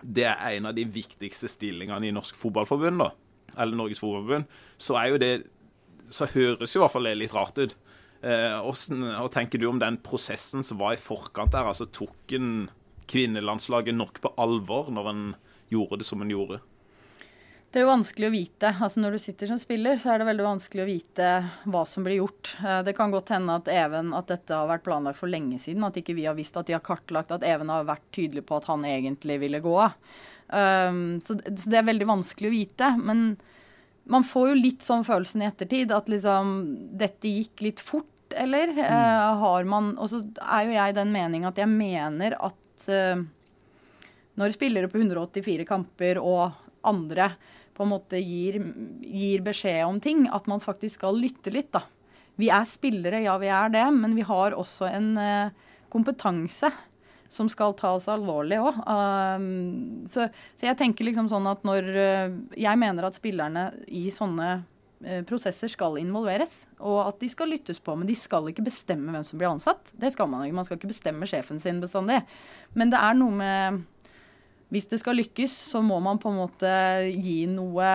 det 0.00 0.28
er 0.30 0.56
en 0.56 0.70
av 0.70 0.76
de 0.76 0.86
viktigste 0.88 1.50
stillingene 1.52 2.08
i 2.08 2.14
Norsk 2.14 2.38
Fotballforbund, 2.40 3.04
da, 3.04 3.10
eller 3.58 3.76
Norges 3.76 4.00
Fotballforbund, 4.00 4.48
så 4.80 4.96
er 5.00 5.12
jo 5.12 5.20
det 5.20 5.34
så 6.12 6.28
høres 6.30 6.72
jo 6.74 6.80
i 6.80 6.84
hvert 6.84 6.92
fall 6.92 7.08
det 7.08 7.14
litt 7.18 7.34
rart 7.34 7.58
ut. 7.58 7.76
Eh, 8.24 8.58
hvordan, 8.64 9.08
hva 9.18 9.28
tenker 9.32 9.60
du 9.60 9.68
om 9.68 9.80
den 9.82 9.98
prosessen 10.00 10.64
som 10.64 10.80
var 10.80 10.96
i 10.96 11.00
forkant 11.00 11.52
der? 11.52 11.68
Altså 11.68 11.84
Tok 11.92 12.32
en 12.36 12.70
kvinnelandslaget 13.10 13.96
nok 13.96 14.22
på 14.24 14.30
alvor 14.40 14.88
når 14.94 15.10
en 15.10 15.26
gjorde 15.72 16.00
det 16.00 16.08
som 16.08 16.24
en 16.24 16.32
gjorde? 16.32 16.62
Det 17.74 17.80
er 17.80 17.88
jo 17.88 17.90
vanskelig 17.90 18.28
å 18.28 18.32
vite. 18.32 18.70
Altså 18.70 19.00
Når 19.02 19.16
du 19.16 19.18
sitter 19.18 19.50
som 19.50 19.58
spiller, 19.58 19.96
så 19.98 20.12
er 20.12 20.20
det 20.22 20.28
veldig 20.28 20.44
vanskelig 20.46 20.84
å 20.84 20.86
vite 20.88 21.30
hva 21.74 21.82
som 21.90 22.04
blir 22.06 22.20
gjort. 22.20 22.52
Eh, 22.62 22.80
det 22.86 22.94
kan 22.96 23.12
godt 23.12 23.32
hende 23.34 23.58
at 23.58 23.68
Even, 23.72 24.14
at 24.16 24.30
dette 24.30 24.56
har 24.56 24.70
vært 24.70 24.86
planlagt 24.86 25.18
for 25.20 25.32
lenge 25.32 25.58
siden. 25.60 25.84
At 25.84 25.98
ikke 26.00 26.16
vi 26.16 26.28
har 26.28 26.38
visst 26.38 26.56
at 26.56 26.70
de 26.70 26.76
har 26.78 26.84
kartlagt 26.86 27.34
at 27.34 27.44
Even 27.44 27.72
har 27.74 27.88
vært 27.88 28.06
tydelig 28.14 28.46
på 28.46 28.60
at 28.60 28.70
han 28.70 28.86
egentlig 28.88 29.40
ville 29.42 29.60
gå 29.64 29.74
av. 29.88 29.98
Um, 30.44 31.18
så, 31.24 31.34
så, 31.40 31.66
det 31.72 31.80
er 31.80 31.88
veldig 31.88 32.08
vanskelig 32.08 32.48
å 32.48 32.54
vite. 32.54 32.94
Men 33.02 33.26
man 34.08 34.24
får 34.28 34.52
jo 34.52 34.62
litt 34.62 34.86
sånn 34.86 35.04
følelsen 35.04 35.42
i 35.42 35.48
ettertid 35.50 35.92
at 35.92 36.08
liksom 36.12 36.56
dette 37.00 37.36
gikk 37.40 37.66
litt 37.66 37.82
fort 37.82 38.13
eller? 38.40 38.72
Mm. 38.74 38.84
Uh, 38.84 39.40
har 39.42 39.64
man 39.68 39.94
Og 39.98 40.10
så 40.10 40.20
er 40.42 40.66
jo 40.66 40.76
jeg 40.76 40.96
den 40.96 41.12
mening 41.14 41.46
at 41.48 41.58
jeg 41.60 41.70
mener 41.70 42.36
at 42.38 42.88
uh, 42.90 43.24
når 44.34 44.54
spillere 44.56 44.90
på 44.90 44.98
184 44.98 45.66
kamper 45.68 46.18
og 46.18 46.56
andre 46.84 47.32
på 47.74 47.84
en 47.84 47.90
måte 47.90 48.18
gir, 48.22 48.60
gir, 49.02 49.42
beskjed 49.42 49.82
om 49.86 50.00
ting, 50.02 50.26
at 50.30 50.46
man 50.50 50.62
faktisk 50.62 51.00
skal 51.00 51.16
lytte 51.18 51.50
litt, 51.54 51.72
da. 51.74 51.82
Vi 52.38 52.46
er 52.50 52.66
spillere, 52.70 53.22
ja 53.24 53.34
vi 53.38 53.50
er 53.50 53.72
det, 53.74 53.86
men 53.94 54.14
vi 54.14 54.26
har 54.26 54.54
også 54.54 54.86
en 54.90 55.08
uh, 55.18 55.72
kompetanse 55.90 56.70
som 57.30 57.48
skal 57.50 57.74
ta 57.78 57.94
oss 57.96 58.06
alvorlig 58.10 58.60
òg. 58.62 58.78
Um, 58.86 60.04
så, 60.06 60.28
så, 60.54 60.68
jeg 60.68 60.78
tenker 60.78 61.06
liksom 61.08 61.30
sånn 61.30 61.48
at 61.50 61.64
når 61.66 61.88
Jeg 62.54 62.78
mener 62.78 63.08
at 63.08 63.16
spillerne 63.18 63.64
i 63.90 64.06
sånne 64.14 64.60
prosesser 65.28 65.70
skal 65.72 65.98
involveres, 66.00 66.64
og 66.80 67.00
at 67.04 67.20
de 67.20 67.28
skal 67.30 67.50
lyttes 67.52 67.80
på. 67.82 67.94
Men 67.98 68.08
de 68.08 68.16
skal 68.18 68.48
ikke 68.50 68.64
bestemme 68.66 69.12
hvem 69.14 69.24
som 69.26 69.40
blir 69.40 69.50
ansatt. 69.50 69.92
Det 69.92 70.12
skal 70.14 70.30
Man 70.30 70.46
ikke. 70.46 70.58
Man 70.58 70.68
skal 70.68 70.78
ikke 70.78 70.92
bestemme 70.92 71.28
sjefen 71.28 71.60
sin 71.62 71.82
bestandig. 71.82 72.22
Men 72.74 72.92
det 72.92 73.00
er 73.00 73.18
noe 73.18 73.34
med 73.34 73.82
Hvis 74.72 74.88
det 74.90 74.98
skal 74.98 75.14
lykkes, 75.20 75.52
så 75.70 75.82
må 75.84 76.00
man 76.02 76.18
på 76.18 76.32
en 76.32 76.40
måte 76.40 76.70
gi 77.12 77.44
noe 77.46 77.90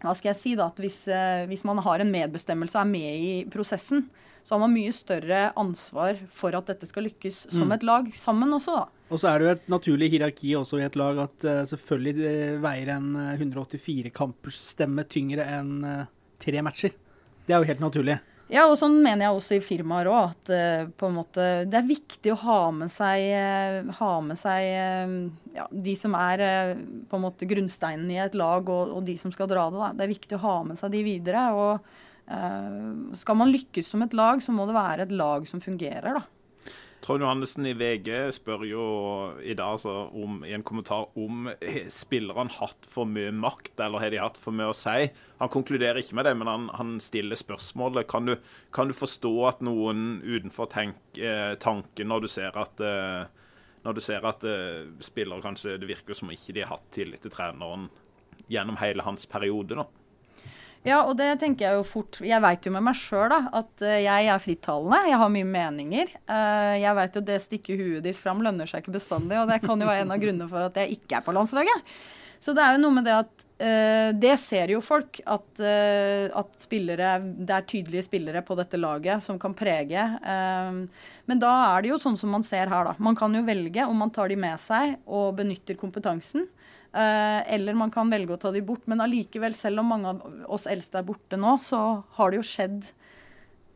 Hva 0.00 0.14
skal 0.16 0.30
jeg 0.30 0.40
si, 0.40 0.54
da? 0.56 0.70
At 0.70 0.80
hvis, 0.80 1.02
eh, 1.08 1.44
hvis 1.50 1.64
man 1.68 1.82
har 1.84 2.00
en 2.00 2.12
medbestemmelse 2.12 2.78
og 2.78 2.86
er 2.86 2.92
med 2.94 3.26
i 3.26 3.32
prosessen, 3.52 4.06
så 4.42 4.54
har 4.54 4.62
man 4.62 4.72
mye 4.72 4.92
større 4.96 5.50
ansvar 5.60 6.16
for 6.32 6.56
at 6.56 6.70
dette 6.70 6.88
skal 6.88 7.04
lykkes 7.04 7.42
som 7.50 7.68
mm. 7.68 7.74
et 7.76 7.84
lag 7.84 8.08
sammen 8.16 8.56
også, 8.56 8.78
da. 8.78 9.00
Og 9.10 9.20
så 9.20 9.28
er 9.28 9.38
det 9.38 9.46
jo 9.46 9.52
et 9.56 9.68
naturlig 9.74 10.08
hierarki 10.14 10.54
også 10.56 10.80
i 10.80 10.86
et 10.86 10.96
lag 10.96 11.18
at 11.26 11.44
uh, 11.44 11.64
selvfølgelig 11.68 12.62
veier 12.62 12.92
en 12.94 13.10
184 13.34 14.12
kampers 14.16 14.62
stemme 14.70 15.04
tyngre 15.10 15.44
enn 15.58 15.74
uh, 15.84 16.08
tre 16.40 16.64
matcher. 16.64 16.96
Det 17.46 17.54
er 17.54 17.62
jo 17.62 17.70
helt 17.70 17.82
naturlig. 17.82 18.18
Ja, 18.50 18.64
og 18.66 18.74
sånn 18.80 18.96
mener 18.98 19.28
jeg 19.28 19.36
også 19.36 19.56
i 19.56 19.62
firmaer 19.62 20.08
òg. 20.10 20.32
At 20.32 20.50
uh, 20.50 20.90
på 20.98 21.06
en 21.06 21.16
måte 21.20 21.46
det 21.70 21.78
er 21.78 21.86
viktig 21.86 22.32
å 22.34 22.40
ha 22.42 22.58
med 22.74 22.90
seg, 22.90 23.28
uh, 23.30 23.92
ha 24.00 24.10
med 24.26 24.40
seg 24.40 24.66
uh, 24.74 25.14
ja, 25.54 25.68
de 25.70 25.94
som 25.98 26.16
er 26.18 26.42
på 27.10 27.18
en 27.18 27.24
måte 27.28 27.46
grunnsteinen 27.50 28.10
i 28.10 28.18
et 28.22 28.34
lag, 28.38 28.66
og, 28.66 28.96
og, 28.96 29.04
de 29.06 29.14
som 29.20 29.34
skal 29.34 29.50
dra 29.50 29.68
det. 29.70 29.78
Da. 29.78 29.92
Det 29.94 30.06
er 30.06 30.14
viktig 30.16 30.38
å 30.38 30.44
ha 30.48 30.56
med 30.66 30.82
seg 30.82 30.94
de 30.96 31.04
videre. 31.06 31.46
og 31.54 33.16
Skal 33.18 33.38
man 33.38 33.50
lykkes 33.54 33.88
som 33.90 34.02
et 34.06 34.14
lag, 34.14 34.42
så 34.42 34.54
må 34.54 34.66
det 34.66 34.78
være 34.78 35.06
et 35.06 35.14
lag 35.14 35.46
som 35.50 35.62
fungerer. 35.62 36.18
da. 36.18 36.26
Trond 37.00 37.24
Johannessen 37.24 37.64
i 37.64 37.72
VG 37.72 38.10
spør 38.36 38.64
jo 38.68 38.84
i 39.40 39.54
dag 39.56 39.78
altså, 39.78 39.94
om, 40.12 40.42
i 40.44 40.52
en 40.52 40.64
kommentar 40.66 41.08
om 41.18 41.48
spillerne 41.88 42.52
hatt 42.58 42.88
for 42.88 43.08
mye 43.08 43.32
makt, 43.32 43.72
eller 43.80 44.04
har 44.04 44.12
de 44.12 44.20
hatt 44.20 44.40
for 44.40 44.56
mye 44.56 44.68
å 44.68 44.76
si. 44.76 45.08
Han 45.40 45.52
konkluderer 45.52 46.02
ikke 46.02 46.18
med 46.18 46.28
det, 46.28 46.34
men 46.36 46.50
han, 46.50 46.68
han 46.76 46.94
stiller 47.00 47.40
spørsmålet. 47.40 48.08
Kan 48.10 48.28
du, 48.28 48.36
kan 48.76 48.92
du, 48.92 48.96
forstå 48.96 49.32
at 49.48 49.64
noen 49.64 50.20
utenfor 50.26 50.68
tenk, 50.72 51.00
eh, 51.16 51.54
tanken 51.62 52.12
når 52.12 52.26
du 52.26 52.32
ser 52.36 52.60
at 52.60 52.84
eh, 52.84 53.22
når 53.80 53.96
du 53.96 54.02
ser 54.04 54.26
at 54.28 54.44
uh, 54.44 54.90
spillere 55.00 55.40
kanskje 55.40 55.78
det 55.80 55.88
virker 55.88 56.16
som 56.16 56.28
ikke 56.32 56.52
de 56.52 56.64
har 56.64 56.74
hatt 56.74 56.90
tillit 56.92 57.22
til 57.24 57.32
treneren 57.32 57.88
gjennom 58.52 58.76
hele 58.80 59.04
hans 59.06 59.24
periode. 59.30 59.78
da. 59.78 59.86
Ja, 60.86 61.02
og 61.04 61.18
det 61.18 61.28
tenker 61.42 61.66
jeg 61.66 61.76
jo 61.76 61.82
fort 61.84 62.16
Jeg 62.24 62.40
veit 62.40 62.64
jo 62.64 62.72
med 62.72 62.84
meg 62.86 62.96
sjøl 62.96 63.34
at 63.36 63.84
uh, 63.84 63.98
jeg 64.00 64.30
er 64.32 64.40
frittalende. 64.40 65.02
Jeg 65.10 65.20
har 65.20 65.34
mye 65.34 65.48
meninger. 65.48 66.14
Uh, 66.24 66.76
jeg 66.80 66.96
veit 66.96 67.18
jo 67.18 67.24
det 67.26 67.36
stikke 67.44 67.76
huet 67.76 68.06
ditt 68.06 68.16
fram 68.16 68.40
lønner 68.44 68.68
seg 68.68 68.80
ikke 68.80 68.96
bestandig, 68.96 69.36
og 69.36 69.50
det 69.50 69.60
kan 69.64 69.76
jo 69.80 69.90
være 69.90 70.06
en 70.06 70.14
av 70.16 70.22
grunnene 70.22 70.48
for 70.48 70.70
at 70.70 70.80
jeg 70.80 70.96
ikke 70.96 71.18
er 71.18 71.26
på 71.26 71.36
landslaget. 71.36 71.92
Så 72.40 72.54
det 72.56 72.64
er 72.64 72.72
jo 72.72 72.80
noe 72.80 72.96
med 72.96 73.04
det 73.04 73.12
at 73.12 73.44
uh, 73.44 74.08
Det 74.16 74.32
ser 74.40 74.72
jo 74.72 74.80
folk, 74.80 75.20
at, 75.28 75.60
at, 75.60 76.54
spillere 76.64 77.10
Det 77.20 77.52
er 77.52 77.66
tydelige 77.68 78.06
spillere 78.06 78.40
på 78.40 78.56
dette 78.56 78.80
laget 78.80 79.20
som 79.26 79.36
kan 79.42 79.52
prege. 79.52 80.06
men 81.28 81.42
da 81.44 81.50
er 81.74 81.84
det 81.84 81.92
jo 81.92 82.00
sånn 82.00 82.16
som 82.16 82.32
man 82.32 82.46
ser 82.46 82.72
her, 82.72 82.88
da. 82.88 82.96
Man 82.96 83.18
kan 83.18 83.36
jo 83.36 83.44
velge 83.44 83.84
om 83.84 84.00
man 84.00 84.16
tar 84.16 84.32
de 84.32 84.40
med 84.40 84.56
seg 84.64 84.96
og 85.04 85.36
benytter 85.42 85.76
kompetansen. 85.76 86.48
Uh, 86.90 87.46
eller 87.46 87.76
man 87.78 87.92
kan 87.94 88.10
velge 88.10 88.34
å 88.34 88.40
ta 88.40 88.50
de 88.54 88.62
bort. 88.66 88.86
Men 88.90 89.02
allikevel, 89.04 89.54
selv 89.54 89.82
om 89.82 89.92
mange 89.92 90.10
av 90.10 90.24
oss 90.50 90.66
eldste 90.70 90.98
er 91.00 91.06
borte 91.06 91.38
nå, 91.38 91.54
så 91.62 92.02
har 92.18 92.30
det 92.30 92.40
jo 92.40 92.48
skjedd 92.50 92.82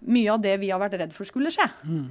mye 0.05 0.35
av 0.35 0.43
det 0.45 0.59
vi 0.61 0.71
har 0.73 0.83
vært 0.83 0.99
redd 1.01 1.15
for 1.17 1.29
skulle 1.29 1.53
skje. 1.55 1.69
Mm. 1.87 2.09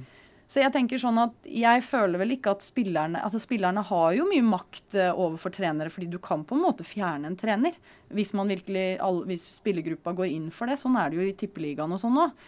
Så 0.50 0.60
jeg 0.60 0.74
tenker 0.74 1.00
sånn 1.00 1.18
at 1.22 1.46
jeg 1.48 1.82
føler 1.86 2.20
vel 2.20 2.34
ikke 2.34 2.52
at 2.52 2.62
spillerne 2.62 3.22
Altså 3.24 3.40
spillerne 3.40 3.80
har 3.88 4.10
jo 4.12 4.26
mye 4.28 4.44
makt 4.44 4.96
uh, 4.98 5.10
overfor 5.10 5.54
trenere, 5.54 5.92
fordi 5.92 6.10
du 6.12 6.18
kan 6.22 6.44
på 6.46 6.56
en 6.56 6.64
måte 6.66 6.86
fjerne 6.86 7.30
en 7.30 7.38
trener. 7.38 7.76
Hvis 8.14 8.34
man 8.36 8.52
virkelig, 8.52 8.98
all, 9.04 9.24
hvis 9.28 9.48
spillergruppa 9.56 10.14
går 10.16 10.32
inn 10.32 10.50
for 10.54 10.70
det. 10.70 10.80
Sånn 10.80 10.98
er 11.00 11.10
det 11.10 11.20
jo 11.20 11.28
i 11.28 11.36
tippeligaen 11.40 11.96
og 11.96 12.00
sånn 12.02 12.20
òg. 12.26 12.44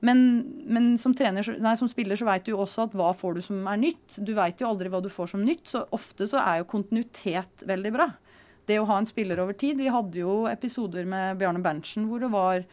Men, 0.00 0.20
men 0.64 0.94
som, 0.98 1.12
trener, 1.16 1.44
nei, 1.60 1.74
som, 1.76 1.88
spiller 1.90 2.16
så 2.16 2.28
vet 2.28 2.46
du 2.46 2.54
jo 2.54 2.62
også 2.62 2.86
at 2.86 2.94
hva 2.96 3.10
får 3.16 3.36
du 3.36 3.42
som 3.44 3.66
er 3.68 3.80
nytt. 3.82 4.16
Du 4.16 4.32
vet 4.36 4.60
jo 4.62 4.70
aldri 4.70 4.88
hva 4.92 5.02
du 5.04 5.10
får 5.12 5.34
som 5.34 5.44
nytt, 5.44 5.66
så 5.68 5.84
ofte 5.96 6.28
så 6.30 6.40
er 6.40 6.60
jo 6.60 6.70
kontinuitet 6.70 7.66
veldig 7.68 7.92
bra. 7.96 8.08
Det 8.68 8.78
å 8.80 8.86
ha 8.88 9.00
en 9.00 9.08
spiller 9.08 9.42
over 9.42 9.56
tid. 9.58 9.76
Vi 9.80 9.92
hadde 9.92 10.22
jo 10.22 10.46
episoder 10.48 11.08
med 11.08 11.36
Bjarne 11.40 11.60
Berntsen 11.64 12.08
hvor 12.08 12.22
det 12.22 12.32
var 12.32 12.64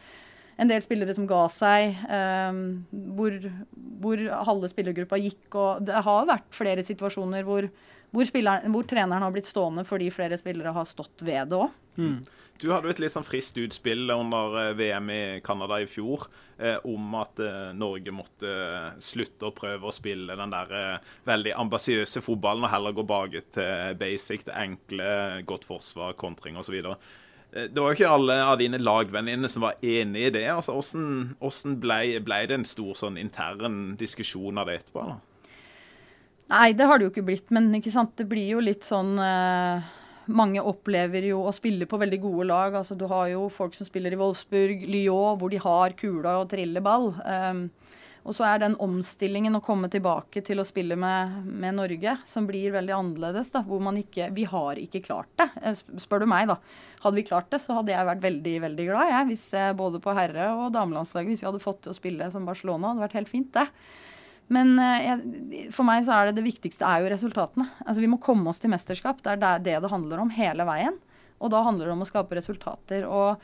en 0.58 0.70
del 0.70 0.82
spillere 0.82 1.14
som 1.14 1.26
ga 1.28 1.44
seg, 1.52 2.00
um, 2.10 2.62
hvor, 3.18 3.36
hvor, 4.02 4.22
halve 4.48 4.70
spillergruppa 4.72 5.20
gikk. 5.20 5.44
Og 5.52 5.84
det 5.86 6.00
har 6.06 6.28
vært 6.28 6.48
flere 6.54 6.84
situasjoner 6.86 7.46
hvor, 7.46 7.68
hvor, 8.14 8.30
hvor 8.72 8.88
treneren 8.88 9.24
har 9.24 9.34
blitt 9.34 9.48
stående 9.50 9.84
fordi 9.88 10.10
flere 10.14 10.38
spillere 10.40 10.74
har 10.76 10.88
stått 10.88 11.24
ved 11.26 11.50
det 11.52 11.58
òg. 11.58 11.76
Mm. 11.98 12.18
Du 12.58 12.70
hadde 12.72 12.88
jo 12.88 12.94
et 12.94 13.00
litt 13.02 13.14
sånn 13.14 13.26
friskt 13.26 13.58
utspill 13.62 14.10
under 14.10 14.56
eh, 14.58 14.72
VM 14.78 15.10
i 15.14 15.20
Canada 15.46 15.78
i 15.82 15.86
fjor 15.90 16.26
eh, 16.58 16.78
om 16.86 17.14
at 17.18 17.38
eh, 17.42 17.70
Norge 17.78 18.14
måtte 18.14 18.50
eh, 18.50 18.98
slutte 19.02 19.46
å 19.46 19.54
prøve 19.54 19.86
å 19.86 19.94
spille 19.94 20.34
den 20.38 20.54
der 20.54 20.74
eh, 20.74 21.12
veldig 21.28 21.54
ambisiøse 21.58 22.22
fotballen 22.24 22.66
og 22.66 22.72
heller 22.72 22.96
gå 22.96 23.06
bak 23.06 23.38
til 23.54 23.98
basic, 23.98 24.46
det 24.48 24.58
enkle, 24.58 25.08
godt 25.46 25.66
forsvar, 25.66 26.18
kontring 26.18 26.58
osv. 26.58 26.80
Eh, 26.80 27.68
det 27.70 27.78
var 27.78 27.92
jo 27.92 27.98
ikke 28.00 28.10
alle 28.16 28.40
av 28.42 28.58
dine 28.60 28.82
lagvenninner 28.82 29.50
som 29.52 29.66
var 29.68 29.78
enig 29.78 30.28
i 30.28 30.34
det. 30.38 30.46
altså 30.50 30.74
Hvordan, 30.74 31.36
hvordan 31.38 31.78
ble, 31.82 32.02
ble, 32.26 32.42
det 32.50 32.58
en 32.58 32.68
stor 32.68 32.94
sånn 33.06 33.22
intern 33.22 33.96
diskusjon 34.00 34.58
av 34.58 34.70
det 34.70 34.80
etterpå? 34.82 35.06
eller? 35.06 35.22
Nei, 36.48 36.72
det 36.72 36.86
har 36.88 36.98
det 36.98 37.08
jo 37.08 37.12
ikke 37.12 37.26
blitt. 37.28 37.50
Men 37.54 37.70
ikke 37.76 37.92
sant? 37.92 38.16
det 38.16 38.28
blir 38.30 38.56
jo 38.56 38.64
litt 38.64 38.86
sånn 38.88 39.16
eh 39.20 39.94
mange 40.28 40.60
opplever 40.60 41.24
jo 41.30 41.42
å 41.48 41.54
spille 41.56 41.88
på 41.88 42.00
veldig 42.00 42.20
gode 42.22 42.48
lag. 42.50 42.74
Altså, 42.80 42.96
du 42.98 43.06
har 43.10 43.30
jo 43.32 43.46
folk 43.52 43.76
som 43.76 43.88
spiller 43.88 44.14
i 44.14 44.20
Wolfsburg, 44.20 44.84
Lyon, 44.88 45.38
hvor 45.40 45.52
de 45.52 45.60
har 45.62 45.96
kula 45.98 46.38
og 46.42 46.50
triller 46.52 46.84
ball. 46.84 47.10
Um, 47.24 47.68
og 48.28 48.34
så 48.36 48.44
er 48.44 48.60
den 48.60 48.74
omstillingen 48.82 49.56
å 49.56 49.62
komme 49.64 49.88
tilbake 49.88 50.42
til 50.44 50.60
å 50.60 50.66
spille 50.66 50.98
med, 51.00 51.46
med 51.48 51.78
Norge, 51.78 52.18
som 52.28 52.44
blir 52.48 52.74
veldig 52.74 52.92
annerledes. 52.92 53.52
da, 53.54 53.62
hvor 53.64 53.80
man 53.80 53.96
ikke, 53.96 54.28
Vi 54.36 54.44
har 54.50 54.76
ikke 54.82 55.00
klart 55.06 55.30
det, 55.40 55.48
eh, 55.62 55.78
spør 56.02 56.20
du 56.20 56.26
meg. 56.28 56.48
da. 56.50 56.58
Hadde 57.00 57.16
vi 57.16 57.24
klart 57.30 57.48
det, 57.50 57.62
så 57.64 57.78
hadde 57.78 57.94
jeg 57.94 58.10
vært 58.10 58.26
veldig 58.26 58.56
veldig 58.66 58.86
glad. 58.90 59.14
Jeg, 59.14 59.28
hvis 59.30 59.46
både 59.78 60.02
på 60.04 60.12
herre- 60.18 60.50
og 60.52 60.74
damelandslaget, 60.76 61.32
hvis 61.32 61.46
vi 61.46 61.48
hadde 61.48 61.64
fått 61.64 61.80
til 61.86 61.94
å 61.94 61.96
spille 61.96 62.30
som 62.30 62.44
Barcelona. 62.44 62.92
hadde 62.92 63.06
vært 63.06 63.16
helt 63.22 63.32
fint, 63.32 63.52
det. 63.54 63.68
Men 64.54 64.78
eh, 64.80 65.68
for 65.74 65.86
meg 65.88 66.06
så 66.06 66.16
er 66.16 66.28
det 66.28 66.38
det 66.38 66.46
viktigste 66.46 66.88
er 66.88 67.04
jo 67.04 67.12
resultatene. 67.12 67.68
Altså 67.84 68.02
Vi 68.02 68.10
må 68.10 68.20
komme 68.22 68.48
oss 68.50 68.60
til 68.62 68.72
mesterskap. 68.72 69.20
Det 69.22 69.34
er 69.34 69.40
det 69.60 69.78
det, 69.82 69.92
handler 69.92 70.24
om 70.24 70.32
hele 70.32 70.66
veien. 70.68 70.96
Og 71.38 71.52
da 71.52 71.62
handler 71.66 71.88
det 71.88 71.94
om 71.94 72.04
å 72.04 72.08
skape 72.08 72.38
resultater. 72.38 73.04
Og 73.06 73.36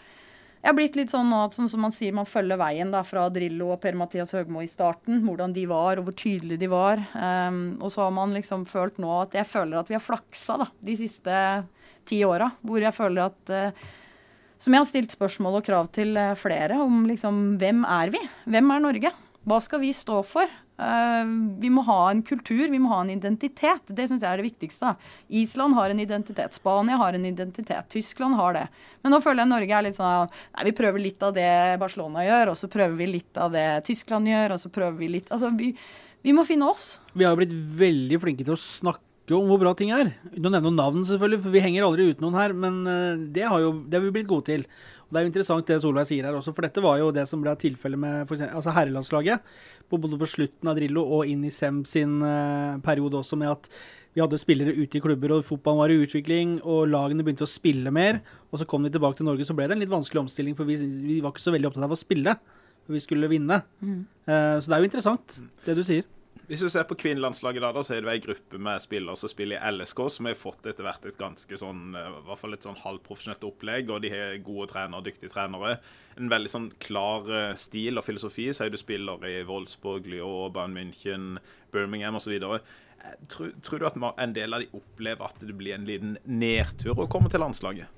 jeg 0.64 0.71
har 0.71 0.77
blitt 0.79 0.97
litt 0.97 1.12
sånn 1.12 1.29
nå 1.29 1.43
at 1.45 1.53
sånn 1.53 1.69
som 1.69 1.83
man 1.85 1.93
sier, 1.93 2.14
man 2.17 2.29
følger 2.29 2.57
veien 2.57 2.88
da, 2.95 3.03
fra 3.05 3.27
Drillo 3.29 3.75
og 3.75 3.83
Per-Mathias 3.83 4.33
Høgmo 4.33 4.62
i 4.64 4.71
starten. 4.71 5.21
Hvordan 5.27 5.53
de 5.53 5.67
var, 5.69 6.01
og 6.01 6.09
hvor 6.09 6.17
tydelige 6.17 6.62
de 6.64 6.71
var. 6.73 7.03
Um, 7.12 7.77
og 7.85 7.93
så 7.93 8.07
har 8.07 8.14
man 8.17 8.33
liksom 8.33 8.64
følt 8.71 8.97
nå 9.03 9.12
at 9.21 9.37
jeg 9.37 9.51
føler 9.51 9.83
at 9.83 9.93
vi 9.93 9.99
har 9.99 10.03
flaksa 10.03 10.57
da, 10.64 10.71
de 10.81 10.97
siste 10.99 11.37
ti 12.09 12.23
åra. 12.25 12.49
Hvor 12.64 12.81
jeg 12.81 12.97
føler 12.97 13.29
at 13.29 13.53
uh, 13.53 13.93
Som 14.57 14.73
jeg 14.73 14.81
har 14.81 14.88
stilt 14.88 15.12
spørsmål 15.12 15.59
og 15.61 15.67
krav 15.67 15.93
til 15.93 16.17
uh, 16.17 16.33
flere 16.40 16.81
om 16.81 17.03
liksom 17.11 17.59
hvem 17.61 17.85
er 17.85 18.14
vi? 18.17 18.25
Hvem 18.49 18.73
er 18.73 18.85
Norge? 18.88 19.12
Hva 19.45 19.61
skal 19.61 19.85
vi 19.85 19.93
stå 19.93 20.23
for? 20.25 20.49
Uh, 20.75 21.23
vi 21.63 21.71
må 21.71 21.85
ha 21.87 21.99
en 22.11 22.23
kultur, 22.27 22.65
vi 22.67 22.81
må 22.83 22.91
ha 22.91 23.03
en 23.05 23.13
identitet. 23.15 23.87
Det 23.87 24.09
syns 24.11 24.25
jeg 24.25 24.31
er 24.31 24.41
det 24.43 24.49
viktigste. 24.49 24.95
Island 25.29 25.77
har 25.79 25.93
en 25.93 26.03
identitet. 26.03 26.57
Spania 26.57 26.99
har 26.99 27.15
en 27.15 27.29
identitet. 27.29 27.87
Tyskland 27.93 28.35
har 28.41 28.59
det. 28.59 28.65
Men 29.05 29.15
nå 29.15 29.21
føler 29.23 29.45
jeg 29.45 29.53
Norge 29.53 29.79
er 29.79 29.87
litt 29.87 29.99
sånn 30.01 30.27
Nei, 30.27 30.67
vi 30.67 30.77
prøver 30.77 31.03
litt 31.03 31.23
av 31.23 31.35
det 31.37 31.51
Barcelona 31.83 32.25
gjør, 32.27 32.53
og 32.53 32.59
så 32.59 32.71
prøver 32.73 32.99
vi 32.99 33.11
litt 33.13 33.39
av 33.39 33.55
det 33.55 33.69
Tyskland 33.87 34.31
gjør, 34.31 34.57
og 34.57 34.63
så 34.63 34.73
prøver 34.75 34.99
vi 34.99 35.13
litt 35.17 35.31
Altså, 35.35 35.53
vi, 35.55 35.71
vi 36.27 36.35
må 36.35 36.47
finne 36.49 36.71
oss. 36.73 36.97
Vi 37.15 37.27
har 37.27 37.39
blitt 37.39 37.55
veldig 37.55 38.21
flinke 38.23 38.47
til 38.47 38.57
å 38.57 38.61
snakke 38.61 39.39
om 39.39 39.47
hvor 39.49 39.63
bra 39.63 39.73
ting 39.79 39.95
er. 39.95 40.11
Uten 40.35 40.51
å 40.51 40.53
nevne 40.53 40.69
noen 40.69 40.81
navn, 40.83 41.07
selvfølgelig, 41.07 41.45
for 41.47 41.55
vi 41.55 41.63
henger 41.65 41.87
aldri 41.87 42.11
uten 42.11 42.27
noen 42.27 42.37
her. 42.37 42.53
Men 42.65 42.83
uh, 42.85 43.23
det 43.33 43.47
har, 43.47 43.63
jo, 43.63 43.73
det 43.87 43.97
har 43.97 44.05
vi 44.05 44.13
blitt 44.19 44.29
gode 44.29 44.51
til. 44.51 44.67
Og 45.05 45.12
Det 45.12 45.21
er 45.21 45.27
jo 45.27 45.33
interessant 45.33 45.69
det 45.71 45.81
Solveig 45.83 46.09
sier 46.09 46.27
her 46.27 46.37
også, 46.37 46.55
for 46.57 46.67
dette 46.67 46.83
var 46.85 46.99
jo 47.01 47.12
det 47.14 47.27
som 47.31 47.43
ble 47.45 47.55
tilfellet 47.61 48.01
med 48.01 48.25
for 48.27 48.37
eksempel, 48.37 48.57
altså 48.61 48.75
herrelandslaget 48.77 49.55
både 49.90 50.19
på 50.19 50.29
slutten 50.29 50.71
av 50.71 50.79
Drillo 50.79 51.05
og 51.17 51.29
inn 51.31 51.45
i 51.47 51.53
Sem 51.53 51.83
sin 51.88 52.21
uh, 52.23 52.81
periode 52.85 53.21
også, 53.21 53.38
med 53.40 53.53
at 53.53 53.69
vi 54.14 54.23
hadde 54.23 54.38
spillere 54.38 54.75
ute 54.77 54.99
i 54.99 55.03
klubber, 55.03 55.33
og 55.35 55.47
fotballen 55.47 55.81
var 55.81 55.90
i 55.90 55.99
utvikling, 55.99 56.61
og 56.62 56.87
lagene 56.87 57.25
begynte 57.27 57.49
å 57.49 57.51
spille 57.51 57.90
mer. 57.90 58.21
Og 58.53 58.61
så 58.61 58.67
kom 58.71 58.85
de 58.87 58.93
tilbake 58.95 59.19
til 59.19 59.27
Norge, 59.27 59.47
så 59.47 59.57
ble 59.59 59.67
det 59.67 59.75
en 59.75 59.83
litt 59.83 59.90
vanskelig 59.90 60.23
omstilling, 60.23 60.55
for 60.55 60.69
vi, 60.69 60.77
vi 60.79 61.17
var 61.25 61.35
ikke 61.35 61.43
så 61.43 61.55
veldig 61.55 61.73
opptatt 61.73 61.88
av 61.88 61.97
å 61.97 61.99
spille. 61.99 62.37
For 62.87 62.95
vi 62.95 63.03
skulle 63.03 63.31
vinne. 63.33 63.59
Mm. 63.83 64.05
Uh, 64.29 64.61
så 64.61 64.71
det 64.71 64.77
er 64.77 64.85
jo 64.85 64.90
interessant, 64.90 65.37
det 65.67 65.75
du 65.75 65.83
sier. 65.87 66.07
Hvis 66.44 66.61
du 66.61 66.68
ser 66.68 66.85
på 66.85 66.96
kvinnelandslaget, 67.00 67.62
da, 67.64 67.83
så 67.87 67.94
er 67.96 68.02
det 68.04 68.11
ei 68.12 68.20
gruppe 68.20 68.59
med 68.61 68.83
spillere 68.85 69.16
som 69.16 69.30
spiller 69.33 69.57
i 69.57 69.70
LSK, 69.72 70.02
som 70.12 70.26
har 70.28 70.37
fått 70.37 70.66
etter 70.68 70.85
hvert 70.85 71.07
et 71.09 71.16
ganske 71.16 71.57
sånn, 71.57 71.94
eh, 71.96 72.09
i 72.11 72.24
hvert 72.26 72.40
fall 72.40 72.57
et 72.57 72.66
sånn 72.66 72.76
halvprofesjonelt 72.83 73.46
opplegg. 73.48 73.92
Og 73.94 74.02
de 74.04 74.11
har 74.12 74.37
gode 74.44 74.68
trenere, 74.74 75.07
dyktige 75.07 75.33
trenere. 75.33 75.78
En 76.20 76.28
veldig 76.33 76.52
sånn 76.52 76.68
klar 76.85 77.30
eh, 77.33 77.54
stil 77.61 77.96
og 77.96 78.04
filosofi. 78.04 78.50
Sier 78.52 78.72
du 78.72 78.76
spiller 78.80 79.24
i 79.30 79.38
Wolfsburg, 79.48 80.04
Lyon, 80.12 80.52
Bayern 80.52 80.76
München, 80.76 81.28
Birmingham 81.72 82.20
osv. 82.20 82.37
Eh, 82.37 83.18
tror, 83.33 83.57
tror 83.64 83.80
du 83.80 83.88
at 83.88 84.00
en 84.12 84.37
del 84.37 84.52
av 84.52 84.61
de 84.61 84.72
opplever 84.76 85.24
at 85.24 85.40
det 85.40 85.57
blir 85.57 85.78
en 85.78 85.88
liten 85.88 86.18
nedtur 86.28 87.00
å 87.00 87.09
komme 87.09 87.33
til 87.33 87.40
landslaget? 87.40 87.88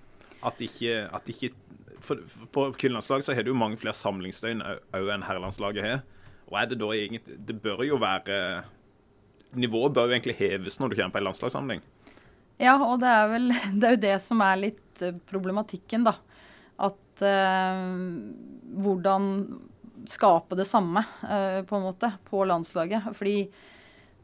At 0.46 0.62
ikke, 0.62 1.08
at 1.10 1.26
ikke 1.32 1.50
for, 1.98 2.20
for 2.30 2.50
På 2.54 2.68
kvinnelandslaget 2.76 3.26
så 3.26 3.34
har 3.34 3.42
du 3.42 3.50
jo 3.50 3.58
mange 3.58 3.80
flere 3.80 3.96
samlingsdøgn 3.96 4.62
òg 4.62 5.10
enn 5.10 5.26
herrelandslaget 5.26 5.82
har. 5.82 6.04
Og 6.46 6.58
er 6.60 6.70
det 6.70 6.78
da 6.78 6.88
egentlig 6.94 7.36
Det 7.48 7.56
bør 7.62 7.82
jo 7.86 7.98
være 7.98 8.64
Nivået 9.56 9.94
bør 9.94 10.10
jo 10.10 10.16
egentlig 10.16 10.36
heves 10.38 10.78
når 10.78 10.90
du 10.90 10.96
kommer 10.98 11.14
på 11.14 11.20
en 11.22 11.28
landslagssamling. 11.28 11.84
Ja, 12.60 12.74
og 12.80 13.00
det 13.00 13.08
er 13.12 13.30
vel 13.30 13.52
det 13.78 13.88
er 13.88 13.94
jo 13.94 14.02
det 14.02 14.16
som 14.24 14.42
er 14.44 14.58
litt 14.60 15.04
eh, 15.04 15.16
problematikken, 15.30 16.04
da. 16.04 16.16
At 16.88 17.24
eh, 17.24 17.86
hvordan 18.84 19.30
skape 20.06 20.58
det 20.58 20.66
samme, 20.68 21.02
eh, 21.22 21.62
på 21.66 21.78
en 21.78 21.86
måte, 21.86 22.10
på 22.28 22.44
landslaget. 22.48 23.10
Fordi 23.16 23.38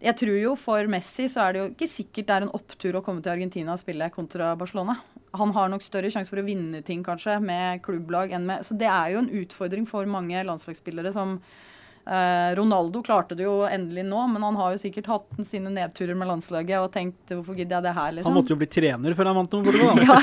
jeg 0.02 0.18
tror 0.18 0.38
jo 0.38 0.54
for 0.58 0.88
Messi 0.90 1.28
så 1.30 1.44
er 1.44 1.52
det 1.52 1.60
jo 1.60 1.70
ikke 1.70 1.90
sikkert 1.90 2.28
det 2.28 2.36
er 2.36 2.46
en 2.46 2.54
opptur 2.58 2.98
å 2.98 3.02
komme 3.06 3.22
til 3.22 3.34
Argentina 3.34 3.74
og 3.74 3.82
spille 3.82 4.10
kontra 4.14 4.52
Barcelona. 4.58 4.96
Han 5.38 5.54
har 5.56 5.70
nok 5.70 5.84
større 5.84 6.10
sjanse 6.12 6.32
for 6.32 6.42
å 6.42 6.46
vinne 6.46 6.82
ting 6.84 7.04
kanskje 7.06 7.38
med 7.40 7.80
klubblag 7.84 8.34
enn 8.36 8.48
med 8.48 8.66
Så 8.66 8.74
det 8.76 8.88
er 8.90 9.14
jo 9.14 9.22
en 9.22 9.30
utfordring 9.42 9.86
for 9.88 10.08
mange 10.10 10.42
landslagsspillere 10.44 11.14
som 11.14 11.38
Ronaldo 12.02 12.98
klarte 13.06 13.36
det 13.38 13.44
jo 13.44 13.60
endelig 13.62 14.02
nå, 14.08 14.24
men 14.32 14.42
han 14.42 14.56
har 14.58 14.72
jo 14.74 14.80
sikkert 14.82 15.06
hatt 15.06 15.42
sine 15.46 15.70
nedturer 15.70 16.16
med 16.18 16.26
landslaget 16.32 16.82
og 16.82 16.90
tenkt 16.90 17.30
hvorfor 17.30 17.54
gidder 17.54 17.78
jeg 17.78 17.86
det 17.86 17.92
her, 17.94 18.14
liksom. 18.16 18.32
Han 18.32 18.38
måtte 18.40 18.54
jo 18.54 18.58
bli 18.58 18.68
trener 18.74 19.14
før 19.14 19.30
han 19.30 19.38
vant 19.38 19.54
noe, 19.54 19.94
da. 20.02 20.16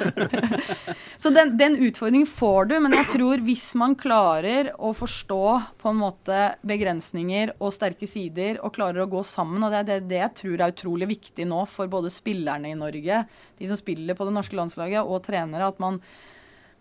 Så 1.24 1.32
den, 1.36 1.54
den, 1.60 1.78
utfordringen 1.88 2.28
får 2.28 2.70
du, 2.72 2.76
men 2.84 2.96
jeg 2.96 3.08
tror 3.13 3.42
hvis 3.48 3.65
man 3.80 3.96
klarer 4.00 4.74
å 4.76 4.92
forstå 4.96 5.42
på 5.80 5.92
en 5.92 6.00
måte 6.00 6.38
begrensninger 6.68 7.56
og 7.58 7.74
sterke 7.76 8.08
sider, 8.08 8.60
og 8.63 8.76
klarer 8.76 9.04
å 9.04 9.10
gå 9.12 9.24
sammen, 9.28 9.63
og 9.63 9.72
det 9.72 9.82
er 9.82 9.89
det, 9.89 10.00
det 10.12 10.22
jeg 10.22 10.36
tror 10.44 10.63
er 10.63 10.76
utrolig 10.76 11.10
viktig 11.15 11.48
nå 11.48 11.65
for 11.72 11.92
både 11.92 12.12
spillerne 12.12 12.72
i 12.72 12.80
Norge, 12.80 13.24
de 13.60 13.72
som 13.72 13.80
spiller 13.80 14.20
på 14.20 14.28
det 14.28 14.36
norske 14.36 14.60
landslaget, 14.60 15.04
og 15.04 15.24
trenere, 15.28 15.72
at 15.72 15.80
man, 15.84 16.00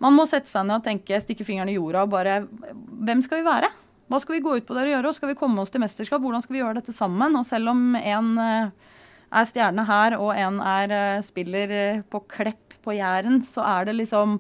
man 0.03 0.15
må 0.15 0.27
sette 0.31 0.51
seg 0.51 0.67
ned 0.67 0.81
og 0.81 0.87
tenke, 0.87 1.23
stikke 1.23 1.47
fingeren 1.47 1.71
i 1.71 1.79
jorda 1.79 2.07
og 2.07 2.15
bare 2.15 2.41
Hvem 2.47 3.23
skal 3.27 3.43
vi 3.43 3.51
være? 3.51 3.71
Hva 4.09 4.21
skal 4.23 4.39
vi 4.39 4.45
gå 4.45 4.55
ut 4.57 4.69
på 4.69 4.77
der 4.77 4.89
og 4.89 4.95
gjøre? 4.97 5.15
Skal 5.17 5.33
vi 5.33 5.39
komme 5.39 5.61
oss 5.63 5.73
til 5.73 5.83
mesterskap? 5.83 6.23
Hvordan 6.23 6.45
skal 6.45 6.57
vi 6.57 6.63
gjøre 6.63 6.79
dette 6.81 6.95
sammen? 6.97 7.37
Og 7.37 7.45
selv 7.49 7.75
om 7.75 7.83
en 7.99 8.31
uh, 8.41 8.95
er 9.29 9.49
stjerne 9.51 9.85
her, 9.89 10.17
og 10.17 10.33
en 10.33 10.63
er, 10.65 10.95
uh, 11.19 11.25
spiller 11.27 11.75
uh, 11.75 12.07
på 12.09 12.23
Klepp 12.33 12.79
på 12.85 12.97
Jæren, 12.97 13.43
så 13.45 13.67
er 13.69 13.91
det 13.91 13.99
liksom 13.99 14.39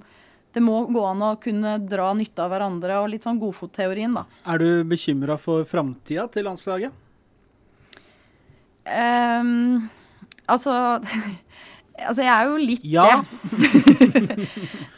det 0.57 0.62
må 0.64 0.78
gå 0.88 1.02
an 1.04 1.20
å 1.22 1.35
kunne 1.38 1.74
dra 1.85 2.09
nytte 2.16 2.40
av 2.40 2.54
hverandre 2.54 2.96
og 3.02 3.11
litt 3.12 3.26
sånn 3.26 3.38
godfotteorien, 3.38 4.16
da. 4.16 4.24
Er 4.48 4.62
du 4.62 4.88
bekymra 4.88 5.37
for 5.38 5.66
framtida 5.68 6.24
til 6.33 6.48
landslaget? 6.48 7.04
Um, 8.88 9.90
altså 10.48 10.72
Altså, 11.98 12.22
jeg 12.22 12.31
er 12.31 12.44
jo 12.46 12.59
litt 12.62 12.85
ja. 12.87 13.04
det. 13.11 13.57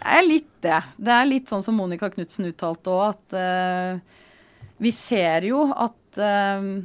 jeg 0.05 0.17
er 0.19 0.27
litt 0.27 0.51
det. 0.61 0.81
Det 1.01 1.15
er 1.15 1.29
litt 1.31 1.49
sånn 1.49 1.65
som 1.65 1.79
Monica 1.81 2.11
Knutsen 2.13 2.51
uttalte 2.51 2.93
òg, 2.93 3.15
at 3.15 3.37
uh, 3.41 4.19
vi 4.81 4.93
ser 4.95 5.47
jo 5.49 5.67
at, 5.71 6.21
uh, 6.21 6.81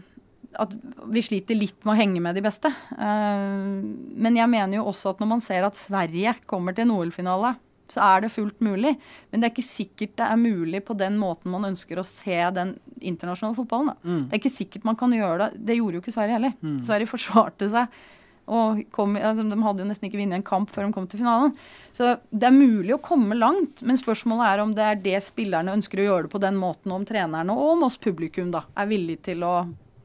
at 0.61 0.73
vi 1.15 1.23
sliter 1.25 1.57
litt 1.57 1.77
med 1.83 1.95
å 1.95 1.99
henge 1.99 2.23
med 2.23 2.37
de 2.37 2.43
beste. 2.45 2.71
Uh, 2.95 3.79
men 4.15 4.39
jeg 4.39 4.51
mener 4.51 4.79
jo 4.79 4.89
også 4.91 5.13
at 5.13 5.23
når 5.23 5.31
man 5.35 5.43
ser 5.43 5.67
at 5.67 5.79
Sverige 5.79 6.35
kommer 6.49 6.75
til 6.75 6.87
en 6.87 6.95
OL-finale, 6.97 7.55
så 7.91 8.01
er 8.01 8.23
det 8.23 8.33
fullt 8.33 8.63
mulig. 8.65 8.95
Men 9.29 9.41
det 9.41 9.47
er 9.47 9.53
ikke 9.53 9.67
sikkert 9.67 10.15
det 10.17 10.27
er 10.27 10.41
mulig 10.41 10.81
på 10.87 10.95
den 10.97 11.19
måten 11.21 11.53
man 11.53 11.67
ønsker 11.69 12.01
å 12.01 12.07
se 12.07 12.37
den 12.55 12.75
internasjonale 12.97 13.57
fotballen. 13.59 13.93
Mm. 14.01 14.23
Det 14.25 14.33
er 14.33 14.41
ikke 14.41 14.57
sikkert 14.57 14.87
man 14.89 14.97
kan 14.99 15.13
gjøre 15.13 15.37
det. 15.43 15.65
Det 15.69 15.77
gjorde 15.77 15.99
jo 15.99 16.03
ikke 16.03 16.15
Sverige 16.15 16.39
heller. 16.39 16.55
Mm. 16.65 16.79
Sverige 16.87 17.11
forsvarte 17.11 17.69
seg 17.73 17.99
kom, 18.45 19.15
altså, 19.17 19.45
de 19.49 19.57
hadde 19.65 19.81
jo 19.81 19.87
nesten 19.89 20.07
ikke 20.09 20.19
vunnet 20.19 20.37
en 20.37 20.45
kamp 20.45 20.69
før 20.73 20.85
de 20.85 20.95
kom 20.95 21.07
til 21.09 21.21
finalen. 21.21 21.55
Så 21.95 22.15
det 22.29 22.49
er 22.49 22.55
mulig 22.55 22.93
å 22.95 23.01
komme 23.03 23.37
langt, 23.37 23.81
men 23.81 23.97
spørsmålet 23.99 24.51
er 24.51 24.63
om 24.63 24.75
det 24.77 24.85
er 24.85 25.01
det 25.01 25.23
spillerne 25.25 25.73
ønsker 25.77 26.01
å 26.01 26.07
gjøre 26.09 26.27
det 26.27 26.33
på 26.35 26.43
den 26.43 26.59
måten, 26.61 26.93
om 26.93 27.07
trenerne 27.07 27.55
og 27.55 27.73
om 27.73 27.87
oss 27.89 27.97
publikum 28.01 28.53
da, 28.53 28.65
er 28.77 28.91
villig 28.91 29.21
til 29.25 29.45
å 29.47 29.55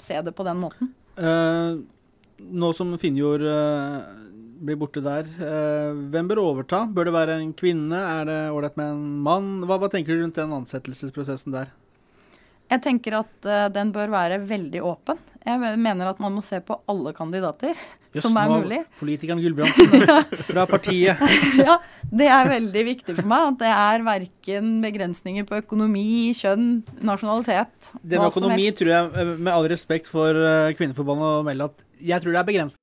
se 0.00 0.16
det 0.24 0.32
på 0.36 0.46
den 0.46 0.60
måten. 0.62 0.92
Uh, 1.20 1.82
nå 2.40 2.72
som 2.76 2.94
Finnjord 3.00 3.44
uh, 3.44 4.00
blir 4.64 4.78
borte 4.80 5.02
der, 5.04 5.28
uh, 5.42 5.92
hvem 6.12 6.30
bør 6.30 6.44
overta? 6.46 6.86
Bør 6.88 7.10
det 7.10 7.16
være 7.18 7.36
en 7.42 7.52
kvinne? 7.56 8.00
Er 8.00 8.24
det 8.30 8.40
ålreit 8.54 8.80
med 8.80 8.94
en 8.94 9.04
mann? 9.26 9.52
Hva, 9.68 9.76
hva 9.82 9.92
tenker 9.92 10.16
du 10.16 10.24
rundt 10.24 10.40
den 10.40 10.56
ansettelsesprosessen 10.56 11.56
der? 11.56 11.74
Jeg 12.70 12.84
tenker 12.84 13.18
at 13.22 13.48
uh, 13.48 13.66
den 13.72 13.90
bør 13.94 14.12
være 14.12 14.40
veldig 14.46 14.82
åpen. 14.86 15.18
Jeg 15.40 15.78
mener 15.80 16.10
at 16.10 16.18
man 16.20 16.34
må 16.36 16.42
se 16.44 16.58
på 16.60 16.76
alle 16.90 17.14
kandidater 17.16 17.72
Just 18.14 18.26
som 18.26 18.36
er 18.40 18.50
mulig. 18.50 18.80
Politikeren 18.98 19.40
Gulbrandsen 19.40 20.04
fra 20.50 20.66
partiet. 20.68 21.20
ja, 21.68 21.76
det 22.10 22.26
er 22.26 22.50
veldig 22.50 22.82
viktig 22.88 23.14
for 23.20 23.30
meg. 23.30 23.52
At 23.52 23.60
det 23.62 23.70
er 23.70 24.06
verken 24.06 24.72
begrensninger 24.82 25.46
på 25.46 25.60
økonomi, 25.62 26.34
kjønn, 26.36 26.68
nasjonalitet. 27.06 27.92
Det 28.02 28.18
med 28.18 28.26
økonomi 28.32 28.66
tror 28.74 28.92
jeg, 28.96 29.12
eh, 29.14 29.32
med 29.38 29.52
all 29.54 29.70
respekt 29.70 30.10
for 30.10 30.34
uh, 30.34 30.74
Kvinneforbundet, 30.74 31.38
å 31.38 31.46
melde 31.46 31.70
at 31.70 31.86
jeg 32.10 32.24
tror 32.24 32.34
det 32.34 32.42
er 32.42 32.50
begrenset. 32.50 32.82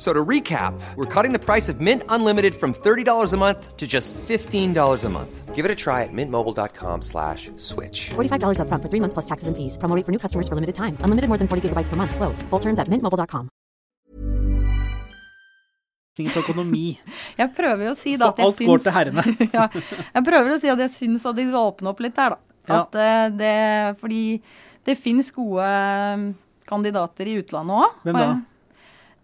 So 0.00 0.14
to 0.14 0.24
recap, 0.24 0.72
we're 0.96 1.04
cutting 1.04 1.34
the 1.34 1.38
price 1.38 1.68
of 1.68 1.78
Mint 1.78 2.02
Unlimited 2.08 2.54
from 2.54 2.72
$30 2.72 3.34
a 3.34 3.36
month 3.36 3.76
to 3.76 3.86
just 3.86 4.14
$15 4.14 5.04
a 5.04 5.08
month. 5.10 5.54
Give 5.54 5.66
it 5.66 5.70
a 5.70 5.74
try 5.74 6.04
at 6.04 6.08
mintmobile.com 6.10 7.02
slash 7.02 7.50
switch. 7.58 8.08
$45 8.16 8.60
up 8.60 8.68
front 8.68 8.82
for 8.82 8.88
three 8.88 9.00
months 9.00 9.12
plus 9.12 9.26
taxes 9.26 9.48
and 9.48 9.54
fees. 9.58 9.76
Promoting 9.76 10.04
for 10.04 10.10
new 10.10 10.18
customers 10.18 10.48
for 10.48 10.54
limited 10.54 10.74
time. 10.74 10.96
Unlimited 11.04 11.28
more 11.28 11.36
than 11.36 11.48
40 11.48 11.68
gigabytes 11.68 11.90
per 11.90 11.96
month. 11.96 12.16
Slows. 12.16 12.40
Full 12.48 12.60
terms 12.60 12.78
at 12.80 12.88
mintmobile.com. 12.88 13.50
Jeg 16.20 17.48
prøver 17.56 17.84
jo 17.84 17.92
å 17.92 17.96
si 17.96 18.16
da 18.16 18.32
at 18.32 18.40
jeg 18.40 18.56
syns... 18.56 18.60
Alt 18.60 18.68
går 18.68 18.80
til 18.84 18.92
herrene. 18.92 19.22
ja, 19.56 19.68
jeg 20.16 20.24
prøver 20.26 20.52
å 20.52 20.58
si 20.60 20.68
at 20.68 20.80
jeg 20.82 20.92
syns 20.92 21.24
at 21.28 21.36
de 21.38 21.46
skal 21.46 21.70
åpne 21.70 21.92
opp 21.92 22.02
litt 22.04 22.18
her, 22.20 22.34
da. 22.34 22.56
At 22.80 22.96
ja. 22.96 23.06
Eh, 23.06 23.28
det, 23.40 23.54
fordi 24.02 24.24
det 24.84 24.96
finnes 25.00 25.30
gode 25.32 25.64
eh, 25.64 26.26
kandidater 26.68 27.30
i 27.30 27.38
utlandet 27.40 27.84
òg. 27.86 28.00
Hvem 28.04 28.20
da? 28.20 28.28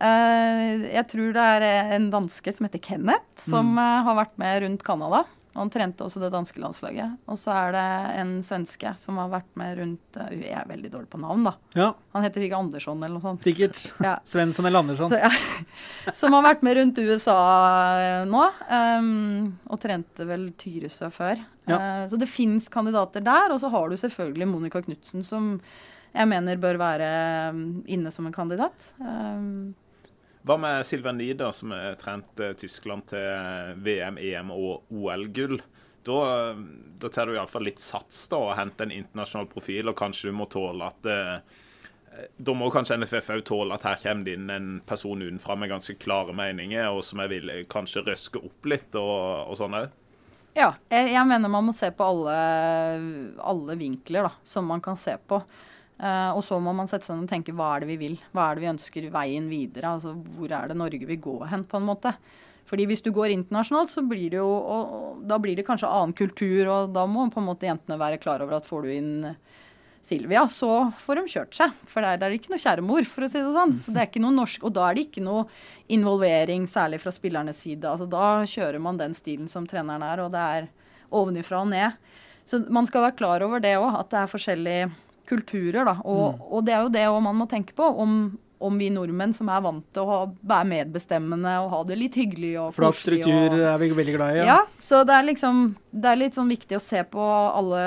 Eh, 0.00 0.90
jeg 0.92 1.06
tror 1.08 1.32
det 1.32 1.46
er 1.46 1.94
en 1.96 2.10
danske 2.12 2.52
som 2.54 2.66
heter 2.68 2.82
Kenneth, 2.84 3.46
som 3.48 3.72
Mm. 3.74 3.78
eh, 3.78 4.02
har 4.04 4.14
vært 4.24 4.36
med 4.38 4.62
rundt 4.62 4.82
Canada. 4.84 5.24
Han 5.56 5.70
trente 5.70 6.04
også 6.04 6.20
det 6.20 6.28
danske 6.32 6.60
landslaget. 6.60 7.16
Og 7.32 7.38
så 7.38 7.48
er 7.50 7.72
det 7.72 8.18
en 8.20 8.42
svenske 8.44 8.90
som 9.00 9.16
har 9.16 9.30
vært 9.30 9.48
med 9.56 9.78
rundt 9.78 10.16
eh, 10.20 10.42
Jeg 10.42 10.52
er 10.52 10.66
veldig 10.68 10.90
dårlig 10.92 11.08
på 11.08 11.18
navn, 11.18 11.44
da. 11.44 11.54
Ja, 11.74 11.94
Han 12.12 12.22
heter 12.26 12.42
ikke 12.44 12.58
Andersson 12.58 12.98
eller 13.02 13.14
noe 13.16 13.22
sånt. 13.24 13.40
sikkert. 13.40 13.90
Ja. 14.04 14.18
Svensson 14.26 14.66
eller 14.66 14.80
Andersson. 14.80 15.08
Så, 15.08 15.16
ja. 15.18 15.30
Som 16.14 16.34
har 16.36 16.42
vært 16.44 16.62
med 16.62 16.76
rundt 16.76 16.98
USA 16.98 17.38
eh, 17.96 18.24
nå. 18.28 18.44
Um, 18.68 19.58
og 19.70 19.80
trente 19.80 20.26
vel 20.28 20.50
Tyresø 20.60 21.08
før. 21.10 21.40
Ja. 21.66 21.78
Eh, 22.02 22.06
så 22.12 22.18
det 22.20 22.28
fins 22.28 22.68
kandidater 22.68 23.24
der. 23.24 23.50
Og 23.56 23.58
så 23.64 23.70
har 23.72 23.88
du 23.88 23.96
selvfølgelig 23.96 24.46
Monica 24.52 24.82
Knutsen, 24.84 25.24
som 25.24 25.54
jeg 26.14 26.28
mener 26.28 26.56
bør 26.60 26.76
være 26.76 27.08
inne 27.88 28.12
som 28.12 28.26
en 28.26 28.32
kandidat. 28.36 28.92
Um, 29.00 29.74
Hva 30.46 30.54
med 30.62 30.86
Silver 30.86 31.12
Nida, 31.12 31.50
som 31.52 31.72
har 31.74 31.96
trent 31.98 32.40
eh, 32.40 32.52
Tyskland 32.54 33.08
til 33.10 33.80
VM, 33.82 34.18
EM 34.22 34.52
og 34.54 34.92
OL-gull? 34.94 35.58
Da, 36.06 36.48
eh, 36.50 36.56
da 36.98 37.08
tar 37.08 37.26
du 37.26 37.34
iallfall 37.34 37.66
litt 37.66 37.82
sats 37.82 38.28
da, 38.30 38.38
og 38.38 38.54
henter 38.54 38.86
en 38.86 38.94
internasjonal 38.94 39.48
profil, 39.50 39.90
og 39.90 39.98
kanskje 39.98 40.30
du 40.30 40.36
må 40.38 40.46
tåle 40.50 40.86
at 40.86 41.08
eh, 41.10 41.54
Da 42.38 42.54
må 42.56 42.70
kanskje 42.72 42.96
NFF 43.02 43.32
òg 43.34 43.42
tåle 43.44 43.74
at 43.74 43.84
her 43.84 43.98
kommer 44.00 44.24
det 44.24 44.36
inn 44.38 44.52
en 44.54 44.68
person 44.86 45.20
utenfra 45.20 45.56
med 45.58 45.74
ganske 45.74 45.98
klare 46.00 46.32
meninger, 46.32 46.86
og 46.94 47.02
som 47.04 47.24
jeg 47.24 47.34
vil 47.34 47.50
eh, 47.50 47.64
kanskje 47.68 48.06
røske 48.06 48.40
opp 48.46 48.70
litt 48.70 48.94
og, 48.94 49.50
og 49.50 49.58
sånn 49.58 49.74
òg. 49.82 49.90
ja, 50.54 50.70
jeg 50.94 51.26
mener 51.26 51.50
man 51.52 51.66
må 51.66 51.74
se 51.76 51.90
på 51.90 52.06
alle, 52.06 52.36
alle 53.42 53.76
vinkler 53.82 54.30
da, 54.30 54.36
som 54.46 54.70
man 54.70 54.80
kan 54.80 54.96
se 54.96 55.18
på. 55.26 55.42
Eh, 55.96 56.30
og 56.36 56.42
så 56.44 56.58
må 56.60 56.74
man 56.76 56.88
sette 56.90 57.06
seg 57.08 57.16
ned 57.16 57.24
og 57.24 57.32
tenke 57.32 57.54
hva 57.56 57.70
er 57.74 57.84
det 57.84 57.92
vi 57.94 58.00
vil? 58.02 58.16
Hva 58.36 58.50
er 58.50 58.56
det 58.56 58.66
vi 58.66 58.72
ønsker 58.74 59.06
veien 59.14 59.46
videre? 59.48 59.94
Altså 59.96 60.12
hvor 60.36 60.52
er 60.52 60.68
det 60.68 60.76
Norge 60.76 61.08
vil 61.08 61.22
gå 61.22 61.38
hen, 61.48 61.64
på 61.64 61.80
en 61.80 61.88
måte? 61.88 62.12
Fordi 62.66 62.88
hvis 62.90 63.04
du 63.04 63.12
går 63.14 63.30
internasjonalt, 63.30 63.92
så 63.94 64.02
blir 64.02 64.32
det 64.32 64.40
jo 64.40 64.48
og, 64.48 65.22
Da 65.28 65.38
blir 65.38 65.56
det 65.56 65.66
kanskje 65.68 65.90
annen 65.90 66.16
kultur, 66.16 66.66
og 66.72 66.92
da 66.96 67.06
må 67.06 67.28
på 67.30 67.40
en 67.40 67.48
måte 67.48 67.68
jentene 67.68 67.98
være 68.00 68.20
klar 68.22 68.42
over 68.42 68.58
at 68.58 68.66
får 68.66 68.82
du 68.82 68.92
inn 68.92 69.14
Silvia, 70.06 70.44
så 70.46 70.92
får 71.02 71.18
de 71.18 71.30
kjørt 71.32 71.56
seg. 71.58 71.72
For 71.90 72.04
der 72.04 72.14
er 72.14 72.30
det 72.30 72.36
ikke 72.38 72.52
noe 72.52 72.62
kjære 72.62 72.84
mor, 72.86 73.06
for 73.10 73.26
å 73.26 73.30
si 73.30 73.40
det 73.42 73.54
sånn. 73.56 73.72
Så 73.82 73.94
det 73.94 74.02
er 74.02 74.10
ikke 74.10 74.22
noe 74.22 74.36
norsk, 74.36 74.62
Og 74.62 74.74
da 74.76 74.84
er 74.86 74.94
det 74.94 75.08
ikke 75.08 75.24
noe 75.24 75.48
involvering, 75.90 76.68
særlig 76.70 77.00
fra 77.02 77.14
spillernes 77.14 77.58
side. 77.58 77.88
Altså 77.88 78.06
Da 78.10 78.44
kjører 78.46 78.82
man 78.82 79.00
den 79.00 79.16
stilen 79.18 79.48
som 79.50 79.66
treneren 79.66 80.04
er, 80.06 80.22
og 80.22 80.30
det 80.34 80.44
er 80.58 80.68
ovenifra 81.10 81.62
og 81.64 81.72
ned. 81.72 81.98
Så 82.46 82.62
man 82.70 82.86
skal 82.86 83.08
være 83.08 83.18
klar 83.18 83.42
over 83.42 83.58
det 83.62 83.74
òg, 83.74 83.98
at 83.98 84.10
det 84.12 84.20
er 84.20 84.30
forskjellige 84.30 84.92
kulturer. 85.28 85.84
da, 85.84 85.96
Og, 86.04 86.40
og 86.52 86.66
det 86.66 86.74
er 86.74 86.84
jo 86.84 86.92
det 86.94 87.06
man 87.22 87.38
må 87.38 87.46
tenke 87.50 87.74
på. 87.76 87.82
Om, 87.82 88.38
om 88.58 88.78
vi 88.78 88.88
nordmenn 88.92 89.34
som 89.36 89.50
er 89.52 89.60
vant 89.64 89.84
til 89.94 90.04
å 90.04 90.08
ha, 90.10 90.20
være 90.54 90.68
medbestemmende 90.70 91.56
og 91.64 91.70
ha 91.74 91.80
det 91.88 91.98
litt 92.00 92.16
hyggelig 92.16 92.54
og 92.62 92.70
Flat 92.76 92.96
struktur 92.98 93.34
og, 93.34 93.58
er 93.60 93.80
vi 93.82 93.90
veldig 93.96 94.14
glad 94.16 94.38
i. 94.38 94.44
ja. 94.48 94.60
så 94.80 95.02
det 95.06 95.16
er 95.16 95.26
liksom 95.28 95.66
Det 95.96 96.08
er 96.10 96.18
litt 96.20 96.36
sånn 96.36 96.50
viktig 96.50 96.76
å 96.76 96.82
se 96.82 97.00
på 97.08 97.24
alle 97.26 97.82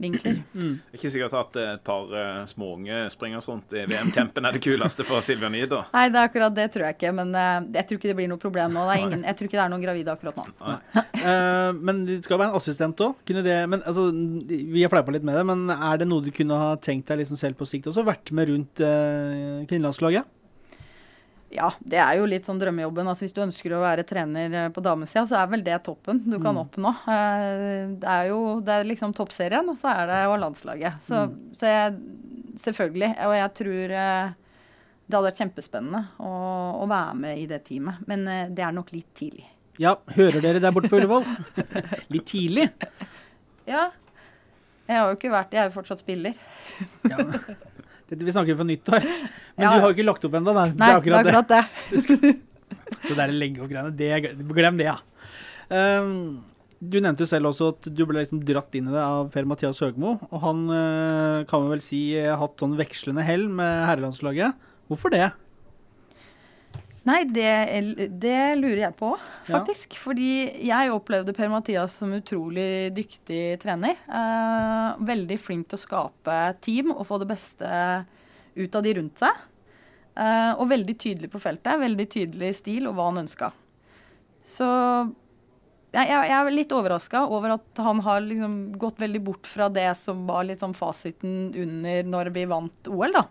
vinkler. 0.00 0.38
Ikke 0.96 1.10
sikkert 1.12 1.34
at 1.36 1.58
eh, 1.60 1.74
et 1.76 1.82
par 1.84 2.06
uh, 2.08 2.46
småunge 2.48 3.02
springer 3.12 3.44
rundt 3.44 3.74
i 3.76 3.82
VM-campen 3.84 4.48
er 4.48 4.56
det 4.56 4.62
kuleste 4.64 5.04
for 5.04 5.20
Silvia 5.24 5.50
da. 5.68 5.82
Nei, 5.92 6.06
det 6.08 6.22
er 6.22 6.30
akkurat 6.30 6.54
det 6.56 6.66
tror 6.72 6.86
jeg 6.88 6.96
ikke. 6.96 7.12
Men 7.18 7.34
eh, 7.36 7.68
jeg 7.76 7.88
tror 7.88 8.00
ikke 8.00 8.10
det 8.10 8.16
blir 8.16 8.30
noe 8.32 8.40
problem 8.40 8.72
nå. 8.72 8.86
Det 8.88 8.94
er 8.94 9.04
ingen, 9.04 9.26
jeg 9.28 9.36
tror 9.36 9.50
ikke 9.50 9.58
det 9.58 9.64
er 9.66 9.72
noen 9.74 9.84
gravide 9.84 10.14
akkurat 10.14 10.40
nå. 10.40 10.46
uh, 10.96 11.70
men 11.86 12.02
det 12.08 12.20
skal 12.24 12.40
være 12.40 12.48
en 12.54 12.60
assistent 12.60 13.04
òg. 13.04 13.34
Altså, 13.80 14.08
vi 14.08 14.86
har 14.86 14.92
fleipa 14.92 15.12
litt 15.14 15.26
med 15.28 15.36
det, 15.36 15.44
men 15.52 15.66
er 15.76 16.00
det 16.00 16.08
noe 16.08 16.24
du 16.24 16.32
kunne 16.34 16.56
ha 16.64 16.72
tenkt 16.80 17.12
deg 17.12 17.20
liksom 17.20 17.40
selv 17.40 17.60
på 17.60 17.68
sikt 17.68 17.90
også? 17.92 18.06
Vært 18.08 18.32
med 18.36 18.48
rundt 18.54 18.80
uh, 18.80 19.60
kvinnelandslaget? 19.68 20.09
Ja, 21.50 21.72
det 21.82 21.98
er 21.98 22.14
jo 22.20 22.28
litt 22.30 22.46
sånn 22.46 22.60
drømmejobben. 22.60 23.08
Altså, 23.10 23.24
hvis 23.26 23.34
du 23.34 23.40
ønsker 23.42 23.72
å 23.74 23.80
være 23.82 24.04
trener 24.06 24.52
eh, 24.54 24.68
på 24.70 24.82
damesida, 24.86 25.24
så 25.26 25.40
er 25.40 25.48
vel 25.50 25.64
det 25.66 25.80
toppen 25.82 26.20
du 26.30 26.36
kan 26.42 26.58
oppnå. 26.60 26.92
Eh, 27.10 27.88
Det 27.98 28.06
er 28.12 28.28
jo 28.30 28.38
det 28.62 28.76
er 28.76 28.86
liksom 28.86 29.14
toppserien, 29.18 29.66
og 29.72 29.78
så 29.80 29.90
er 29.90 30.06
det 30.12 30.18
jo 30.28 30.36
landslaget. 30.44 31.00
Så, 31.06 31.24
så 31.58 31.72
jeg 31.72 31.96
Selvfølgelig. 32.60 33.08
Og 33.24 33.32
jeg 33.32 33.50
tror 33.56 33.92
eh, 33.96 34.32
det 35.06 35.16
hadde 35.16 35.26
vært 35.30 35.38
kjempespennende 35.40 36.00
å, 36.20 36.32
å 36.84 36.88
være 36.90 37.14
med 37.22 37.38
i 37.40 37.46
det 37.48 37.62
teamet. 37.66 38.02
Men 38.10 38.26
det 38.54 38.62
er 38.66 38.74
nok 38.76 38.90
litt 38.92 39.08
tidlig. 39.16 39.46
Ja, 39.80 39.94
hører 40.12 40.42
dere 40.44 40.60
der 40.60 40.74
borte 40.76 40.90
på 40.92 40.98
Ullevål? 41.00 41.24
litt 42.12 42.26
tidlig. 42.28 42.66
Ja. 43.70 43.86
Jeg 44.90 44.98
har 44.98 45.08
jo 45.08 45.16
ikke 45.16 45.30
vært 45.32 45.54
Jeg 45.56 45.62
er 45.62 45.70
jo 45.70 45.74
fortsatt 45.78 46.02
spiller. 46.04 46.36
Ja. 47.08 47.24
Dette, 48.10 48.24
vi 48.26 48.34
snakker 48.34 48.56
for 48.58 48.66
nyttår. 48.66 49.04
Men 49.06 49.64
Ja. 49.64 49.74
du 49.74 49.80
har 49.84 49.90
jo 49.90 49.94
ikke 49.94 50.06
lagt 50.08 50.24
opp 50.26 50.34
ennå. 50.34 50.54
Det 50.74 50.88
er 50.88 51.00
akkurat 51.00 51.48
det. 51.48 52.36
Det 53.00 53.14
der 53.16 53.30
legge-opp-greiene, 53.32 54.50
glem 54.50 54.76
det, 54.80 54.86
ja. 54.88 54.96
Um, 55.70 56.42
du 56.80 56.96
nevnte 56.98 57.22
jo 57.22 57.28
selv 57.30 57.50
også 57.50 57.68
at 57.74 57.86
du 57.94 58.02
ble 58.08 58.22
liksom 58.22 58.40
dratt 58.46 58.74
inn 58.78 58.88
i 58.88 58.94
det 58.94 59.02
av 59.04 59.28
Per-Mathias 59.34 59.78
Høgmo. 59.84 60.14
Og 60.32 60.42
han 60.42 60.62
eh, 60.72 61.44
kan 61.50 61.64
vi 61.66 61.72
vel 61.74 61.82
si 61.84 62.00
har 62.16 62.38
hatt 62.40 62.62
sånn 62.62 62.76
vekslende 62.78 63.24
hell 63.26 63.44
med 63.52 63.84
herrelandslaget. 63.84 64.56
Hvorfor 64.88 65.12
det? 65.12 65.26
Nei, 67.10 67.20
det, 67.26 67.50
det 68.22 68.38
lurer 68.60 68.84
jeg 68.84 68.94
på, 69.00 69.10
Ja. 69.18 69.58
faktisk. 69.58 69.96
Fordi 69.98 70.28
jeg 70.68 70.92
opplevde 70.94 71.34
Per-Mathias 71.34 71.96
som 71.98 72.12
utrolig 72.14 72.92
dyktig 72.94 73.58
trener. 73.62 73.98
Eh, 74.06 75.00
veldig 75.10 75.38
flink 75.42 75.68
til 75.72 75.78
å 75.80 75.84
skape 75.84 76.36
team 76.62 76.92
og 76.94 77.02
få 77.08 77.18
det 77.22 77.30
beste 77.32 77.70
ut 78.60 78.76
av 78.78 78.84
de 78.86 78.94
rundt 79.00 79.18
seg. 79.24 79.42
Eh, 80.20 80.52
og 80.54 80.68
veldig 80.70 80.96
tydelig 81.00 81.30
på 81.32 81.40
feltet. 81.42 81.80
Veldig 81.80 82.06
tydelig 82.12 82.54
stil 82.60 82.86
og 82.90 82.94
hva 82.98 83.08
han 83.10 83.24
ønska. 83.24 83.50
Så 84.50 84.66
jeg, 85.90 86.06
jeg, 86.06 86.28
jeg 86.30 86.36
er 86.38 86.54
litt 86.54 86.72
overraska 86.76 87.24
over 87.26 87.56
at 87.56 87.80
han 87.82 88.00
har 88.06 88.22
liksom 88.22 88.56
gått 88.78 89.00
veldig 89.02 89.22
bort 89.26 89.48
fra 89.50 89.66
det 89.72 89.88
som 89.98 90.22
var 90.28 90.44
litt 90.46 90.62
sånn 90.62 90.76
fasiten 90.78 91.50
under 91.58 92.06
når 92.06 92.30
vi 92.36 92.44
vant 92.50 92.90
OL, 92.92 93.10
da. 93.16 93.24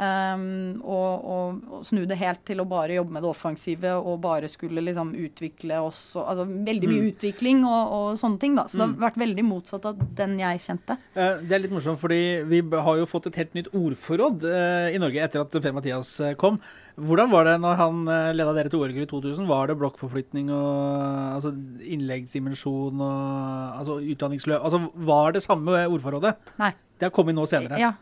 Um, 0.00 0.80
og, 0.80 1.24
og, 1.28 1.56
og 1.76 1.80
snu 1.84 2.06
det 2.08 2.16
helt 2.16 2.40
til 2.48 2.62
å 2.62 2.64
bare 2.68 2.94
jobbe 2.96 3.12
med 3.12 3.24
det 3.24 3.28
offensive 3.28 3.90
og 3.98 4.22
bare 4.24 4.48
skulle 4.48 4.80
liksom 4.86 5.10
utvikle 5.12 5.76
oss. 5.84 5.98
Og, 6.14 6.22
altså 6.24 6.46
veldig 6.48 6.88
mye 6.88 7.10
utvikling 7.10 7.60
og, 7.68 8.14
sånne 8.20 8.40
ting. 8.40 8.56
da. 8.56 8.64
Så 8.70 8.80
det 8.80 8.86
har 8.86 8.94
vært 9.10 9.20
veldig 9.20 9.44
motsatt 9.44 9.88
av 9.90 10.00
den 10.16 10.38
jeg 10.40 10.64
kjente. 10.64 10.96
Eh, 11.12 11.42
Det 11.44 11.56
er 11.56 11.64
litt 11.66 11.76
morsomt, 11.76 12.00
fordi 12.00 12.20
vi 12.48 12.62
har 12.72 13.02
jo 13.02 13.10
fått 13.10 13.28
et 13.28 13.40
helt 13.42 13.58
nytt 13.58 13.70
ordforråd 13.76 14.48
eh, 14.48 14.96
i 14.96 15.02
Norge 15.02 15.26
etter 15.26 15.44
at 15.44 15.60
Per-Mathias 15.60 16.16
eh, 16.24 16.36
kom. 16.40 16.56
Hvordan 17.00 17.30
var 17.32 17.46
det 17.48 17.56
når 17.62 17.78
han 17.78 18.00
uh, 18.08 18.32
leda 18.34 18.52
dere 18.56 18.72
til 18.72 18.80
OL-gull 18.82 19.04
i 19.06 19.08
2000? 19.08 19.46
Var 19.48 19.70
det 19.70 19.78
blokkforflytning 19.80 20.50
og 20.52 21.36
altså, 21.38 21.52
innleggsdimensjon 21.80 23.00
og 23.00 23.78
altså, 23.78 24.00
utdanningsløp? 24.14 24.64
Altså, 24.64 24.82
var 25.08 25.36
det 25.36 25.44
samme 25.44 25.84
ordforrådet? 25.86 26.34
Nei. 26.60 26.74
Det 27.00 27.08
har 27.08 27.14
kommet 27.16 27.36
nå 27.36 27.46
senere. 27.48 27.80
Ja. 27.80 27.94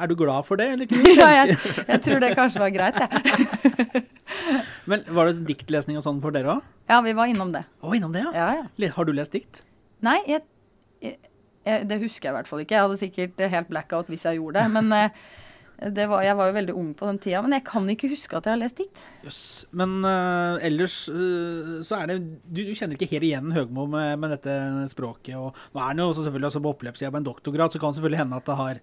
Er 0.00 0.08
du 0.08 0.16
glad 0.16 0.46
for 0.48 0.60
det, 0.60 0.70
eller 0.72 0.88
ikke? 0.88 1.00
ja 1.20 1.28
jeg, 1.42 1.56
jeg 1.86 2.02
tror 2.06 2.22
det 2.24 2.30
kanskje 2.38 2.62
var 2.62 2.72
greit, 2.74 3.00
jeg. 3.00 4.04
Men 4.90 5.04
Var 5.06 5.30
det 5.30 5.44
diktlesning 5.48 5.98
og 6.00 6.06
sånn 6.06 6.22
for 6.22 6.34
dere 6.34 6.56
òg? 6.56 6.70
Ja, 6.90 7.00
vi 7.04 7.12
var 7.16 7.30
innom 7.30 7.52
det. 7.54 7.66
Å, 7.84 7.92
innom 7.94 8.14
det, 8.14 8.24
ja. 8.24 8.32
Ja, 8.34 8.62
ja. 8.62 8.92
Har 8.96 9.06
du 9.06 9.12
lest 9.14 9.36
dikt? 9.36 9.62
Nei, 10.02 10.16
jeg, 10.26 10.42
jeg, 11.04 11.84
det 11.86 12.00
husker 12.00 12.30
jeg 12.30 12.32
i 12.32 12.38
hvert 12.38 12.50
fall 12.50 12.64
ikke. 12.64 12.76
Jeg 12.78 12.86
hadde 12.86 12.98
sikkert 13.02 13.44
helt 13.52 13.70
blackout 13.70 14.10
hvis 14.10 14.24
jeg 14.26 14.40
gjorde 14.40 14.64
det. 14.64 14.72
Men 14.74 14.96
eh, 14.96 15.20
det 15.80 16.06
var, 16.10 16.20
jeg 16.24 16.36
var 16.36 16.50
jo 16.50 16.56
veldig 16.58 16.74
ung 16.76 16.88
på 16.96 17.08
den 17.08 17.18
tida. 17.22 17.40
Men 17.44 17.54
jeg 17.56 17.64
kan 17.68 17.86
ikke 17.92 18.10
huske 18.12 18.36
at 18.36 18.48
jeg 18.48 18.52
har 18.52 18.60
lest 18.60 18.80
dikt. 18.80 19.02
Yes, 19.24 19.40
Men 19.72 20.00
uh, 20.04 20.60
ellers 20.66 21.02
uh, 21.08 21.80
så 21.86 22.00
er 22.00 22.10
det 22.10 22.18
du, 22.20 22.60
du 22.60 22.74
kjenner 22.74 22.98
ikke 22.98 23.08
helt 23.14 23.28
igjen 23.30 23.54
Høgmo 23.54 23.86
med, 23.90 24.16
med 24.20 24.34
dette 24.34 24.56
språket. 24.92 25.36
Og 25.38 25.54
nå 25.54 25.80
er 25.80 25.92
han 25.92 26.02
jo 26.02 26.10
også 26.10 26.26
selvfølgelig 26.26 26.50
også 26.50 26.64
på 26.64 26.74
oppløpssida 26.74 27.12
på 27.14 27.22
en 27.22 27.28
doktorgrad, 27.30 27.72
så 27.72 27.80
kan 27.80 27.94
det 27.94 28.00
selvfølgelig 28.00 28.22
hende 28.24 28.40
at 28.40 28.50
det 28.50 28.58
har 28.60 28.82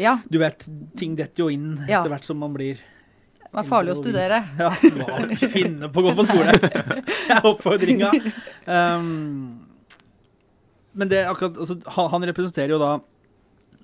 Ja, 0.00 0.18
Du 0.28 0.40
vet, 0.40 0.64
ting 0.96 1.14
detter 1.18 1.44
jo 1.44 1.50
inn 1.52 1.74
Ja. 1.86 2.00
etter 2.00 2.14
hvert 2.14 2.26
som 2.26 2.40
man 2.40 2.56
blir 2.56 2.80
det 3.50 3.56
var 3.58 3.66
farlig 3.66 3.96
å 3.96 3.98
studere. 3.98 4.36
Ja, 4.60 4.68
hva 4.70 5.36
finne 5.50 5.88
på 5.90 5.98
å 5.98 6.04
gå 6.06 6.10
på 6.20 6.24
skole. 6.28 6.52
er 6.54 7.46
oppfordringa. 7.50 8.12
Um, 8.62 9.64
men 10.94 11.10
det 11.10 11.24
akkurat 11.26 11.58
altså, 11.58 11.80
han, 12.12 12.26
representerer 12.30 12.76
jo 12.76 12.78
da 12.78 12.92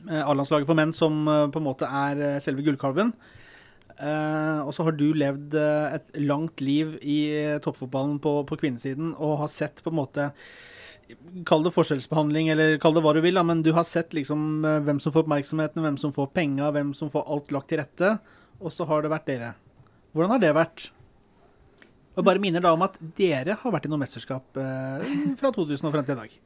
eh, 0.06 0.22
A-landslaget 0.22 0.70
for 0.70 0.78
menn, 0.78 0.94
som 0.94 1.18
eh, 1.26 1.48
på 1.50 1.58
en 1.58 1.66
måte 1.66 1.88
er 1.90 2.22
eh, 2.28 2.38
selve 2.44 2.62
gullkalven. 2.62 3.10
Uh, 3.98 4.62
og 4.68 4.70
så 4.76 4.86
har 4.86 4.94
du 4.94 5.08
levd 5.16 5.56
et 5.58 6.14
langt 6.22 6.62
liv 6.62 6.94
i 7.02 7.18
toppfotballen 7.64 8.20
på, 8.22 8.36
på 8.46 8.58
kvinnesiden 8.60 9.14
og 9.16 9.38
har 9.42 9.50
sett 9.50 9.82
på 9.82 9.90
en 9.90 9.98
måte 9.98 10.30
Kall 11.46 11.62
det 11.62 11.70
forskjellsbehandling, 11.74 12.48
eller 12.50 12.80
kall 12.82 12.96
det 12.96 13.02
hva 13.04 13.12
du 13.14 13.20
vil, 13.22 13.38
men 13.46 13.62
du 13.62 13.70
har 13.76 13.86
sett 13.86 14.14
liksom 14.16 14.64
eh, 14.66 14.80
hvem 14.86 14.98
som 15.02 15.14
får 15.14 15.26
oppmerksomheten, 15.26 15.84
hvem 15.84 15.98
som 16.02 16.14
får 16.14 16.32
penga, 16.34 16.72
hvem 16.74 16.90
som 16.98 17.12
får 17.12 17.28
alt 17.30 17.54
lagt 17.54 17.70
til 17.70 17.80
rette. 17.82 18.16
Og 18.58 18.74
så 18.74 18.86
har 18.88 19.04
det 19.04 19.12
vært 19.12 19.28
dere. 19.30 19.52
Hvordan 20.16 20.34
har 20.34 20.42
det 20.42 20.54
vært? 20.56 20.88
Og 22.16 22.24
bare 22.24 22.40
minner 22.40 22.64
da 22.64 22.72
om 22.72 22.82
at 22.86 22.96
dere 23.18 23.58
har 23.60 23.74
vært 23.74 23.86
i 23.86 23.92
noe 23.92 24.00
mesterskap 24.00 24.58
eh, 24.58 25.14
fra 25.38 25.52
2000 25.52 25.86
og 25.86 25.94
frem 25.94 26.08
til 26.08 26.16
i 26.16 26.20
dag. 26.24 26.36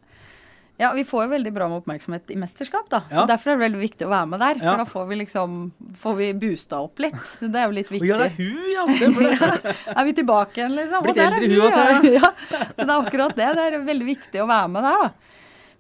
Ja, 0.81 0.93
vi 0.97 1.03
får 1.05 1.27
jo 1.27 1.31
veldig 1.35 1.51
bra 1.53 1.67
med 1.69 1.83
oppmerksomhet 1.83 2.31
i 2.33 2.37
mesterskap, 2.41 2.87
da. 2.89 3.03
Så 3.11 3.19
Ja. 3.21 3.27
derfor 3.29 3.53
er 3.53 3.59
det 3.59 3.65
veldig 3.67 3.81
viktig 3.83 4.07
å 4.07 4.11
være 4.15 4.29
med 4.33 4.41
der. 4.41 4.55
For 4.63 4.65
Ja. 4.71 4.77
da 4.81 4.85
får 4.89 5.09
vi 5.11 5.17
liksom 5.21 5.57
får 6.01 6.17
vi 6.17 6.29
boosta 6.41 6.79
opp 6.81 6.99
litt. 7.05 7.15
Så 7.39 7.51
det 7.53 7.61
er 7.61 7.67
jo 7.69 7.75
litt 7.77 7.91
viktig. 7.93 8.09
ja, 8.09 8.17
det 8.17 8.31
er 8.31 8.37
hun, 8.39 8.71
ja. 8.73 8.87
Stemmer 8.97 9.21
det. 9.29 9.77
Er 10.01 10.05
vi 10.09 10.13
tilbake 10.17 10.55
igjen, 10.57 10.75
liksom? 10.79 11.03
Blitt 11.05 11.21
eldre 11.21 11.51
hun 11.53 11.67
også, 11.69 11.85
ja. 12.19 12.31
Så 12.73 12.81
det 12.81 12.89
er 12.89 12.97
akkurat 12.97 13.37
det. 13.37 13.51
Det 13.61 13.67
er 13.75 13.79
veldig 13.85 14.07
viktig 14.09 14.41
å 14.41 14.49
være 14.49 14.69
med 14.71 14.83
der, 14.89 15.03
da. 15.05 15.11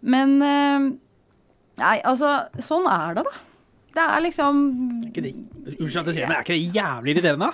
Men 0.03 0.43
eh, 0.43 0.91
Nei, 1.81 1.97
altså, 2.05 2.35
sånn 2.61 2.85
er 2.93 3.15
det, 3.15 3.25
da. 3.25 3.39
Det 3.97 4.03
er 4.05 4.21
liksom 4.21 4.59
Unnskyld 5.17 5.97
at 5.97 6.11
jeg 6.11 6.15
sier 6.15 6.21
det, 6.21 6.29
men 6.29 6.37
er 6.37 6.45
ikke 6.45 6.57
det 6.59 6.75
jævlig 6.77 7.15
irriterende? 7.17 7.49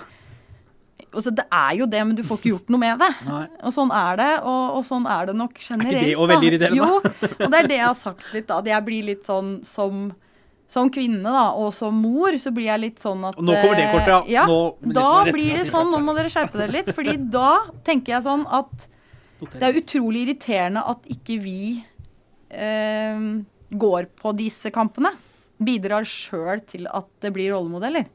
Altså, 1.13 1.31
Det 1.35 1.45
er 1.51 1.73
jo 1.79 1.87
det, 1.89 2.03
men 2.07 2.15
du 2.17 2.23
får 2.27 2.39
ikke 2.41 2.51
gjort 2.53 2.69
noe 2.73 2.81
med 2.83 3.01
det. 3.03 3.09
Nei. 3.31 3.41
Og 3.63 3.73
sånn 3.75 3.91
er 3.95 4.21
det, 4.21 4.29
og, 4.43 4.77
og 4.77 4.85
sånn 4.87 5.07
er 5.09 5.31
det 5.31 5.35
nok 5.39 5.59
generelt. 5.63 5.99
det 6.03 6.13
også 6.15 6.31
veldig 6.33 6.51
irriterende? 6.51 6.77
Jo, 6.81 7.01
og 7.01 7.51
det 7.51 7.59
er 7.59 7.67
det 7.73 7.77
jeg 7.81 7.87
har 7.87 7.99
sagt 7.99 8.31
litt, 8.35 8.47
da. 8.49 8.61
At 8.61 8.71
jeg 8.73 8.87
blir 8.87 9.11
litt 9.13 9.27
sånn 9.27 9.59
som 9.67 10.07
som 10.67 10.89
kvinne 10.91 11.31
da, 11.31 11.45
og 11.55 11.69
som 11.71 11.95
mor, 11.95 12.35
så 12.43 12.51
blir 12.51 12.65
jeg 12.67 12.81
litt 12.81 12.97
sånn 12.99 13.21
at 13.29 13.37
nå 13.39 13.53
kommer 13.55 13.77
det 13.79 13.85
kortet, 13.87 14.27
ja. 14.33 14.41
ja. 14.41 14.47
Nå- 14.49 14.91
da 14.97 15.05
nå 15.23 15.31
blir 15.31 15.55
det 15.55 15.63
sånn, 15.69 15.93
nå 15.93 16.01
må 16.03 16.11
dere 16.17 16.27
skjerpe 16.27 16.59
dere 16.59 16.73
litt. 16.75 16.89
fordi 16.91 17.13
da 17.31 17.53
tenker 17.87 18.17
jeg 18.17 18.25
sånn 18.25 18.43
at 18.51 18.73
det 19.53 19.63
er 19.63 19.79
utrolig 19.79 20.25
irriterende 20.25 20.83
at 20.91 21.07
ikke 21.13 21.37
vi 21.39 21.61
eh, 22.51 23.23
går 23.71 24.09
på 24.19 24.33
disse 24.37 24.71
kampene. 24.75 25.13
Bidrar 25.57 26.03
sjøl 26.03 26.61
til 26.67 26.87
at 26.91 27.07
det 27.23 27.31
blir 27.35 27.53
rollemodeller. 27.55 28.07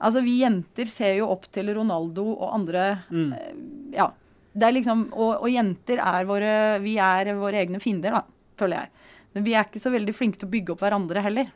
Altså, 0.00 0.20
vi 0.24 0.38
jenter 0.42 0.84
ser 0.90 1.14
jo 1.20 1.30
opp 1.32 1.46
til 1.54 1.70
Ronaldo 1.74 2.24
og 2.36 2.54
andre 2.54 2.98
Mm. 3.10 3.32
eh, 3.32 3.96
Ja. 3.96 4.10
Det 4.56 4.64
er 4.64 4.72
liksom, 4.72 5.10
og, 5.12 5.42
og 5.42 5.48
jenter 5.52 5.98
er 6.00 6.24
våre 6.24 6.80
Vi 6.80 6.96
er 6.96 7.34
våre 7.36 7.60
egne 7.60 7.80
fiender, 7.80 8.10
da, 8.12 8.22
føler 8.56 8.76
jeg. 8.84 8.90
Men 9.34 9.44
vi 9.44 9.52
er 9.54 9.64
ikke 9.64 9.80
så 9.82 9.92
veldig 9.92 10.14
flinke 10.16 10.38
til 10.40 10.48
å 10.48 10.52
bygge 10.54 10.72
opp 10.72 10.80
hverandre 10.80 11.20
heller. 11.22 11.50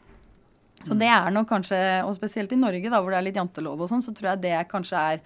Så 0.85 0.97
det 0.99 1.09
er 1.09 1.31
nok 1.33 1.49
kanskje, 1.49 1.79
og 2.05 2.15
spesielt 2.17 2.53
i 2.53 2.57
Norge, 2.57 2.89
da, 2.91 3.01
hvor 3.01 3.11
det 3.13 3.19
er 3.19 3.25
litt 3.29 3.37
jantelov 3.37 3.81
og 3.81 3.89
sånn, 3.89 4.01
så 4.05 4.13
tror 4.17 4.31
jeg 4.35 4.41
det 4.47 4.69
kanskje 4.69 4.97
er 5.15 5.21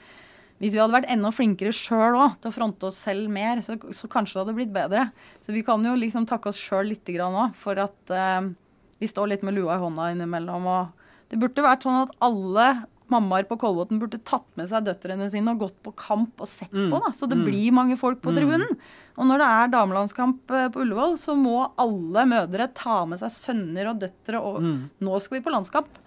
Hvis 0.60 0.72
vi 0.72 0.78
hadde 0.78 0.94
vært 0.94 1.10
enda 1.10 1.30
flinkere 1.34 1.72
sjøl 1.74 2.14
òg 2.14 2.36
til 2.40 2.50
å 2.50 2.54
fronte 2.54 2.86
oss 2.86 2.96
selv 3.02 3.28
mer, 3.28 3.58
så, 3.60 3.74
så 3.92 4.06
kanskje 4.06 4.34
det 4.38 4.42
hadde 4.44 4.54
blitt 4.54 4.72
bedre. 4.72 5.08
Så 5.42 5.50
vi 5.52 5.62
kan 5.66 5.82
jo 5.84 5.94
liksom 5.98 6.26
takke 6.30 6.48
oss 6.52 6.58
sjøl 6.62 6.86
litt 6.92 7.04
grann 7.10 7.34
òg, 7.34 7.54
for 7.58 7.74
at 7.82 8.10
eh, 8.14 8.52
vi 9.00 9.06
står 9.10 9.32
litt 9.32 9.42
med 9.42 9.54
lua 9.58 9.74
i 9.74 9.82
hånda 9.82 10.12
innimellom. 10.14 10.66
Og 10.70 10.86
det 11.30 11.40
burde 11.42 11.66
vært 11.66 11.82
sånn 11.82 12.04
at 12.04 12.14
alle 12.22 12.68
mammaer 13.14 13.46
på 13.48 13.56
Kolbotn 13.62 13.98
burde 14.02 14.20
tatt 14.26 14.44
med 14.58 14.68
seg 14.70 14.84
døtrene 14.90 15.30
sine 15.32 15.54
og 15.54 15.62
gått 15.64 15.78
på 15.86 15.94
kamp 15.96 16.42
og 16.44 16.50
sett 16.50 16.70
på, 16.74 17.00
da. 17.00 17.12
Så 17.16 17.28
det 17.30 17.38
blir 17.40 17.72
mange 17.74 17.96
folk 18.00 18.20
på 18.24 18.34
tribunen. 18.36 18.76
Og 19.16 19.28
når 19.30 19.40
det 19.42 19.48
er 19.56 19.72
damelandskamp 19.78 20.50
eh, 20.58 20.68
på 20.74 20.82
Ullevål, 20.84 21.16
så 21.22 21.34
må 21.38 21.60
alle 21.80 22.26
mødre 22.30 22.68
ta 22.76 23.00
med 23.08 23.22
seg 23.22 23.32
sønner 23.34 23.92
og 23.94 24.00
døtre, 24.02 24.40
og 24.42 24.60
nå 25.00 25.20
skal 25.24 25.38
vi 25.40 25.44
på 25.46 25.54
landskamp. 25.54 26.00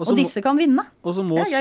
Og 0.00 0.08
Og, 0.08 0.16
disse 0.16 0.40
må- 0.40 0.44
kan 0.46 0.56
vinne. 0.56 0.80
Og 1.04 1.12
så 1.12 1.20
må, 1.22 1.42
unge, 1.44 1.60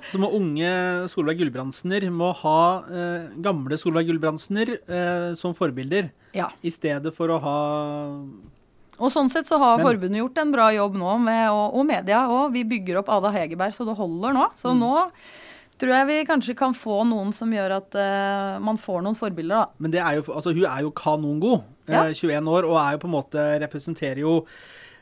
så 0.12 0.16
må 0.22 0.30
unge 0.38 0.70
Solveig 1.12 1.36
Gulbrandsener 1.42 2.06
må 2.16 2.30
ha 2.38 2.54
eh, 2.88 3.26
gamle 3.44 3.76
Solveig 3.76 4.08
Gulbrandsener 4.08 4.72
eh, 4.88 5.26
som 5.36 5.52
forbilder, 5.58 6.08
Ja. 6.32 6.48
i 6.64 6.70
stedet 6.72 7.12
for 7.12 7.28
å 7.34 7.36
ha 7.44 7.58
Og 9.00 9.10
sånn 9.12 9.30
sett 9.32 9.46
så 9.48 9.58
har 9.58 9.78
Men- 9.78 9.86
forbundet 9.86 10.20
gjort 10.20 10.38
en 10.42 10.52
bra 10.52 10.70
jobb 10.76 10.94
nå, 11.00 11.18
med, 11.24 11.50
og, 11.50 11.74
og 11.80 11.86
media 11.86 12.24
òg. 12.28 12.52
Vi 12.52 12.64
bygger 12.64 12.98
opp 13.00 13.08
Ada 13.08 13.30
Hegerberg 13.32 13.72
så 13.72 13.86
det 13.88 13.96
holder 13.96 14.32
nå. 14.36 14.46
Så 14.60 14.74
Mm. 14.74 14.78
nå 14.84 15.10
tror 15.80 15.94
jeg 15.96 16.06
vi 16.06 16.24
kanskje 16.28 16.54
kan 16.56 16.74
få 16.76 16.98
noen 17.08 17.32
som 17.32 17.48
gjør 17.50 17.76
at 17.78 17.94
uh, 17.96 18.58
man 18.60 18.76
får 18.76 19.00
noen 19.02 19.16
forbilder, 19.16 19.62
da. 19.64 19.66
Men 19.78 19.90
det 19.90 20.00
er 20.04 20.16
jo, 20.20 20.22
altså, 20.34 20.52
hun 20.52 20.66
er 20.68 20.82
jo 20.84 20.90
kanongod. 20.92 21.62
Ja. 21.88 22.04
Eh, 22.04 22.12
21 22.12 22.46
år, 22.52 22.68
og 22.68 22.76
er 22.76 22.92
jo 22.92 22.98
på 22.98 23.08
en 23.08 23.16
måte 23.16 23.46
representerer 23.64 24.20
jo 24.20 24.34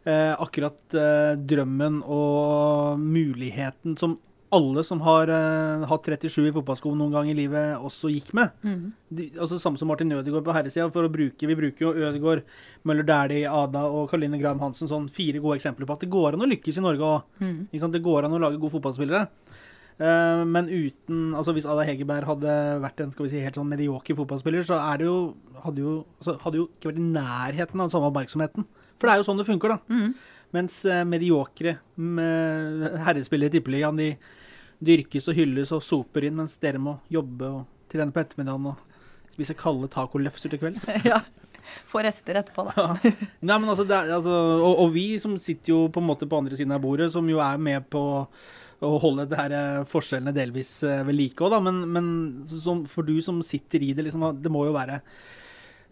eh, 0.06 0.37
akkurat 0.38 0.94
eh, 0.94 1.34
drømmen 1.37 1.98
og 2.06 2.98
muligheten 3.02 3.98
som 3.98 4.14
alle 4.54 4.82
som 4.87 5.00
har 5.04 5.30
uh, 5.30 5.84
hatt 5.90 6.08
37 6.08 6.48
i 6.48 6.52
fotballsko 6.54 6.92
noen 6.96 7.12
gang 7.12 7.28
i 7.30 7.37
livet, 7.37 7.76
også 7.84 8.11
gikk 8.12 8.32
med. 8.37 8.54
De, 9.08 9.28
altså 9.37 9.58
Samme 9.61 9.80
som 9.80 9.90
Martin 9.90 10.12
Ødegaard 10.16 10.46
på 10.46 10.54
herresida. 10.56 10.88
For 10.94 11.04
å 11.04 11.12
bruke, 11.12 11.48
vi 11.50 11.56
bruker 11.58 11.84
jo 11.84 11.92
Ødegaard, 12.08 12.44
Møller 12.88 13.06
Dæhlie, 13.08 13.48
Ada 13.50 13.84
og 13.92 14.08
Karoline 14.11 14.40
Graham 14.40 14.62
Hansen 14.64 14.90
sånn 14.90 15.11
fire 15.12 15.42
gode 15.44 15.58
eksempler 15.61 15.88
på 15.88 15.98
at 15.98 16.06
det 16.06 16.12
går 16.12 16.37
an 16.37 16.46
å 16.46 16.50
lykkes 16.50 16.80
i 16.80 16.84
Norge 16.84 17.11
òg. 17.11 17.26
Det 17.98 18.04
går 18.04 18.28
an 18.28 18.37
å 18.37 18.40
lage 18.42 18.61
gode 18.61 18.76
fotballspillere. 18.78 19.26
Uh, 19.98 20.44
men 20.46 20.68
uten 20.70 21.32
altså 21.34 21.50
Hvis 21.56 21.64
Ada 21.66 21.82
Hegerberg 21.82 22.28
hadde 22.28 22.52
vært 22.84 23.00
en 23.02 23.11
skal 23.11 23.26
vi 23.26 23.32
si, 23.32 23.40
helt 23.42 23.56
sånn 23.58 23.66
medioker 23.66 24.14
fotballspiller, 24.14 24.62
så 24.66 24.78
er 24.78 25.00
det 25.00 25.08
jo, 25.08 25.18
hadde, 25.64 25.82
jo, 25.82 25.94
altså, 26.20 26.37
hadde 26.44 26.61
jo 26.61 26.66
ikke 26.70 26.92
vært 26.92 27.00
i 27.02 27.06
nærheten 27.16 27.80
av 27.80 27.88
den 27.88 27.94
samme 27.96 28.11
oppmerksomheten. 28.12 28.68
For 28.98 29.08
det 29.08 29.14
er 29.14 29.22
jo 29.22 29.26
sånn 29.26 29.40
det 29.42 29.48
funker, 29.48 29.74
da. 29.74 30.02
Mens 30.54 30.80
uh, 30.88 31.02
mediokre 31.04 31.74
herrespillere 33.04 33.50
i 33.50 33.56
Tippeligaen, 33.58 33.98
de 33.98 34.12
dyrkes 34.84 35.28
og 35.30 35.38
hylles 35.38 35.72
og 35.74 35.82
soper 35.84 36.28
inn, 36.28 36.38
mens 36.38 36.56
dere 36.62 36.80
må 36.82 36.98
jobbe 37.12 37.48
og 37.48 37.90
trene 37.90 38.14
på 38.14 38.22
ettermiddagen 38.22 38.70
og 38.70 39.32
spise 39.32 39.56
kalde 39.58 39.90
tacolefser 39.92 40.52
til 40.52 40.62
kvelds. 40.62 40.86
ja. 41.10 41.22
Få 41.88 42.00
rester 42.04 42.38
etterpå, 42.40 42.64
da. 42.72 42.94
Nei, 43.44 43.56
men 43.58 43.68
altså, 43.68 43.84
det 43.84 43.96
er, 43.96 44.14
altså 44.16 44.32
og, 44.32 44.84
og 44.84 44.94
vi 44.94 45.10
som 45.20 45.34
sitter 45.42 45.74
jo 45.74 45.80
på 45.92 46.00
en 46.00 46.08
måte 46.08 46.28
på 46.28 46.38
andre 46.38 46.56
siden 46.56 46.72
av 46.72 46.80
bordet, 46.84 47.10
som 47.12 47.28
jo 47.28 47.42
er 47.44 47.60
med 47.60 47.84
på 47.92 48.02
å 48.78 48.92
holde 49.02 49.26
det 49.28 49.38
her 49.38 49.54
eh, 49.58 49.84
forskjellene 49.90 50.32
delvis 50.36 50.70
eh, 50.86 51.02
ved 51.06 51.16
like 51.18 51.44
òg, 51.44 51.52
da. 51.52 51.60
Men, 51.64 51.82
men 51.92 52.08
som, 52.48 52.84
for 52.88 53.06
du 53.06 53.16
som 53.24 53.42
sitter 53.44 53.84
i 53.84 53.92
det, 53.96 54.06
liksom, 54.06 54.30
det 54.38 54.52
må 54.54 54.64
jo 54.68 54.76
være 54.76 55.00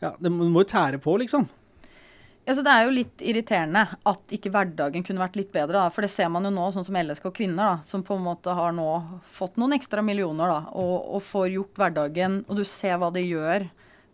Ja, 0.00 0.12
det 0.20 0.30
må 0.32 0.48
jo 0.62 0.68
tære 0.70 1.00
på, 1.02 1.16
liksom. 1.20 1.48
Altså, 2.46 2.62
det 2.62 2.72
er 2.72 2.84
jo 2.86 2.94
litt 2.94 3.22
irriterende 3.26 3.82
at 4.06 4.34
ikke 4.36 4.52
hverdagen 4.54 5.02
kunne 5.06 5.22
vært 5.24 5.38
litt 5.38 5.48
bedre. 5.54 5.80
Da. 5.80 5.90
For 5.90 6.06
det 6.06 6.12
ser 6.12 6.30
man 6.30 6.46
jo 6.46 6.52
nå, 6.54 6.68
sånn 6.74 6.86
som 6.86 6.98
LSK 7.00 7.32
Kvinner, 7.34 7.72
da, 7.74 7.86
som 7.88 8.04
på 8.06 8.14
en 8.14 8.26
måte 8.26 8.54
har 8.54 8.76
nå 8.76 8.86
fått 9.34 9.58
noen 9.58 9.74
ekstra 9.74 10.04
millioner 10.06 10.52
da, 10.52 10.60
og, 10.78 10.94
og 11.18 11.24
får 11.26 11.48
gjort 11.56 11.80
hverdagen 11.82 12.38
Og 12.46 12.60
du 12.60 12.62
ser 12.68 13.00
hva 13.02 13.10
det 13.14 13.26
gjør 13.26 13.66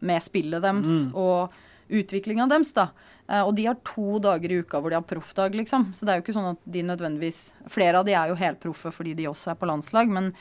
med 0.03 0.25
spillet 0.25 0.65
deres 0.65 1.13
og 1.13 1.53
utviklinga 1.93 2.49
deres. 2.51 2.73
da. 2.75 2.89
Eh, 3.29 3.43
og 3.43 3.55
de 3.57 3.69
har 3.69 3.79
to 3.87 4.19
dager 4.23 4.53
i 4.53 4.61
uka 4.63 4.81
hvor 4.81 4.93
de 4.93 4.99
har 4.99 5.07
proffdag, 5.07 5.55
liksom. 5.61 5.91
Så 5.97 6.07
det 6.07 6.13
er 6.13 6.21
jo 6.21 6.25
ikke 6.27 6.37
sånn 6.37 6.53
at 6.55 6.67
de 6.75 6.85
nødvendigvis 6.89 7.45
Flere 7.73 8.01
av 8.01 8.09
de 8.09 8.17
er 8.19 8.33
jo 8.33 8.39
helproffe 8.41 8.91
fordi 8.95 9.15
de 9.19 9.29
også 9.31 9.53
er 9.53 9.61
på 9.61 9.69
landslag, 9.71 10.11
men, 10.13 10.33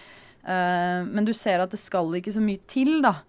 eh, 0.43 1.03
men 1.05 1.27
du 1.27 1.33
ser 1.37 1.61
at 1.63 1.71
det 1.71 1.79
skal 1.81 2.09
ikke 2.17 2.33
så 2.35 2.43
mye 2.43 2.61
til, 2.71 2.99
da. 3.05 3.19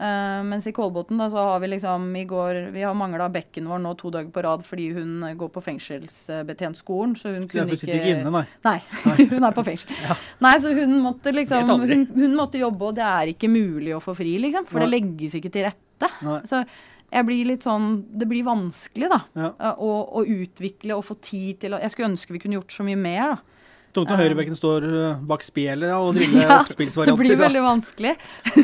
Eh, 0.00 0.42
mens 0.48 0.64
i 0.64 0.72
Kolbotn 0.72 1.18
da, 1.20 1.26
så 1.28 1.42
har 1.44 1.58
vi 1.60 1.68
liksom 1.74 2.06
i 2.16 2.22
går 2.24 2.70
Vi 2.72 2.80
har 2.86 2.94
mangla 2.96 3.26
bekken 3.28 3.66
vår 3.68 3.82
nå 3.84 3.90
to 4.00 4.08
dager 4.14 4.30
på 4.32 4.44
rad 4.46 4.62
fordi 4.64 4.86
hun 4.96 5.26
eh, 5.28 5.34
går 5.36 5.50
på 5.52 5.60
fengselsbetjentskolen. 5.66 7.12
Så 7.20 7.34
hun 7.34 7.44
kunne 7.50 7.66
Derfor 7.68 7.90
ikke 7.90 8.14
inne, 8.14 8.32
nei. 8.32 8.46
Nei, 8.64 8.78
hun 9.34 9.44
er 9.44 9.56
på 9.56 9.66
fengsel. 9.66 9.92
Nei, 10.40 10.54
så 10.64 10.72
hun 10.78 10.96
måtte 11.04 11.34
liksom 11.36 11.68
hun, 11.84 12.06
hun 12.16 12.38
måtte 12.38 12.62
jobbe, 12.62 12.88
og 12.88 12.96
det 12.96 13.04
er 13.10 13.34
ikke 13.34 13.52
mulig 13.52 13.92
å 13.98 14.00
få 14.00 14.16
fri, 14.16 14.38
liksom. 14.40 14.64
For 14.70 14.80
det 14.80 14.88
legges 14.94 15.36
ikke 15.36 15.52
til 15.52 15.68
rette. 15.68 16.10
Nei. 16.24 16.40
Så 16.48 16.64
jeg 17.10 17.26
blir 17.26 17.48
litt 17.48 17.64
sånn 17.66 17.88
Det 18.16 18.28
blir 18.30 18.46
vanskelig, 18.46 19.10
da. 19.12 19.20
Ja. 19.36 19.74
Å, 19.74 19.92
å 20.16 20.24
utvikle 20.24 20.96
og 20.96 21.04
få 21.10 21.18
tid 21.20 21.60
til 21.66 21.76
å 21.76 21.82
Jeg 21.82 21.92
skulle 21.92 22.12
ønske 22.14 22.32
vi 22.32 22.40
kunne 22.40 22.56
gjort 22.56 22.72
så 22.72 22.86
mye 22.86 23.00
mer, 23.00 23.34
da. 23.34 23.59
Tungt 23.96 24.10
når 24.12 24.20
høyrebekken 24.22 24.54
står 24.58 24.84
eh, 24.86 25.22
bak 25.32 25.42
spjelet 25.42 25.90
og 25.96 26.12
driller 26.14 26.44
Ja, 26.46 26.60
oppspillsvarianter. 26.62 27.16
det 27.18 27.26
blir 27.26 27.36
da. 27.38 27.44
veldig 27.46 27.62
vanskelig. 27.66 28.12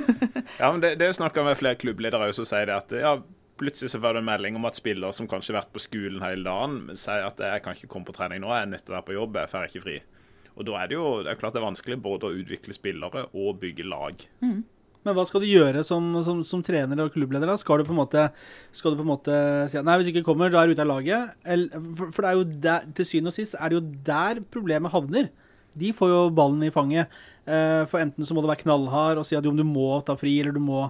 Ja, 0.60 0.70
men 0.72 0.80
det, 0.84 0.92
det 1.00 1.06
er 1.06 1.10
jo 1.10 1.18
snakka 1.18 1.42
med 1.44 1.58
flere 1.58 1.76
klubbledere 1.80 2.28
som 2.36 2.46
sier 2.48 2.68
det 2.70 2.76
at 2.76 2.94
ja, 2.96 3.16
plutselig 3.60 3.90
så 3.92 3.98
får 4.00 4.16
du 4.16 4.20
en 4.22 4.28
melding 4.28 4.56
om 4.56 4.68
at 4.68 4.78
spiller 4.78 5.12
som 5.16 5.28
kanskje 5.28 5.52
har 5.52 5.58
vært 5.62 5.72
på 5.74 5.82
skolen 5.82 6.22
hele 6.24 6.46
dagen, 6.46 6.78
sier 6.96 7.26
at 7.26 7.40
jeg 7.42 7.64
kan 7.64 7.76
ikke 7.76 7.90
komme 7.92 8.08
på 8.08 8.14
trening 8.16 8.40
nå, 8.44 8.52
jeg 8.54 8.68
er 8.68 8.70
nødt 8.70 8.86
til 8.86 8.94
å 8.94 8.98
være 9.00 9.08
på 9.10 9.16
jobb, 9.18 9.40
jeg 9.42 9.52
får 9.52 9.68
ikke 9.70 9.84
fri. 9.84 9.96
Og 10.56 10.64
da 10.70 10.78
er 10.80 10.88
det 10.88 10.96
jo 10.96 11.08
det 11.26 11.32
er 11.34 11.40
klart 11.40 11.56
det 11.56 11.60
er 11.60 11.66
vanskelig 11.66 11.98
både 12.04 12.30
å 12.30 12.38
utvikle 12.40 12.76
spillere 12.76 13.26
og 13.36 13.58
bygge 13.60 13.84
lag. 13.90 14.24
Men 15.06 15.14
hva 15.14 15.24
skal 15.28 15.44
du 15.44 15.46
gjøre 15.46 15.84
som, 15.86 16.08
som, 16.26 16.42
som 16.46 16.62
trener 16.66 16.98
og 17.04 17.12
klubbleder? 17.14 17.46
da? 17.46 17.54
Skal 17.60 17.78
du 17.78 17.86
på 17.86 17.94
en 17.94 18.00
måte, 18.00 18.26
skal 18.74 18.92
du 18.92 18.98
på 18.98 19.06
en 19.06 19.12
måte 19.12 19.38
si 19.70 19.78
at 19.78 19.86
nei, 19.86 19.94
hvis 20.00 20.08
du 20.08 20.12
ikke 20.16 20.26
kommer, 20.26 20.50
da 20.50 20.64
er 20.64 20.68
du 20.68 20.74
ute 20.74 20.82
av 20.82 20.90
laget? 20.90 21.36
Eller, 21.46 21.86
for, 22.00 22.10
for 22.10 22.26
det 22.26 22.32
er 22.32 22.38
jo 22.40 22.46
der, 22.66 22.88
til 22.98 23.08
syvende 23.12 23.30
og 23.30 23.38
sist 23.38 23.54
er 23.54 23.70
det 23.70 23.78
jo 23.78 23.84
der 24.10 24.42
problemet 24.50 24.94
havner. 24.94 25.30
De 25.76 25.92
får 25.94 26.10
jo 26.10 26.20
ballen 26.34 26.64
i 26.66 26.72
fanget. 26.74 27.12
Eh, 27.46 27.82
for 27.86 28.02
enten 28.02 28.26
så 28.26 28.34
må 28.34 28.42
du 28.42 28.48
være 28.50 28.64
knallhard 28.64 29.20
og 29.22 29.26
si 29.28 29.36
at 29.38 29.46
jo, 29.46 29.52
du 29.54 29.66
må 29.66 30.00
ta 30.06 30.16
fri, 30.18 30.38
eller 30.42 30.56
du 30.56 30.62
må 30.64 30.88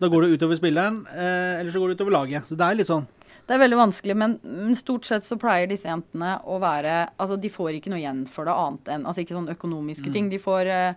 Da 0.00 0.08
går 0.10 0.24
det 0.24 0.38
utover 0.38 0.58
spilleren, 0.58 1.02
eh, 1.12 1.60
eller 1.60 1.70
så 1.70 1.82
går 1.82 1.92
det 1.92 2.00
utover 2.00 2.16
laget. 2.16 2.48
Så 2.48 2.56
det 2.58 2.66
er 2.66 2.78
litt 2.80 2.88
sånn. 2.88 3.04
Det 3.46 3.56
er 3.56 3.60
veldig 3.62 3.78
vanskelig, 3.78 4.14
men, 4.16 4.36
men 4.46 4.76
stort 4.78 5.04
sett 5.06 5.26
så 5.26 5.36
pleier 5.38 5.68
disse 5.70 5.88
jentene 5.90 6.36
å 6.46 6.60
være 6.62 7.10
Altså, 7.20 7.36
de 7.36 7.50
får 7.50 7.76
ikke 7.76 7.90
noe 7.92 8.00
igjen 8.00 8.22
for 8.30 8.46
det 8.46 8.54
annet 8.54 8.90
enn 8.94 9.06
Altså 9.10 9.24
ikke 9.24 9.34
sånne 9.34 9.56
økonomiske 9.58 10.12
ting. 10.14 10.30
De 10.30 10.38
får, 10.42 10.70
eh, 10.70 10.94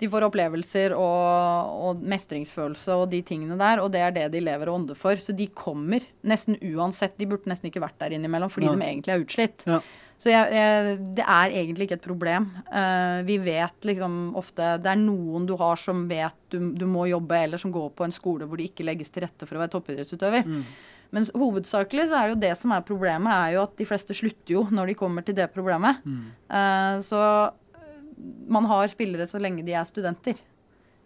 de 0.00 0.08
får 0.10 0.24
opplevelser 0.26 0.92
og, 0.98 1.74
og 1.88 2.00
mestringsfølelse 2.10 2.96
og 2.98 3.10
de 3.12 3.20
tingene 3.26 3.54
der, 3.60 3.78
og 3.82 3.92
det 3.94 4.00
er 4.02 4.14
det 4.16 4.24
de 4.34 4.40
lever 4.42 4.68
og 4.70 4.80
ånder 4.80 4.98
for. 4.98 5.14
Så 5.22 5.34
de 5.36 5.46
kommer 5.54 6.02
nesten 6.26 6.56
uansett. 6.74 7.14
De 7.20 7.28
burde 7.30 7.46
nesten 7.50 7.70
ikke 7.70 7.82
vært 7.84 8.00
der 8.02 8.16
innimellom 8.16 8.50
fordi 8.50 8.66
Ja. 8.66 8.74
de 8.74 8.88
egentlig 8.88 9.14
er 9.14 9.22
utslitt. 9.22 9.62
Ja. 9.70 9.78
Så 10.18 10.30
jeg, 10.30 10.54
jeg, 10.54 10.96
det 11.18 11.24
er 11.26 11.50
egentlig 11.58 11.86
ikke 11.88 11.96
et 11.98 12.04
problem. 12.06 12.44
Uh, 12.70 13.22
vi 13.26 13.34
vet 13.42 13.86
liksom 13.86 14.34
ofte 14.38 14.76
Det 14.80 14.86
er 14.92 15.00
noen 15.00 15.44
du 15.46 15.56
har 15.58 15.76
som 15.76 16.04
vet 16.08 16.36
du, 16.54 16.70
du 16.78 16.86
må 16.86 17.06
jobbe, 17.10 17.34
eller 17.44 17.58
som 17.60 17.72
går 17.74 17.90
på 17.98 18.06
en 18.06 18.14
skole 18.14 18.46
hvor 18.46 18.56
det 18.60 18.70
ikke 18.70 18.86
legges 18.86 19.10
til 19.14 19.26
rette 19.26 19.46
for 19.46 19.58
å 19.58 19.64
være 19.64 19.74
toppidrettsutøver. 19.74 20.46
Men 21.14 21.26
hovedsakelig 21.34 22.08
så 22.10 22.16
er 22.18 22.26
det 22.30 22.34
jo 22.34 22.40
det 22.42 22.54
som 22.58 22.72
er 22.74 22.86
problemet, 22.86 23.30
er 23.30 23.52
jo 23.54 23.64
at 23.66 23.74
de 23.78 23.86
fleste 23.86 24.14
slutter 24.16 24.54
jo 24.56 24.64
når 24.74 24.90
de 24.90 24.96
kommer 24.98 25.22
til 25.26 25.36
det 25.38 25.50
problemet. 25.54 26.00
Eh, 26.06 26.94
så 27.06 27.20
eh, 27.22 27.52
man 28.48 28.66
har 28.70 28.86
spillere 28.92 29.26
så 29.30 29.40
lenge 29.42 29.64
de 29.66 29.72
er 29.76 29.86
studenter. 29.88 30.38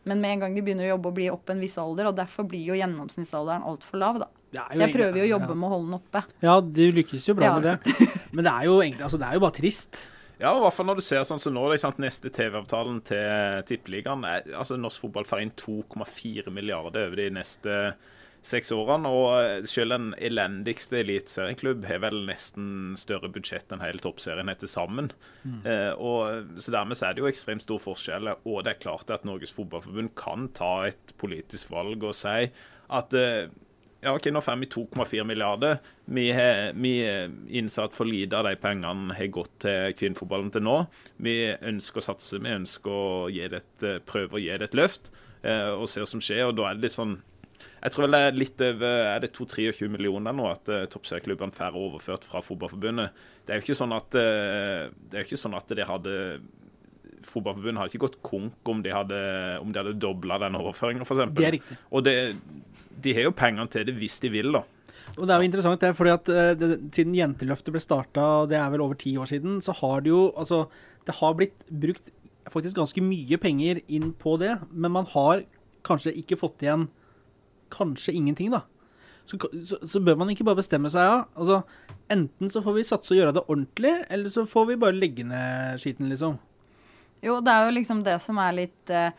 Men 0.09 0.21
med 0.23 0.31
en 0.37 0.41
gang 0.45 0.55
de 0.57 0.63
begynner 0.65 0.87
å 0.89 0.93
jobbe 0.95 1.11
og 1.11 1.17
bli 1.19 1.29
opp 1.33 1.51
en 1.53 1.61
viss 1.61 1.77
alder, 1.81 2.09
og 2.11 2.17
derfor 2.17 2.47
blir 2.49 2.65
jo 2.71 2.77
gjennomsnittsalderen 2.79 3.67
altfor 3.69 4.01
lav, 4.01 4.21
da. 4.23 4.29
Så 4.55 4.79
jeg 4.81 4.95
prøver 4.95 5.19
jo 5.21 5.25
å 5.27 5.33
jobbe 5.35 5.51
ja. 5.53 5.57
med 5.61 5.67
å 5.69 5.73
holde 5.75 5.89
den 5.91 5.97
oppe. 5.99 6.23
Ja, 6.41 6.55
du 6.65 6.85
lykkes 6.97 7.27
jo 7.29 7.35
bra 7.37 7.51
Ja. 7.51 7.57
med 7.59 7.67
det. 7.69 7.97
Men 8.33 8.47
det 8.47 8.53
er 8.55 8.69
jo 8.71 8.79
egentlig 8.81 9.05
altså, 9.05 9.19
det 9.21 9.27
er 9.29 9.37
jo 9.37 9.43
bare 9.45 9.57
trist. 9.59 10.01
Ja, 10.39 10.53
i 10.55 10.63
hvert 10.63 10.77
fall 10.77 10.87
når 10.87 11.01
du 11.01 11.05
ser 11.05 11.25
sånn 11.27 11.43
som 11.43 11.53
nå, 11.57 11.65
liksom, 11.73 11.99
neste 12.01 12.31
TV-avtalen 12.33 13.03
til 13.05 13.65
Tippeligaen 13.69 14.23
er- 14.25 14.47
altså 14.55 14.79
Norsk 14.79 15.03
fotball 15.03 15.27
får 15.29 15.43
inn 15.43 15.53
2,4 15.59 16.55
milliarder 16.55 17.09
over 17.11 17.17
de 17.21 17.29
neste 17.35 17.75
seks 18.47 18.73
årene. 18.75 19.11
Og 19.11 19.69
selv 19.71 19.97
en 19.97 20.09
elendigste 20.15 21.01
eliteserieklubb 21.03 21.87
har 21.89 22.03
vel 22.07 22.23
nesten 22.29 22.97
større 23.01 23.31
budsjett 23.33 23.73
enn 23.75 23.85
hele 23.85 24.03
toppserien 24.05 24.51
etter 24.51 24.67
til 24.67 24.75
sammen. 24.75 25.13
Eh, 25.69 25.93
og, 25.95 26.59
så 26.63 26.75
dermed 26.75 26.99
så 26.99 27.09
er 27.09 27.17
det 27.17 27.25
jo 27.25 27.31
ekstremt 27.31 27.67
stor 27.67 27.83
forskjell. 27.83 28.33
Og 28.45 28.65
det 28.65 28.75
er 28.75 28.83
klart 28.83 29.15
at 29.15 29.27
Norges 29.29 29.55
Fotballforbund 29.57 30.15
kan 30.19 30.51
ta 30.57 30.89
et 30.89 31.17
politisk 31.21 31.73
valg 31.75 32.05
og 32.05 32.17
si 32.17 32.51
at 32.89 33.15
eh, 33.17 33.49
ja, 34.01 34.13
ok, 34.15 34.29
nå 34.31 34.41
får 34.41 34.59
vi 34.61 34.69
2,4 34.71 35.25
milliarder. 35.27 35.81
Vi 36.05 36.29
har 36.31 36.73
vi 36.79 36.93
innsatt 37.49 37.97
for 37.97 38.07
lite 38.07 38.39
av 38.39 38.47
de 38.47 38.55
pengene 38.61 39.17
har 39.19 39.31
gått 39.35 39.57
til 39.65 39.97
kvinnefotballen 39.99 40.53
til 40.55 40.63
nå. 40.63 40.77
Vi 41.19 41.35
ønsker 41.57 41.99
å 41.99 42.07
satse, 42.13 42.39
vi 42.39 42.55
ønsker 42.55 42.95
å 42.95 43.27
eh, 43.27 43.99
prøve 44.07 44.39
å 44.39 44.43
gi 44.43 44.55
det 44.55 44.71
et 44.71 44.79
løft 44.79 45.11
eh, 45.43 45.73
og 45.73 45.89
se 45.91 46.03
hva 46.03 46.07
som 46.07 46.23
skjer. 46.23 46.47
og 46.47 46.55
da 46.61 46.69
er 46.69 46.79
det 46.79 46.87
litt 46.87 46.95
sånn 46.99 47.19
jeg 47.79 47.95
tror 47.95 48.07
vel 48.07 48.17
det 48.17 48.21
er 48.27 48.39
litt 48.39 48.63
over 48.65 49.03
er 49.09 49.21
det 49.23 49.33
2-23 49.37 49.91
millioner 49.93 50.35
nå 50.35 50.47
at 50.51 50.71
uh, 50.73 50.85
toppserieklubbene 50.91 51.55
får 51.55 51.77
overført 51.79 52.27
fra 52.27 52.43
Fotballforbundet. 52.45 53.21
Det 53.47 53.55
er 53.55 53.61
jo 53.61 53.67
ikke 53.69 53.79
sånn 53.79 53.95
at 53.97 54.19
uh, 54.19 54.89
det 54.91 55.19
er 55.19 55.23
jo 55.23 55.29
ikke 55.29 55.43
sånn 55.45 55.59
at 55.59 55.77
det 55.79 55.87
hadde 55.89 56.17
Fotballforbundet 57.29 57.83
hadde 57.83 57.95
ikke 57.95 58.07
gått 58.07 58.19
konk 58.27 58.73
om 58.73 58.83
de 58.85 58.95
hadde, 58.95 59.21
om 59.63 59.71
de 59.75 59.83
hadde 59.83 59.99
dobla 60.01 60.41
den 60.43 60.59
overføringen, 60.59 61.07
f.eks. 61.07 61.23
Det 61.35 61.47
er 61.47 61.57
riktig. 61.59 61.79
Og 61.91 62.05
det, 62.07 62.17
de 62.99 63.15
har 63.17 63.29
jo 63.29 63.37
pengene 63.37 63.71
til 63.73 63.87
det 63.89 63.95
hvis 63.99 64.19
de 64.23 64.31
vil, 64.33 64.53
da. 64.55 64.65
Og 65.17 65.25
det 65.27 65.35
er 65.35 65.41
jo 65.41 65.49
interessant, 65.49 65.81
det, 65.83 65.95
fordi 65.97 66.13
at 66.13 66.31
eh, 66.31 66.53
det, 66.59 66.69
siden 66.95 67.17
Jenteløftet 67.17 67.75
ble 67.75 67.83
starta, 67.83 68.27
og 68.43 68.53
det 68.53 68.59
er 68.61 68.71
vel 68.75 68.85
over 68.85 68.99
ti 68.99 69.15
år 69.19 69.31
siden, 69.31 69.59
så 69.65 69.75
har 69.81 70.05
det 70.05 70.13
jo 70.13 70.29
altså 70.37 70.67
Det 71.09 71.17
har 71.19 71.35
blitt 71.39 71.65
brukt 71.71 72.13
faktisk 72.53 72.77
ganske 72.77 73.03
mye 73.05 73.39
penger 73.41 73.81
inn 73.93 74.13
på 74.17 74.37
det, 74.41 74.55
men 74.71 74.93
man 74.93 75.09
har 75.15 75.43
kanskje 75.89 76.15
ikke 76.21 76.39
fått 76.41 76.65
igjen 76.65 76.87
kanskje 77.71 78.15
ingenting, 78.15 78.51
da. 78.55 78.63
Så, 79.29 79.37
så, 79.69 79.77
så 79.85 80.01
bør 80.01 80.17
man 80.23 80.31
ikke 80.33 80.45
bare 80.49 80.57
bestemme 80.63 80.89
seg, 80.93 81.05
ja. 81.05 81.25
Altså, 81.37 81.63
enten 82.11 82.49
så 82.53 82.63
får 82.65 82.79
vi 82.79 82.85
satse 82.89 83.13
og 83.13 83.19
gjøre 83.21 83.35
det 83.37 83.43
ordentlig, 83.49 83.95
eller 84.09 84.33
så 84.33 84.47
får 84.49 84.71
vi 84.71 84.77
bare 84.81 84.97
legge 84.97 85.27
ned 85.29 85.77
skiten, 85.83 86.09
liksom. 86.09 86.39
Jo, 87.23 87.41
det 87.45 87.53
er 87.53 87.67
jo 87.67 87.75
liksom 87.77 88.01
det 88.07 88.15
som 88.23 88.39
er 88.39 88.53
litt 88.55 88.91
eh, 88.95 89.11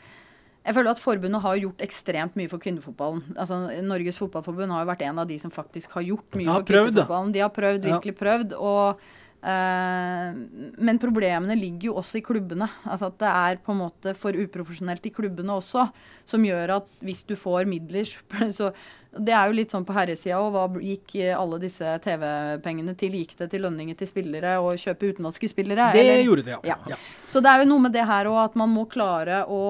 Jeg 0.65 0.75
føler 0.77 0.91
at 0.95 1.01
forbundet 1.03 1.41
har 1.43 1.57
gjort 1.59 1.81
ekstremt 1.83 2.35
mye 2.39 2.47
for 2.51 2.61
kvinnefotballen. 2.63 3.21
Altså, 3.35 3.57
Norges 3.83 4.17
Fotballforbund 4.21 4.71
har 4.71 4.85
jo 4.85 4.89
vært 4.91 5.03
en 5.07 5.19
av 5.19 5.27
de 5.27 5.37
som 5.41 5.51
faktisk 5.51 5.91
har 5.97 6.05
gjort 6.07 6.37
mye 6.39 6.47
Har 6.47 6.61
for 6.63 6.69
prøvd, 6.71 6.89
kvinnefotballen. 6.93 7.33
De 7.35 7.43
har 7.43 7.49
prøvd, 7.55 7.83
Ja. 7.87 7.97
virkelig 7.97 8.15
prøvd. 8.19 8.53
og 8.57 8.99
men 9.41 10.99
problemene 10.99 11.55
ligger 11.55 11.89
jo 11.89 11.97
også 12.01 12.19
i 12.19 12.23
klubbene. 12.25 12.67
Altså 12.83 13.07
at 13.07 13.19
Det 13.21 13.29
er 13.29 13.59
på 13.63 13.71
en 13.71 13.81
måte 13.85 14.13
for 14.19 14.35
uprofesjonelt 14.35 15.05
i 15.07 15.13
klubbene 15.15 15.55
også, 15.55 15.85
som 16.27 16.43
gjør 16.43 16.75
at 16.81 16.89
hvis 16.99 17.23
du 17.23 17.37
får 17.39 17.69
midler 17.69 18.09
så 18.51 18.73
Det 19.09 19.33
er 19.33 19.47
jo 19.49 19.55
litt 19.57 19.71
sånn 19.73 19.87
på 19.87 19.93
herresida 19.95 20.37
òg. 20.37 20.51
Hva 20.53 20.81
gikk 20.85 21.15
alle 21.33 21.57
disse 21.63 21.95
TV-pengene 22.03 22.93
til? 22.93 23.15
Gikk 23.17 23.31
det 23.39 23.47
til 23.49 23.63
lønninger 23.65 23.97
til 23.97 24.09
spillere 24.11 24.59
og 24.61 24.77
kjøpe 24.77 25.09
utenlandske 25.09 25.49
spillere? 25.49 25.87
Det 25.95 26.03
eller? 26.03 26.21
gjorde 26.27 26.43
det, 26.45 26.59
ja. 26.69 26.75
Ja. 26.85 26.99
Så 27.25 27.41
det 27.41 27.49
er 27.49 27.63
jo 27.63 27.71
noe 27.71 27.87
med 27.87 27.95
det 27.97 28.05
her 28.05 28.29
òg, 28.29 28.37
at 28.43 28.59
man 28.59 28.69
må 28.69 28.85
klare 28.85 29.41
å, 29.49 29.63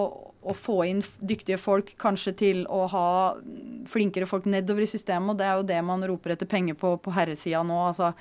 å 0.44 0.58
få 0.60 0.82
inn 0.90 1.00
dyktige 1.24 1.56
folk, 1.56 1.96
kanskje 2.04 2.36
til 2.44 2.62
å 2.68 2.84
ha 2.92 3.08
flinkere 3.88 4.28
folk 4.28 4.44
nedover 4.52 4.84
i 4.84 4.92
systemet. 4.92 5.32
Og 5.32 5.40
det 5.40 5.48
er 5.48 5.56
jo 5.56 5.68
det 5.72 5.80
man 5.88 6.04
roper 6.12 6.36
etter 6.36 6.50
penger 6.58 6.76
på 6.76 6.98
på 7.00 7.16
herresida 7.16 7.64
nå. 7.64 7.80
altså 7.94 8.12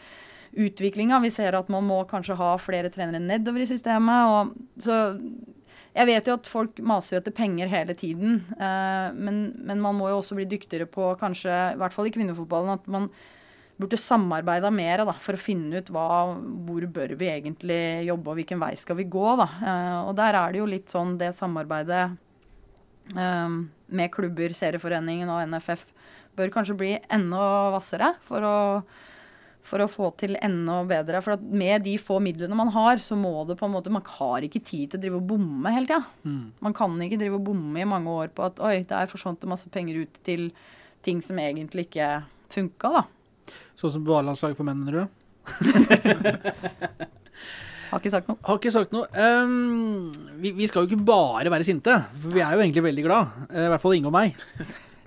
Utviklinga. 0.56 1.20
Vi 1.24 1.30
ser 1.34 1.58
at 1.58 1.68
man 1.72 1.86
må 1.88 2.00
kanskje 2.08 2.38
ha 2.38 2.54
flere 2.62 2.90
trenere 2.94 3.20
nedover 3.22 3.64
i 3.64 3.70
systemet. 3.70 4.32
og 4.32 4.82
så 4.82 4.98
jeg 5.98 6.06
vet 6.06 6.28
jo 6.28 6.36
at 6.38 6.46
folk 6.46 6.78
maser 6.84 7.16
jo 7.16 7.22
etter 7.22 7.34
penger 7.34 7.70
hele 7.72 7.94
tiden, 7.98 8.42
eh, 8.54 9.08
men, 9.16 9.40
men 9.66 9.80
man 9.82 9.96
må 9.98 10.12
jo 10.12 10.20
også 10.20 10.36
bli 10.38 10.46
dyktigere 10.46 10.86
på, 10.86 11.08
kanskje, 11.18 11.50
i 11.74 11.80
hvert 11.80 11.94
fall 11.94 12.06
i 12.06 12.12
kvinnefotballen, 12.14 12.76
at 12.76 12.86
man 12.92 13.08
burde 13.78 13.98
samarbeida 13.98 14.70
mer 14.74 15.04
da, 15.06 15.14
for 15.22 15.38
å 15.38 15.40
finne 15.40 15.80
ut 15.80 15.90
hva, 15.94 16.06
hvor 16.66 16.86
bør 16.94 17.14
vi 17.18 17.30
egentlig 17.32 17.80
jobbe, 18.08 18.30
og 18.30 18.40
hvilken 18.40 18.62
vei 18.62 18.72
skal 18.78 18.98
vi 19.00 19.08
gå. 19.10 19.26
Da. 19.40 19.48
Eh, 19.58 19.98
og 20.04 20.14
der 20.18 20.38
er 20.38 20.54
det 20.54 20.62
jo 20.62 20.70
litt 20.70 20.94
sånn 20.94 21.16
det 21.18 21.32
samarbeidet 21.38 22.04
eh, 23.16 23.58
med 23.88 24.14
klubber, 24.14 24.54
Serieforeningen 24.54 25.30
og 25.32 25.44
NFF 25.50 25.86
bør 26.38 26.54
kanskje 26.54 26.78
bli 26.78 26.92
enda 27.10 27.42
hvassere 27.74 28.12
for 28.26 28.46
å, 28.46 28.56
for 29.68 29.84
å 29.84 29.88
få 29.90 30.10
til 30.20 30.38
enda 30.44 30.80
bedre. 30.88 31.20
For 31.24 31.36
at 31.36 31.42
med 31.44 31.84
de 31.84 31.94
få 32.00 32.18
midlene 32.24 32.56
man 32.56 32.72
har, 32.74 33.00
så 33.02 33.18
må 33.18 33.44
det 33.48 33.58
på 33.60 33.68
en 33.68 33.74
måte 33.74 33.92
Man 33.92 34.06
har 34.18 34.46
ikke 34.46 34.64
tid 34.64 34.90
til 34.90 34.98
å 34.98 35.02
drive 35.02 35.20
og 35.20 35.28
bomme 35.28 35.74
hele 35.74 35.88
tida. 35.88 36.02
Man 36.64 36.76
kan 36.76 36.96
ikke 37.04 37.20
drive 37.20 37.36
og 37.38 37.46
bomme 37.50 37.82
i 37.82 37.88
mange 37.88 38.16
år 38.24 38.32
på 38.34 38.48
at 38.48 38.62
oi, 38.64 38.80
der 38.88 39.10
forsvant 39.10 39.40
det 39.44 39.52
masse 39.52 39.68
penger 39.74 40.02
ut 40.04 40.20
til 40.26 40.48
ting 41.04 41.20
som 41.24 41.38
egentlig 41.38 41.86
ikke 41.88 42.08
funka, 42.52 42.88
da. 42.96 43.04
Sånn 43.78 43.94
som 43.94 44.04
på 44.04 44.16
A-landslaget 44.18 44.58
for 44.58 44.66
menn, 44.66 44.82
mener 44.82 44.94
du? 44.98 45.04
Har 47.88 48.02
ikke 48.02 48.12
sagt 48.12 48.28
noe. 48.28 48.36
Har 48.44 48.58
ikke 48.58 48.72
sagt 48.74 48.92
noe. 48.92 49.06
Um, 49.16 50.10
vi, 50.42 50.52
vi 50.58 50.66
skal 50.68 50.84
jo 50.84 50.90
ikke 50.90 51.06
bare 51.08 51.52
være 51.52 51.64
sinte, 51.64 51.94
for 52.20 52.34
vi 52.34 52.42
er 52.44 52.52
jo 52.52 52.60
egentlig 52.60 52.84
veldig 52.84 53.04
glad. 53.06 53.38
Uh, 53.48 53.64
I 53.64 53.70
hvert 53.72 53.84
fall 53.84 53.96
Inge 53.96 54.10
og 54.10 54.16
meg. 54.16 54.36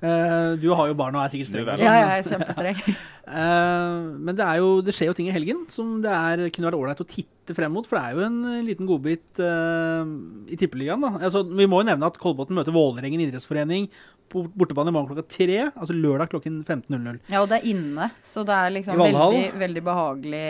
Uh, 0.01 0.57
du 0.57 0.71
har 0.73 0.89
jo 0.89 0.95
barn 0.97 1.13
og 1.13 1.21
er 1.21 1.29
sikkert 1.29 1.51
streng. 1.51 1.67
Ja, 1.77 1.93
jeg 1.99 2.23
er 2.23 2.29
kjempestreng. 2.31 2.79
Eh, 3.31 3.99
men 4.19 4.35
det, 4.35 4.47
jo, 4.59 4.71
det 4.83 4.93
skjer 4.95 5.11
jo 5.11 5.15
ting 5.17 5.29
i 5.31 5.35
helgen 5.35 5.63
som 5.71 5.99
det 6.03 6.11
er, 6.11 6.43
kunne 6.51 6.67
vært 6.67 6.79
ålreit 6.79 7.03
å 7.03 7.07
titte 7.07 7.55
frem 7.55 7.71
mot. 7.73 7.87
For 7.87 7.97
det 7.97 8.03
er 8.03 8.17
jo 8.17 8.25
en 8.27 8.39
eh, 8.51 8.63
liten 8.67 8.89
godbit 8.89 9.41
uh, 9.43 10.03
i 10.51 10.59
Tippeligaen. 10.59 11.05
Altså, 11.13 11.45
vi 11.47 11.69
må 11.69 11.81
jo 11.81 11.89
nevne 11.91 12.11
at 12.11 12.19
Kolbotn 12.21 12.57
møter 12.57 12.75
Vålerengen 12.75 13.23
idrettsforening 13.23 13.87
på 14.31 14.43
bortebane 14.57 14.91
i 14.91 14.95
morgen 14.95 15.11
klokka 15.11 15.27
tre. 15.37 15.57
Altså 15.69 15.95
lørdag 15.95 16.31
klokken 16.33 16.61
15.00. 16.63 17.21
Ja, 17.31 17.41
og 17.43 17.49
det 17.51 17.61
er 17.61 17.69
inne, 17.71 18.09
så 18.25 18.45
det 18.47 18.57
er 18.57 18.75
liksom 18.77 19.01
veldig, 19.01 19.47
veldig 19.61 19.83
behagelig 19.85 20.45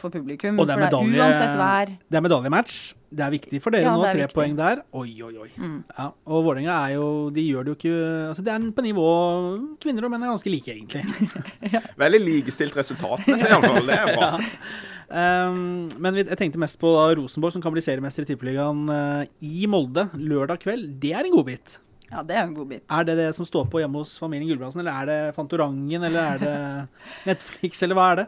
for 0.00 0.14
publikum. 0.14 0.60
Og 0.60 0.68
det 0.68 0.76
er 0.76 0.86
for 0.86 0.96
det 0.96 1.18
er 1.20 1.26
uansett 1.26 1.58
vær. 1.60 1.92
Det 2.06 2.20
er 2.20 2.26
medaljematch. 2.28 2.78
Det 3.16 3.22
er 3.22 3.30
viktig 3.30 3.60
for 3.62 3.72
dere 3.72 3.86
Ja, 3.86 3.92
nå. 3.94 4.02
Tre 4.02 4.24
viktig. 4.24 4.34
poeng 4.34 4.56
der. 4.58 4.82
Oi, 4.98 5.12
oi, 5.22 5.32
oi. 5.44 5.48
Mm. 5.56 5.76
Ja, 5.94 6.08
og 6.26 6.42
Vålerenga 6.42 6.74
er 6.88 6.96
jo 6.96 7.06
De 7.30 7.44
gjør 7.44 7.62
det 7.64 7.70
jo 7.70 7.76
ikke 7.78 8.00
altså 8.32 8.42
Det 8.42 8.50
er 8.52 8.66
på 8.74 8.82
nivå 8.82 9.06
Kvinner 9.80 10.08
og 10.08 10.10
menn 10.10 10.26
er 10.26 10.32
ganske 10.34 10.50
like, 10.50 10.74
egentlig. 10.74 11.06
Veldig 12.02 12.20
likestilt 12.24 12.76
resultatmessig, 12.76 13.46
iallfall. 13.46 13.86
Det 13.86 13.98
er 14.02 14.12
bra. 14.16 14.32
Um, 15.06 15.86
men 16.02 16.16
jeg 16.18 16.34
tenkte 16.34 16.58
mest 16.58 16.80
på 16.82 16.90
da 16.90 17.12
Rosenborg, 17.14 17.54
som 17.54 17.62
kan 17.62 17.70
bli 17.70 17.82
seriemester 17.84 18.24
i 18.24 18.26
Tippeligaen 18.26 18.88
uh, 18.90 19.20
i 19.38 19.68
Molde 19.70 20.08
lørdag 20.18 20.64
kveld. 20.64 20.96
Det 21.02 21.12
er 21.14 21.28
en 21.28 21.36
godbit. 21.36 21.76
Ja, 22.10 22.22
det 22.22 22.36
er 22.36 22.44
en 22.44 22.54
godbit. 22.54 22.84
Er 22.92 23.06
det 23.06 23.16
det 23.18 23.28
som 23.34 23.46
står 23.48 23.66
på 23.70 23.80
hjemme 23.82 24.02
hos 24.02 24.14
familien 24.22 24.48
Gulbrandsen, 24.52 24.82
eller 24.84 25.02
er 25.02 25.10
det 25.10 25.34
Fantorangen, 25.36 26.06
eller 26.06 26.34
er 26.36 26.42
det 26.42 26.56
Netflix, 27.26 27.82
eller 27.82 27.98
hva 27.98 28.10
er 28.12 28.20
det? 28.22 28.26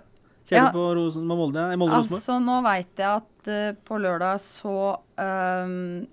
Ser 0.49 0.57
Ja. 0.57 0.67
du 0.67 0.79
på 0.79 0.87
Rosen, 0.97 1.27
med 1.29 1.37
Molde? 1.37 1.65
Molde 1.77 1.99
Altså, 2.01 2.39
nå 2.41 2.63
veit 2.65 2.97
jeg 2.97 3.21
at 3.21 3.51
uh, 3.53 3.77
på 3.85 3.99
lørdag 4.01 4.41
så 4.41 4.97
um, 5.21 6.07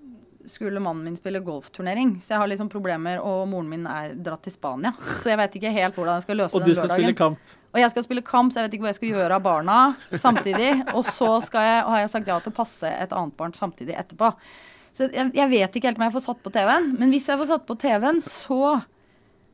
skulle 0.46 0.80
mannen 0.80 1.04
min 1.08 1.16
spille 1.16 1.40
golfturnering, 1.42 2.18
så 2.22 2.34
jeg 2.34 2.42
har 2.42 2.56
sånn 2.60 2.70
problemer, 2.70 3.18
og 3.18 3.48
moren 3.50 3.70
min 3.70 3.86
er 3.90 4.14
dratt 4.14 4.44
til 4.46 4.54
Spania. 4.54 4.92
Så 5.22 5.32
jeg 5.32 5.40
vet 5.40 5.56
ikke 5.58 5.72
helt 5.74 5.96
hvordan 5.96 6.20
jeg 6.20 6.26
skal 6.28 6.42
løse 6.42 6.52
den 6.52 6.68
lørdagen. 6.68 6.70
Og 6.70 6.76
du 6.76 6.86
skal 6.86 7.00
spille 7.00 7.16
kamp. 7.18 7.54
Og 7.76 7.80
jeg 7.82 7.92
skal 7.92 8.04
spille 8.06 8.22
kamp, 8.24 8.52
så 8.52 8.60
jeg 8.60 8.68
vet 8.68 8.76
ikke 8.76 8.86
hva 8.86 8.92
jeg 8.92 9.00
skal 9.00 9.10
gjøre 9.10 9.36
av 9.36 9.42
barna 9.44 9.78
samtidig. 10.16 10.70
Og 10.94 11.02
så 11.04 11.32
skal 11.44 11.66
jeg, 11.66 11.82
har 11.90 11.98
jeg 12.04 12.12
sagt 12.14 12.30
ja 12.30 12.38
til 12.40 12.54
å 12.54 12.56
passe 12.56 12.88
et 12.88 13.12
annet 13.12 13.36
barn 13.36 13.52
samtidig 13.56 13.98
etterpå. 14.00 14.30
Så 14.96 15.10
jeg, 15.12 15.28
jeg 15.36 15.52
vet 15.52 15.76
ikke 15.76 15.90
helt 15.90 15.98
om 16.00 16.06
jeg 16.06 16.14
får 16.14 16.24
satt 16.24 16.38
på 16.44 16.52
TV-en, 16.54 16.92
men 16.96 17.10
hvis 17.12 17.26
jeg 17.28 17.40
får 17.40 17.50
satt 17.50 17.64
på 17.68 17.76
TV-en, 17.80 18.20
så 18.24 18.60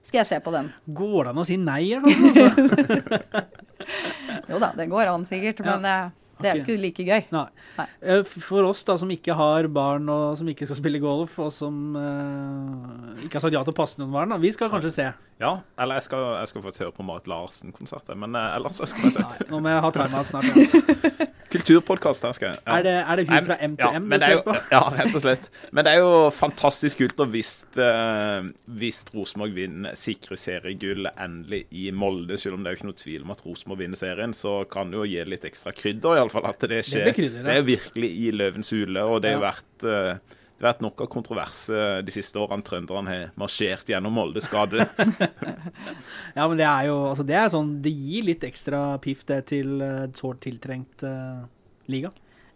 skal 0.07 0.23
jeg 0.23 0.29
se 0.29 0.39
på 0.43 0.53
den. 0.55 0.71
Går 0.95 1.19
det 1.25 1.33
an 1.33 1.43
å 1.43 1.47
si 1.47 1.59
nei? 1.59 1.83
eller 1.97 2.11
altså? 2.11 3.47
Jo 4.53 4.59
da, 4.63 4.71
det 4.79 4.87
går 4.91 5.11
an 5.11 5.25
sikkert, 5.27 5.63
men 5.67 5.87
eh, 5.89 6.13
det 6.43 6.51
er 6.51 6.59
jo 6.59 6.63
ikke 6.65 6.79
like 6.83 7.07
gøy. 7.07 7.25
Nei. 7.35 7.45
Nei. 7.79 7.87
Eh, 8.03 8.23
For 8.47 8.67
oss 8.67 8.83
da 8.87 8.97
som 9.01 9.11
ikke 9.15 9.35
har 9.39 9.67
barn 9.73 10.07
og 10.13 10.39
som 10.39 10.49
ikke 10.51 10.67
skal 10.69 10.79
spille 10.79 11.03
golf, 11.03 11.35
og 11.43 11.51
som 11.55 11.97
uh, 11.99 13.19
ikke 13.23 13.39
har 13.39 13.45
sagt 13.47 13.57
ja 13.57 13.63
til 13.67 13.75
å 13.75 13.79
passe 13.79 14.01
noen 14.01 14.15
barn, 14.15 14.35
da. 14.35 14.41
Vi 14.43 14.53
skal 14.55 14.71
kanskje 14.73 14.95
se. 14.95 15.09
Ja, 15.43 15.57
eller 15.83 15.99
jeg 15.99 16.07
skal, 16.07 16.25
jeg 16.39 16.51
skal 16.53 16.63
få 16.63 16.73
høre 16.79 16.95
på 16.95 17.05
Marit 17.07 17.27
Larsen-konsertet, 17.31 18.15
men 18.23 18.37
eh, 18.39 18.57
ellers 18.57 18.77
så 18.79 18.87
skal 18.87 19.09
vi 19.09 19.15
sett. 19.17 19.41
Nå 19.51 19.59
må 19.65 19.73
jeg 19.73 19.83
ha 19.83 19.91
timeout 19.97 20.29
snart. 20.31 20.51
Altså. 20.55 20.83
Kulturpodkast 21.53 22.25
her 22.25 22.33
skal 22.37 22.53
jeg. 22.53 22.61
Ja. 22.65 22.77
Er, 22.79 22.85
det, 22.87 22.93
er 23.03 23.19
det 23.21 23.25
hun 23.29 23.49
fra 23.49 23.57
Ja, 23.59 23.69
MTM 23.69 24.07
men 24.09 24.21
du 24.21 24.23
det 24.23 24.29
er 24.29 24.39
ser 24.39 24.45
på? 24.47 24.55
ja, 24.77 24.81
rett 24.95 25.17
og 25.19 25.25
slett. 25.25 25.49
Men 25.77 25.85
det 25.85 25.93
er 25.97 26.01
jo 26.01 26.13
fantastisk 26.33 27.03
kult 27.03 27.21
å 27.21 27.27
hvis, 27.35 27.51
uh, 27.77 28.47
hvis 28.81 29.03
Rosenborg 29.13 29.53
vinner 29.59 29.99
sikre 29.99 30.39
seriegull 30.41 31.11
endelig 31.13 31.65
i 31.77 31.89
Molde. 31.93 32.39
Selv 32.41 32.57
om 32.57 32.65
det 32.65 32.71
er 32.73 32.77
jo 32.79 32.81
ikke 32.81 32.91
noe 32.93 33.01
tvil 33.03 33.27
om 33.27 33.35
at 33.35 33.45
Rosenborg 33.45 33.83
vinner 33.83 34.01
serien, 34.01 34.33
så 34.37 34.55
kan 34.73 34.95
det 34.95 35.01
jo 35.03 35.09
gi 35.11 35.27
litt 35.29 35.45
ekstra 35.51 35.75
krydder, 35.77 36.23
iallfall. 36.23 36.47
At 36.49 36.65
det 36.71 36.85
skjer. 36.89 37.11
blir 37.11 37.19
krydder, 37.19 37.43
ja. 37.43 37.49
det 37.51 37.59
er 37.61 37.69
virkelig 37.69 38.13
i 38.23 38.31
løvens 38.39 38.73
hule, 38.73 39.05
og 39.11 39.21
det 39.27 39.35
har 39.37 39.43
Ja. 39.43 39.51
vært 39.53 39.89
eh, 39.91 40.39
det 40.63 40.69
har 40.69 40.77
vært 40.77 40.83
nok 40.85 41.01
av 41.03 41.09
kontroverse 41.11 41.79
de 42.07 42.13
siste 42.15 42.39
årene 42.39 42.63
trønderne 42.63 43.11
har 43.11 43.31
marsjert 43.41 43.89
gjennom 43.91 44.15
Molde 44.15 44.39
skade. 44.45 44.85
Ja, 46.37 46.47
men 46.47 46.55
det 46.61 46.67
er 46.69 46.87
jo 46.87 46.95
altså, 47.11 47.25
det 47.27 47.35
er 47.37 47.51
sånn 47.53 47.73
Det 47.83 47.91
gir 47.93 48.29
litt 48.31 48.45
ekstra 48.47 48.85
piff, 49.03 49.25
det, 49.29 49.41
til 49.51 49.75
uh, 49.83 50.07
sårt 50.17 50.41
tiltrengt 50.47 51.03
uh, 51.03 51.43
liga. 51.91 52.13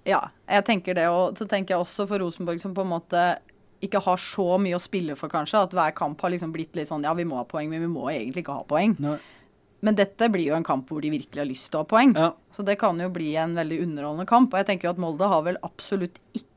Ja, 0.07 0.21
jeg 0.47 0.65
tenker 0.69 0.95
det. 0.95 1.09
Og 1.11 1.35
så 1.39 1.49
tenker 1.51 1.75
jeg 1.75 1.83
også 1.83 2.07
for 2.07 2.23
Rosenborg 2.23 2.63
som 2.63 2.75
på 2.77 2.85
en 2.87 2.93
måte 2.95 3.25
ikke 3.85 4.01
har 4.07 4.23
så 4.23 4.47
mye 4.63 4.79
å 4.79 4.81
spille 4.81 5.17
for, 5.19 5.29
kanskje. 5.29 5.65
At 5.67 5.75
hver 5.77 5.93
kamp 5.99 6.23
har 6.23 6.33
liksom 6.33 6.55
blitt 6.55 6.79
litt 6.79 6.89
sånn 6.93 7.05
ja, 7.05 7.11
vi 7.19 7.27
må 7.29 7.41
ha 7.43 7.45
poeng, 7.51 7.69
men 7.75 7.83
vi 7.85 7.91
må 7.91 8.07
egentlig 8.13 8.45
ikke 8.47 8.61
ha 8.61 8.65
poeng. 8.71 8.95
Nå- 9.03 9.19
Men 9.85 9.99
dette 9.99 10.31
blir 10.33 10.47
jo 10.49 10.55
en 10.57 10.65
kamp 10.65 10.89
hvor 10.89 11.03
de 11.05 11.11
virkelig 11.13 11.43
har 11.43 11.51
lyst 11.51 11.69
til 11.71 11.83
å 11.83 11.83
ha 11.85 11.91
poeng. 11.91 12.15
Ja. 12.17 12.31
Så 12.55 12.65
det 12.65 12.79
kan 12.81 12.97
jo 13.03 13.11
bli 13.13 13.35
en 13.37 13.59
veldig 13.59 13.83
underholdende 13.85 14.31
kamp. 14.31 14.55
Og 14.55 14.63
jeg 14.63 14.71
tenker 14.71 14.89
jo 14.89 14.95
at 14.95 15.03
Molde 15.03 15.29
har 15.29 15.43
vel 15.45 15.59
absolutt 15.67 16.17
ikke 16.33 16.49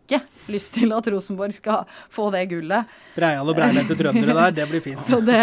lyst 0.49 0.73
til 0.75 0.93
at 0.95 1.09
Rosenborg 1.13 1.53
skal 1.55 1.89
få 2.13 2.29
det 2.33 2.45
gullet. 2.51 2.95
Breial 3.15 3.51
og 3.51 3.57
breilete 3.57 3.97
trøndere 3.99 4.35
der, 4.37 4.55
det 4.61 4.69
blir 4.71 4.83
fint. 4.83 5.03
Så 5.11 5.21
det, 5.25 5.37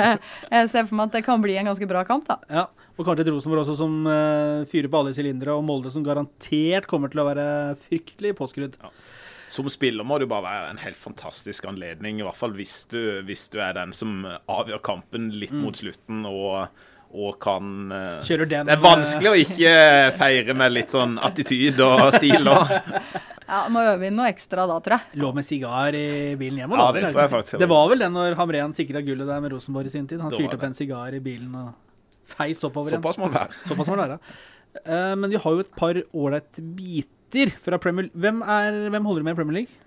jeg 0.50 0.72
ser 0.72 0.88
for 0.88 0.98
meg 0.98 1.10
at 1.10 1.18
det 1.18 1.24
kan 1.26 1.42
bli 1.42 1.58
en 1.60 1.70
ganske 1.70 1.88
bra 1.90 2.02
kamp, 2.08 2.26
da. 2.28 2.40
Ja, 2.50 2.66
Og 2.96 3.04
kanskje 3.04 3.26
et 3.26 3.32
Rosenborg 3.34 3.64
også 3.64 3.76
som 3.78 4.00
uh, 4.08 4.64
fyrer 4.70 4.90
på 4.90 5.02
alle 5.02 5.14
sylindere, 5.16 5.54
og 5.54 5.66
Molde 5.68 5.92
som 5.94 6.04
garantert 6.06 6.88
kommer 6.90 7.12
til 7.12 7.22
å 7.22 7.28
være 7.28 7.46
fryktelig 7.86 8.34
påskrudd. 8.38 8.76
Som 9.52 9.68
spiller 9.70 10.02
må 10.02 10.18
det 10.18 10.26
jo 10.26 10.32
bare 10.32 10.46
være 10.48 10.70
en 10.72 10.82
helt 10.82 10.98
fantastisk 10.98 11.68
anledning, 11.70 12.18
i 12.18 12.26
hvert 12.26 12.38
fall 12.38 12.56
hvis 12.56 12.80
du, 12.90 13.22
hvis 13.28 13.46
du 13.52 13.60
er 13.62 13.76
den 13.76 13.94
som 13.94 14.24
avgjør 14.26 14.82
kampen 14.82 15.30
litt 15.38 15.54
mot 15.54 15.76
slutten 15.78 16.26
og, 16.26 16.66
og 17.16 17.38
kan 17.40 17.92
eh, 17.96 18.18
Kjører 18.26 18.50
den 18.50 18.68
Det 18.68 18.74
er 18.76 18.82
vanskelig 18.84 19.30
å 19.30 19.38
ikke 19.40 19.72
feire 20.18 20.56
med 20.58 20.74
litt 20.76 20.92
sånn 20.92 21.16
attityd 21.24 21.80
og 21.86 22.10
stil. 22.18 22.52
òg. 22.52 22.76
Ja, 23.46 23.60
Må 23.70 23.78
øve 23.86 24.08
inn 24.08 24.16
noe 24.18 24.26
ekstra 24.32 24.64
da, 24.66 24.76
tror 24.82 24.96
jeg. 24.96 25.20
Lå 25.22 25.28
med 25.36 25.46
sigar 25.46 25.94
i 25.94 26.34
bilen 26.38 26.64
hjem. 26.64 26.72
og 26.74 26.80
Ja, 26.80 26.86
det 26.96 27.12
tror 27.12 27.20
jeg 27.22 27.30
faktisk. 27.30 27.58
Det 27.62 27.68
var 27.70 27.84
vel 27.92 28.00
det 28.02 28.08
når 28.10 28.34
Hamren 28.40 28.74
sikra 28.74 29.02
gullet 29.06 29.28
der 29.30 29.44
med 29.44 29.52
Rosenborg 29.54 29.86
i 29.86 29.92
sin 29.94 30.08
tid. 30.10 30.18
Han 30.18 30.34
fyrte 30.34 30.58
opp 30.58 30.64
en 30.66 30.74
sigar 30.74 31.14
i 31.14 31.20
bilen 31.22 31.54
og 31.60 31.68
feis 32.26 32.64
oppover 32.66 32.90
igjen. 32.90 32.98
Såpass 33.04 33.20
må 33.22 33.30
det 33.30 33.38
være. 33.38 33.60
Såpass 33.70 33.90
må 33.92 34.00
det 34.00 34.08
være. 34.08 34.18
Eh, 34.82 35.12
men 35.22 35.30
vi 35.30 35.38
har 35.44 35.54
jo 35.54 35.62
et 35.62 35.70
par 35.78 36.00
ålreite 36.10 36.64
biter 36.80 37.54
fra 37.62 37.78
Premier 37.82 38.10
Hvem, 38.18 38.42
er, 38.42 38.80
hvem 38.90 39.06
holder 39.06 39.22
du 39.22 39.28
med 39.30 39.36
i 39.36 39.38
Premier 39.38 39.58
League? 39.60 39.86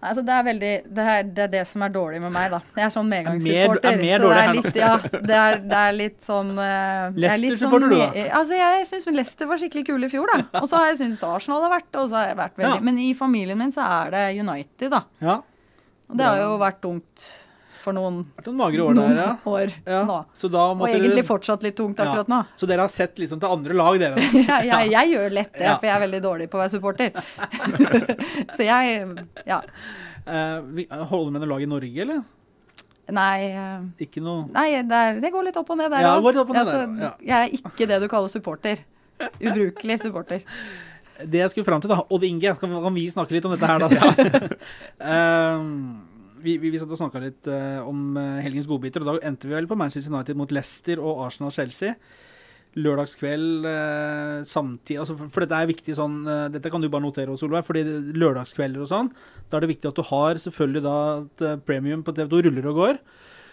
Altså, 0.00 0.22
det, 0.24 0.32
er 0.32 0.44
veldig, 0.46 0.72
det, 0.96 1.04
er, 1.12 1.26
det 1.36 1.42
er 1.44 1.50
det 1.52 1.62
som 1.68 1.82
er 1.84 1.90
dårlig 1.92 2.20
med 2.22 2.32
meg, 2.32 2.46
da. 2.54 2.60
Jeg 2.78 2.86
er 2.86 2.92
sånn 2.94 3.04
Er 3.04 3.10
medgangssupporter. 3.12 3.90
er 4.00 4.22
så 4.22 4.30
det 4.30 4.38
er 4.40 4.54
litt, 4.56 4.78
ja, 4.80 4.92
det 5.12 5.36
er, 5.36 5.58
det 5.60 5.80
er 5.80 5.96
litt 5.98 6.16
sånn 6.24 6.54
eh, 6.56 6.64
er 6.64 7.12
litt 7.12 7.24
Leicester-supporter 7.26 7.92
du, 7.92 7.96
da? 8.00 8.24
Altså, 8.38 8.56
jeg 8.56 8.86
syns 8.88 9.10
Leicester 9.12 9.50
var 9.50 9.60
skikkelig 9.60 9.84
kule 9.90 10.08
i 10.08 10.12
fjor, 10.14 10.32
da. 10.32 10.62
Og 10.62 10.70
så 10.70 10.80
har 10.80 10.88
jeg 10.92 11.02
syntes 11.02 11.26
Arsenal 11.28 11.66
har 11.66 11.74
vært, 11.74 11.90
og 12.00 12.08
så 12.08 12.20
har 12.20 12.30
jeg 12.30 12.40
vært 12.40 12.56
veldig 12.62 12.80
Ja. 12.80 12.86
Men 12.88 13.02
i 13.04 13.10
familien 13.18 13.60
min 13.60 13.74
så 13.76 13.84
er 13.84 14.14
det 14.16 14.24
United, 14.40 14.88
da. 14.96 15.02
Ja. 15.20 15.36
Og 16.10 16.16
det 16.18 16.26
har 16.26 16.40
jo 16.42 16.56
vært 16.64 16.80
tungt 16.82 17.28
for 17.80 17.96
noen, 17.96 18.22
magre 18.56 18.84
år 18.84 18.96
noen 18.96 19.14
der, 19.14 19.20
ja. 19.24 19.34
år 19.48 19.72
ja. 19.86 20.00
nå. 20.08 20.18
Og 20.36 20.86
egentlig 20.88 21.14
dere- 21.16 21.26
fortsatt 21.28 21.62
litt 21.64 21.76
tungt 21.78 22.00
akkurat 22.00 22.28
Ja. 22.28 22.34
nå. 22.34 22.40
Så 22.60 22.68
dere 22.68 22.84
har 22.84 22.92
sett 22.92 23.18
liksom 23.18 23.40
til 23.40 23.48
andre 23.50 23.74
lag, 23.74 23.98
dere? 24.00 24.26
ja, 24.50 24.60
Jeg, 24.66 24.90
jeg, 24.92 25.12
gjør 25.14 25.32
lett 25.38 25.52
det, 25.54 25.64
Ja. 25.64 25.76
for 25.78 25.86
jeg 25.88 25.96
er 25.96 26.04
veldig 26.06 26.22
dårlig 26.22 26.50
på 26.50 26.58
å 26.58 26.62
være 26.64 26.74
supporter. 26.74 27.10
så 28.56 28.68
jeg 28.68 29.16
Ja. 29.46 29.62
Uh, 30.20 30.60
holder 31.08 31.30
du 31.30 31.32
med 31.32 31.40
noe 31.40 31.50
lag 31.54 31.62
i 31.64 31.70
Norge, 31.70 32.04
eller? 32.04 32.20
Nei 33.10 33.50
eh, 33.50 34.04
Ikke 34.04 34.20
noe 34.22 34.44
Nei, 34.54 34.68
det, 34.86 34.94
er, 34.94 35.16
det 35.22 35.32
går 35.34 35.48
litt 35.48 35.56
opp 35.58 35.72
og 35.74 35.80
ned 35.80 35.90
der 35.90 36.04
Ja, 36.04 36.12
og 36.20 36.28
ned 36.30 36.60
Altså, 36.60 36.84
ja. 37.00 37.10
Jeg 37.18 37.38
er 37.40 37.56
ikke 37.58 37.88
det 37.90 37.98
du 38.04 38.06
kaller 38.12 38.30
supporter. 38.30 38.84
Ubrukelig 39.40 39.98
supporter. 40.04 40.44
Det 41.20 41.42
jeg 41.42 41.52
skulle 41.52 41.66
fram 41.66 41.82
til, 41.82 41.90
da 41.92 42.00
Odd 42.08 42.24
Inge, 42.24 42.54
kan 42.56 42.94
vi 42.94 43.08
snakke 43.12 43.34
litt 43.36 43.48
om 43.48 43.52
dette 43.52 43.68
her, 43.68 43.82
da? 43.82 43.90
Ehm, 45.10 45.74
vi, 46.42 46.56
vi, 46.62 46.72
vi 46.72 46.80
satt 46.80 46.90
og 46.90 47.00
snakka 47.00 47.22
litt 47.22 47.48
uh, 47.50 47.86
om 47.88 48.16
eh, 48.20 48.40
helgens 48.44 48.68
godbiter, 48.70 49.04
og 49.04 49.08
da 49.08 49.28
endte 49.28 49.48
vi 49.48 49.56
vel 49.56 49.68
på 49.70 49.78
Manchester 49.78 50.12
United 50.12 50.38
mot 50.40 50.52
Leicester 50.54 51.02
og 51.02 51.24
Arsenal-Chelsea. 51.26 51.94
Lørdagskveld 52.78 53.66
uh, 53.66 54.42
samtidig 54.46 55.00
altså 55.02 55.16
for, 55.18 55.32
for 55.34 55.42
dette 55.42 55.58
er 55.58 55.70
viktig 55.72 55.96
sånn 55.98 56.20
uh, 56.22 56.44
Dette 56.54 56.70
kan 56.70 56.78
du 56.82 56.86
bare 56.86 57.02
notere, 57.02 57.34
Solveig. 57.38 57.64
fordi 57.66 57.82
lørdagskvelder 58.14 58.84
og 58.84 58.90
sånn, 58.92 59.10
da 59.50 59.58
er 59.58 59.64
det 59.66 59.72
viktig 59.72 59.90
at 59.90 59.98
du 59.98 60.04
har 60.06 60.38
selvfølgelig 60.38 60.84
da 60.84 60.96
eh, 61.48 61.58
premium 61.66 62.04
på 62.06 62.14
TV2 62.14 62.44
ruller 62.46 62.68
og 62.70 62.78
går. 62.78 63.00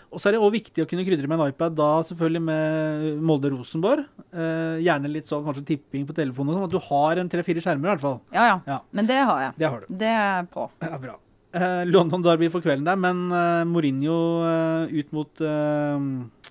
Og 0.07 0.21
så 0.21 0.29
er 0.29 0.35
det 0.35 0.39
også 0.39 0.55
viktig 0.55 0.83
å 0.83 0.87
kunne 0.87 1.03
krydre 1.03 1.27
med 1.27 1.41
en 1.41 1.51
iPad, 1.51 1.73
da 1.75 1.89
selvfølgelig 2.07 2.43
med 2.47 3.07
Molde-Rosenborg. 3.27 4.05
Eh, 4.31 4.77
gjerne 4.85 5.11
litt 5.11 5.27
sånn 5.27 5.43
kanskje 5.43 5.65
tipping 5.73 6.05
på 6.07 6.15
telefonen, 6.15 6.55
sånn, 6.55 6.67
at 6.69 6.75
du 6.77 6.79
har 6.85 7.19
en 7.19 7.31
tre-fire 7.31 7.63
skjermer 7.63 7.89
i 7.89 7.95
hvert 7.95 8.05
fall. 8.05 8.19
Ja, 8.31 8.45
ja 8.53 8.57
Ja. 8.69 8.81
Men 8.95 9.09
det 9.09 9.19
har 9.19 9.41
jeg. 9.47 9.57
Det 9.57 9.71
har 9.73 9.81
du. 9.81 9.95
Det 10.05 10.13
er 10.21 10.51
på. 10.53 10.69
Ja, 10.85 10.99
bra. 11.01 11.17
Eh, 11.57 11.85
London 11.89 12.21
Derby 12.21 12.49
på 12.53 12.61
kvelden 12.61 12.85
der, 12.87 12.99
men 12.99 13.27
eh, 13.33 13.63
Mourinho 13.67 14.17
eh, 14.45 14.93
ut 14.99 15.15
mot 15.15 15.41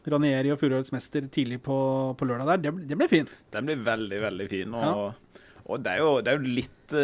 Ranieri 0.06 0.52
og 0.54 0.60
fjorårets 0.60 0.94
mester 0.94 1.26
tidlig 1.32 1.60
på, 1.66 1.76
på 2.18 2.28
lørdag 2.28 2.52
der. 2.52 2.64
Det, 2.66 2.74
det 2.90 2.98
blir 2.98 3.10
fin. 3.10 3.30
Den 3.54 3.70
blir 3.70 3.80
veldig, 3.86 4.20
veldig 4.22 4.46
fin. 4.50 4.76
Og, 4.78 5.40
og 5.66 5.82
det, 5.82 5.96
er 5.96 6.02
jo, 6.04 6.12
det 6.22 6.30
er 6.30 6.38
jo 6.38 6.54
litt 6.60 6.94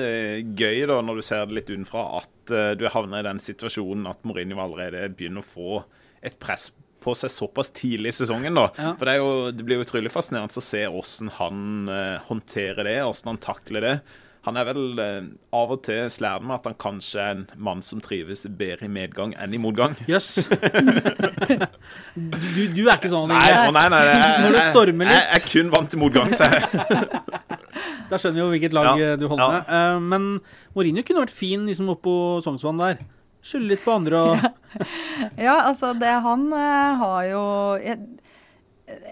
gøy 0.62 0.84
da, 0.86 1.00
når 1.02 1.18
du 1.18 1.24
ser 1.26 1.48
det 1.48 1.58
litt 1.58 1.72
utenfra, 1.72 2.04
at 2.20 2.52
du 2.78 2.86
havner 2.94 3.22
i 3.24 3.26
den 3.26 3.42
situasjonen 3.42 4.06
at 4.10 4.22
Mourinho 4.28 4.62
allerede 4.62 5.08
begynner 5.16 5.42
å 5.42 5.48
få 5.48 5.82
et 6.22 6.38
press 6.42 6.70
på 7.02 7.16
seg 7.18 7.32
såpass 7.34 7.72
tidlig 7.74 8.12
i 8.12 8.18
sesongen. 8.20 8.54
da. 8.54 8.68
Ja. 8.78 8.92
For 8.94 9.08
det, 9.08 9.16
er 9.16 9.24
jo, 9.24 9.50
det 9.50 9.66
blir 9.66 9.80
jo 9.80 9.86
utrolig 9.88 10.14
fascinerende 10.14 10.62
å 10.62 10.62
se 10.62 10.84
hvordan 10.86 11.32
han 11.40 11.94
håndterer 12.28 12.86
det, 12.86 13.00
hvordan 13.02 13.32
han 13.34 13.42
takler 13.42 13.88
det. 13.88 13.96
Han 14.42 14.56
er 14.58 14.66
vel 14.66 14.98
eh, 14.98 15.26
av 15.54 15.70
og 15.70 15.84
til 15.86 16.08
slærende 16.10 16.48
med 16.48 16.56
at 16.56 16.64
han 16.66 16.74
kanskje 16.82 17.20
er 17.22 17.36
en 17.36 17.42
mann 17.62 17.82
som 17.86 18.00
trives 18.02 18.42
bedre 18.58 18.88
i 18.88 18.90
medgang 18.90 19.36
enn 19.38 19.54
i 19.54 19.60
motgang. 19.62 19.94
Jøss. 20.10 20.40
du, 22.16 22.62
du 22.74 22.82
er 22.88 22.96
ikke 22.96 23.12
sånn, 23.12 23.30
Nei, 23.30 23.38
Inge. 23.38 23.68
å, 23.68 23.74
nei, 23.76 23.86
nei, 23.86 24.00
nei, 24.08 24.16
jeg, 24.18 24.40
Når 24.42 24.56
det 24.56 24.64
stormer 24.72 25.10
litt. 25.10 25.14
Jeg, 25.14 25.28
jeg 25.28 25.38
er 25.38 25.46
kun 25.52 25.70
vant 25.76 25.92
til 25.94 26.02
motgang. 26.02 26.34
så 26.34 26.50
jeg... 26.50 26.62
Da 28.12 28.18
skjønner 28.20 28.36
vi 28.36 28.42
jo 28.42 28.50
hvilket 28.52 28.74
lag 28.76 28.88
Ja, 28.90 29.12
eh, 29.12 29.18
du 29.20 29.24
holder 29.30 29.44
ja. 29.44 29.52
med. 29.54 29.70
Eh, 29.78 30.00
men 30.10 30.26
Mourinho 30.74 31.04
kunne 31.06 31.22
vært 31.22 31.36
fin 31.38 31.62
liksom 31.70 31.94
oppå 31.94 32.14
Sognsvann 32.44 32.82
der. 32.82 32.98
Skylde 33.46 33.72
litt 33.72 33.86
på 33.86 33.94
andre 33.94 34.20
og 34.26 34.42
Ja, 35.46 35.54
altså, 35.68 35.94
det 35.98 36.10
han 36.26 36.50
har 36.52 37.22
jo 37.30 37.44
jeg, 37.82 38.02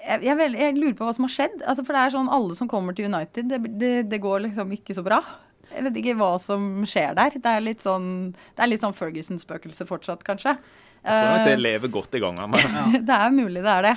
jeg, 0.06 0.22
jeg, 0.26 0.36
vel- 0.38 0.58
jeg 0.58 0.76
lurer 0.78 0.96
på 0.98 1.06
hva 1.08 1.14
som 1.16 1.26
har 1.26 1.32
skjedd. 1.34 1.60
Altså, 1.66 1.84
for 1.86 1.96
det 1.96 2.02
er 2.06 2.14
sånn 2.16 2.30
alle 2.32 2.56
som 2.58 2.68
kommer 2.70 2.96
til 2.96 3.08
United, 3.10 3.48
det, 3.50 3.60
det, 3.80 3.92
det 4.10 4.20
går 4.22 4.44
liksom 4.48 4.72
ikke 4.76 4.96
så 4.96 5.04
bra. 5.06 5.20
Jeg 5.70 5.84
vet 5.86 5.98
ikke 6.00 6.16
hva 6.18 6.32
som 6.42 6.64
skjer 6.88 7.14
der. 7.14 7.36
Det 7.38 7.46
er 7.56 7.60
litt 7.62 7.84
sånn, 7.86 8.08
det 8.34 8.64
er 8.66 8.80
sånn 8.82 8.96
Ferguson-spøkelse 8.98 9.86
fortsatt, 9.86 10.24
kanskje. 10.26 10.56
Jeg 11.00 11.14
tror 11.14 11.30
nok 11.36 11.46
det 11.46 11.52
Eh, 11.54 11.62
lever 11.62 11.88
godt 11.94 12.14
i 12.18 12.20
gangene. 12.20 12.64
det 13.08 13.16
er 13.20 13.30
mulig 13.32 13.62
det 13.64 13.76
er 13.78 13.86
det. 13.90 13.94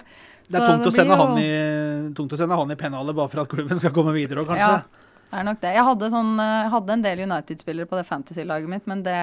Det 0.47 0.59
er 0.59 0.67
tungt, 0.67 0.83
tungt 0.83 0.91
å, 0.91 0.91
sende 0.95 1.15
jo- 1.15 1.23
han 1.23 1.39
i, 1.41 2.13
tungt 2.15 2.33
å 2.35 2.37
sende 2.39 2.55
han 2.59 2.71
i 2.71 2.77
pennalet 2.79 3.15
bare 3.17 3.31
for 3.31 3.41
at 3.43 3.49
klubben 3.51 3.79
skal 3.81 3.93
komme 3.95 4.13
videre 4.15 4.43
òg, 4.43 4.51
kanskje. 4.53 4.69
Ja, 4.69 5.09
det 5.33 5.39
er 5.41 5.45
nok 5.47 5.59
det. 5.63 5.69
Jeg 5.73 5.83
hadde, 5.87 6.07
sånn, 6.13 6.27
eh, 6.39 6.67
hadde 6.69 6.93
en 6.93 7.03
del 7.03 7.21
United-spillere 7.25 7.89
på 7.89 7.97
det 7.97 8.03
fantasy-laget 8.05 8.69
mitt, 8.69 8.83
men 8.89 9.01
det 9.05 9.15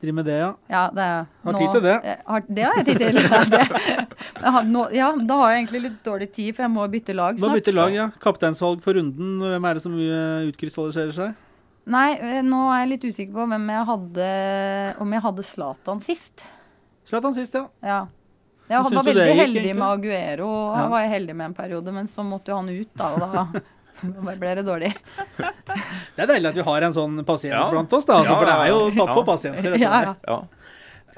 Driver 0.00 0.16
med 0.16 0.28
det, 0.30 0.36
ja. 0.40 0.48
Ja, 0.72 0.82
det 0.96 1.08
Har 1.44 1.58
tid 1.58 1.74
til 1.76 1.84
det. 1.84 1.96
Eh, 2.08 2.22
Har, 2.26 2.44
det 2.48 2.64
har 2.64 2.78
jeg 2.80 2.86
tid 2.88 3.02
til. 3.02 3.20
Jeg 4.42 4.52
har, 4.54 4.64
nå, 4.64 4.84
ja, 4.94 5.10
da 5.28 5.36
har 5.42 5.52
jeg 5.52 5.60
egentlig 5.64 5.80
litt 5.84 6.00
dårlig 6.06 6.28
tid, 6.32 6.52
for 6.56 6.62
jeg 6.64 6.70
må 6.72 6.84
bytte 6.90 7.14
lag 7.16 7.36
snart. 7.36 7.50
må 7.50 7.58
bytte 7.58 7.74
lag, 7.74 7.94
ja. 7.94 8.06
Kapteinsvalg 8.22 8.82
for 8.84 8.94
runden. 8.96 9.32
Hvem 9.42 9.66
er 9.68 9.78
det 9.78 9.82
som 9.84 9.96
eh, 9.98 10.48
utkrystalliserer 10.48 11.14
seg? 11.16 11.34
Nei, 11.88 12.08
nå 12.44 12.60
er 12.72 12.82
jeg 12.84 12.90
litt 12.92 13.06
usikker 13.08 13.32
på 13.34 13.46
hvem 13.48 13.70
jeg 13.72 13.84
hadde 13.88 14.26
Om 15.00 15.14
jeg 15.16 15.22
hadde 15.24 15.44
Zlatan 15.48 16.02
sist. 16.04 16.44
Zlatan 17.08 17.34
sist, 17.36 17.56
ja. 17.56 17.66
Ja. 17.82 18.00
Jeg 18.68 18.84
var 18.84 18.92
veldig 19.00 19.24
gikk, 19.24 19.38
heldig 19.40 19.60
egentlig? 19.62 19.76
med 19.80 19.88
Aguero. 19.88 20.50
Ja. 20.76 20.86
var 20.92 21.00
jeg 21.06 21.12
heldig 21.14 21.36
med 21.38 21.46
en 21.50 21.56
periode, 21.56 21.94
men 21.96 22.10
så 22.12 22.24
måtte 22.26 22.52
jo 22.52 22.58
han 22.60 22.68
ut, 22.68 22.90
da. 23.00 23.08
Og 23.16 23.20
da 23.24 23.62
da 24.02 24.34
ble 24.38 24.54
det 24.58 24.64
dårlig. 24.66 24.92
Det 26.18 26.22
er 26.24 26.30
deilig 26.32 26.48
at 26.50 26.56
vi 26.58 26.64
har 26.66 26.82
en 26.88 26.94
sånn 26.96 27.18
pasient 27.26 27.54
Ja. 27.54 27.64
blant 27.70 27.92
oss, 27.92 28.04
da. 28.08 28.18
Altså, 28.20 28.32
Ja, 28.32 28.38
for 28.38 28.46
det 28.46 28.54
er 28.54 28.68
jo 28.72 28.80
tatt 28.90 29.08
ja. 29.08 29.14
for 29.14 29.24
pasienter. 29.28 29.76
Ja, 29.78 30.00
ja. 30.02 30.14
Ja. 30.26 30.38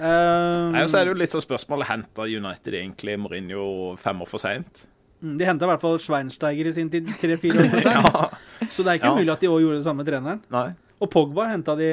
Eh, 0.01 0.70
Nei, 0.72 0.83
og 0.83 0.89
så 0.89 1.01
er 1.01 1.05
det 1.09 1.12
jo 1.14 1.18
litt 1.20 1.33
sånn 1.35 1.45
spørsmålet 1.45 1.89
Henter 1.91 2.31
United 2.31 2.72
egentlig 2.76 3.16
Mourinho 3.20 3.64
fem 4.01 4.20
år 4.24 4.28
for 4.31 4.41
seint? 4.41 4.87
Mm, 5.22 5.35
De 5.37 5.45
henta 5.45 5.66
i 5.66 5.68
hvert 5.72 5.83
fall 5.83 5.99
Schweinsteiger 6.01 6.70
i 6.70 6.72
sin 6.72 6.89
tid 6.93 7.09
tre-fire 7.20 7.64
år 7.66 7.72
for 7.74 7.81
sent. 7.89 8.70
Så 8.72 8.85
det 8.85 8.93
er 8.95 9.01
ikke 9.01 9.11
Ja. 9.11 9.16
umulig 9.16 9.33
at 9.35 9.41
de 9.45 9.51
òg 9.53 9.61
gjorde 9.61 9.81
det 9.83 9.85
samme 9.89 10.01
med 10.05 10.09
treneren. 10.09 10.41
Nei. 10.51 10.68
Og 11.01 11.11
Pogba 11.12 11.49
henta 11.51 11.76
de 11.76 11.91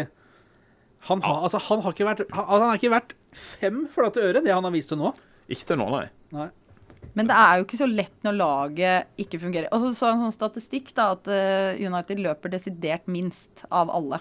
Han 1.08 1.22
har, 1.22 1.44
altså, 1.48 1.60
han 1.70 1.82
har 1.82 1.94
ikke 1.94 2.08
vært 2.08 2.24
han, 2.34 2.46
han 2.50 2.62
har 2.70 2.78
ikke 2.80 2.92
vært 2.92 3.12
fem 3.62 3.84
flate 3.94 4.18
øre, 4.24 4.42
det 4.44 4.52
han 4.52 4.64
har 4.64 4.72
vist 4.74 4.90
til 4.90 4.98
nå. 5.00 5.14
Ikke 5.48 5.68
til 5.70 5.78
nå, 5.80 5.86
nei. 5.94 6.08
Nei. 6.36 6.48
Men 7.18 7.28
det 7.30 7.34
er 7.34 7.58
jo 7.58 7.66
ikke 7.66 7.80
så 7.80 7.88
lett 7.90 8.14
når 8.28 8.36
laget 8.38 9.22
ikke 9.24 9.40
fungerer. 9.42 9.68
Og 9.74 9.82
så 9.82 9.92
så 9.98 10.12
en 10.12 10.20
sånn 10.28 10.36
statistikk 10.36 10.92
da, 10.98 11.12
at 11.16 11.28
eh, 11.34 11.80
United 11.82 12.20
løper 12.22 12.52
desidert 12.54 13.08
minst 13.10 13.64
av 13.74 13.90
alle. 13.90 14.20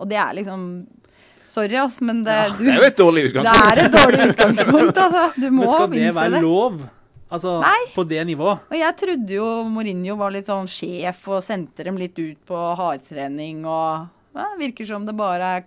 Og 0.00 0.08
det 0.10 0.16
er 0.20 0.32
liksom 0.40 0.86
Sorry, 1.54 1.76
ass, 1.78 2.00
men 2.02 2.24
det, 2.26 2.34
du, 2.58 2.64
Det 2.64 2.72
er 2.72 2.80
jo 2.80 2.86
et 2.88 2.96
dårlig 2.98 3.22
utgangspunkt. 3.28 3.68
det 3.76 3.78
er 3.78 3.84
et 3.84 3.92
dårlig 3.94 4.24
utgangspunkt. 4.32 4.96
altså. 5.04 5.20
Du 5.38 5.44
må 5.54 5.60
Men 5.62 5.68
skal 5.70 5.90
det 5.92 6.08
være 6.16 6.32
det. 6.32 6.40
lov? 6.42 6.80
Altså, 7.30 7.52
Nei. 7.62 7.84
på 7.94 8.04
det 8.10 8.24
nivået? 8.26 8.64
Og 8.70 8.76
jeg 8.78 8.96
trodde 8.98 9.36
jo 9.36 9.46
Mourinho 9.70 10.16
var 10.18 10.34
litt 10.34 10.50
sånn 10.50 10.66
sjef 10.70 11.22
og 11.30 11.44
sendte 11.46 11.86
dem 11.86 11.96
litt 12.00 12.18
ut 12.18 12.40
på 12.48 12.58
hardtrening 12.80 13.62
og 13.66 14.08
ja, 14.34 14.48
Virker 14.58 14.86
som 14.88 15.06
det 15.06 15.14
bare 15.14 15.52
er 15.60 15.64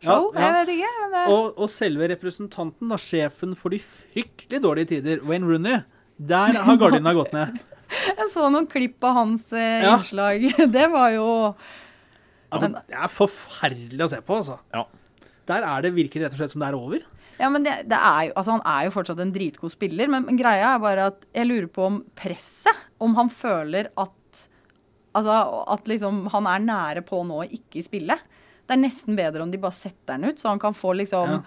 koseshow. 0.00 0.30
Ja, 0.34 0.40
ja. 0.40 0.46
Jeg 0.46 0.54
vet 0.58 0.72
ikke. 0.76 0.92
Men 1.00 1.14
det, 1.16 1.24
Og, 1.34 1.58
og 1.60 1.70
selve 1.72 2.08
representanten, 2.12 2.88
da, 2.92 2.98
sjefen 3.00 3.56
for 3.58 3.70
de 3.74 3.78
fryktelig 3.84 4.62
dårlige 4.64 4.92
tider, 4.96 5.20
Wayne 5.28 5.48
Rooney, 5.48 5.82
der 6.20 6.56
har 6.64 6.80
gardina 6.80 7.12
gått 7.16 7.32
ned. 7.36 7.60
jeg 8.18 8.28
så 8.32 8.48
noen 8.52 8.68
klipp 8.70 9.02
av 9.04 9.16
hans 9.22 9.52
eh, 9.52 9.82
Ja. 9.84 9.96
innslag. 9.98 10.44
Det 10.76 10.88
var 10.92 11.10
jo 11.16 11.28
Altså, 12.50 12.66
det 12.74 12.96
er 12.98 13.10
forferdelig 13.14 14.02
å 14.02 14.10
se 14.10 14.18
på, 14.26 14.40
altså. 14.40 14.56
Ja. 14.74 14.80
Der 15.46 15.62
er 15.66 15.84
det 15.84 15.92
virker 15.94 16.24
rett 16.24 16.34
og 16.34 16.40
slett 16.40 16.50
som 16.50 16.62
det 16.64 16.70
er 16.72 16.76
over. 16.78 17.04
Ja, 17.38 17.48
men 17.48 17.62
det, 17.64 17.76
det 17.88 17.96
er 17.96 18.24
jo, 18.26 18.32
altså 18.36 18.56
Han 18.56 18.64
er 18.68 18.88
jo 18.88 18.92
fortsatt 18.96 19.20
en 19.22 19.30
dritgod 19.32 19.70
spiller, 19.72 20.10
men, 20.10 20.26
men 20.26 20.36
greia 20.38 20.74
er 20.74 20.82
bare 20.82 21.06
at 21.12 21.22
jeg 21.34 21.46
lurer 21.46 21.68
på 21.72 21.86
om 21.86 22.00
presset 22.18 22.76
Om 23.00 23.14
han 23.16 23.30
føler 23.32 23.88
at 23.94 24.12
Altså 25.16 25.38
at 25.74 25.88
liksom 25.90 26.26
han 26.34 26.46
er 26.46 26.60
nære 26.66 27.02
på 27.06 27.22
nå 27.26 27.40
å 27.42 27.46
ikke 27.50 27.80
spille. 27.82 28.14
Det 28.70 28.76
er 28.76 28.84
nesten 28.84 29.16
bedre 29.18 29.42
om 29.42 29.50
de 29.50 29.58
bare 29.58 29.74
setter 29.74 30.14
den 30.14 30.30
ut, 30.30 30.38
så 30.38 30.52
han 30.52 30.60
kan 30.62 30.76
få 30.78 30.92
liksom 30.94 31.26
Ja. 31.32 31.40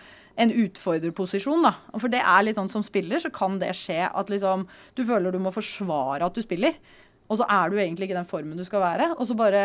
en 0.43 0.51
utfordrerposisjon, 0.51 1.63
da. 1.63 1.71
For 1.97 2.09
det 2.11 2.19
er 2.19 2.43
litt 2.43 2.57
sånn 2.57 2.69
som 2.69 2.84
spiller, 2.84 3.21
så 3.21 3.32
kan 3.32 3.59
det 3.59 3.69
skje 3.80 4.09
at 4.13 4.28
liksom 4.34 4.67
du 4.97 5.05
føler 5.05 5.32
du 5.32 5.39
må 5.39 5.53
forsvare 5.53 6.26
at 6.26 6.34
du 6.36 6.41
spiller. 6.41 6.74
Og 7.32 7.38
så 7.39 7.45
er 7.47 7.69
du 7.71 7.78
egentlig 7.78 8.09
ikke 8.09 8.19
den 8.19 8.28
formen 8.28 8.57
du 8.57 8.65
skal 8.65 8.82
være. 8.82 9.15
Og 9.17 9.26
så 9.30 9.36
bare 9.38 9.61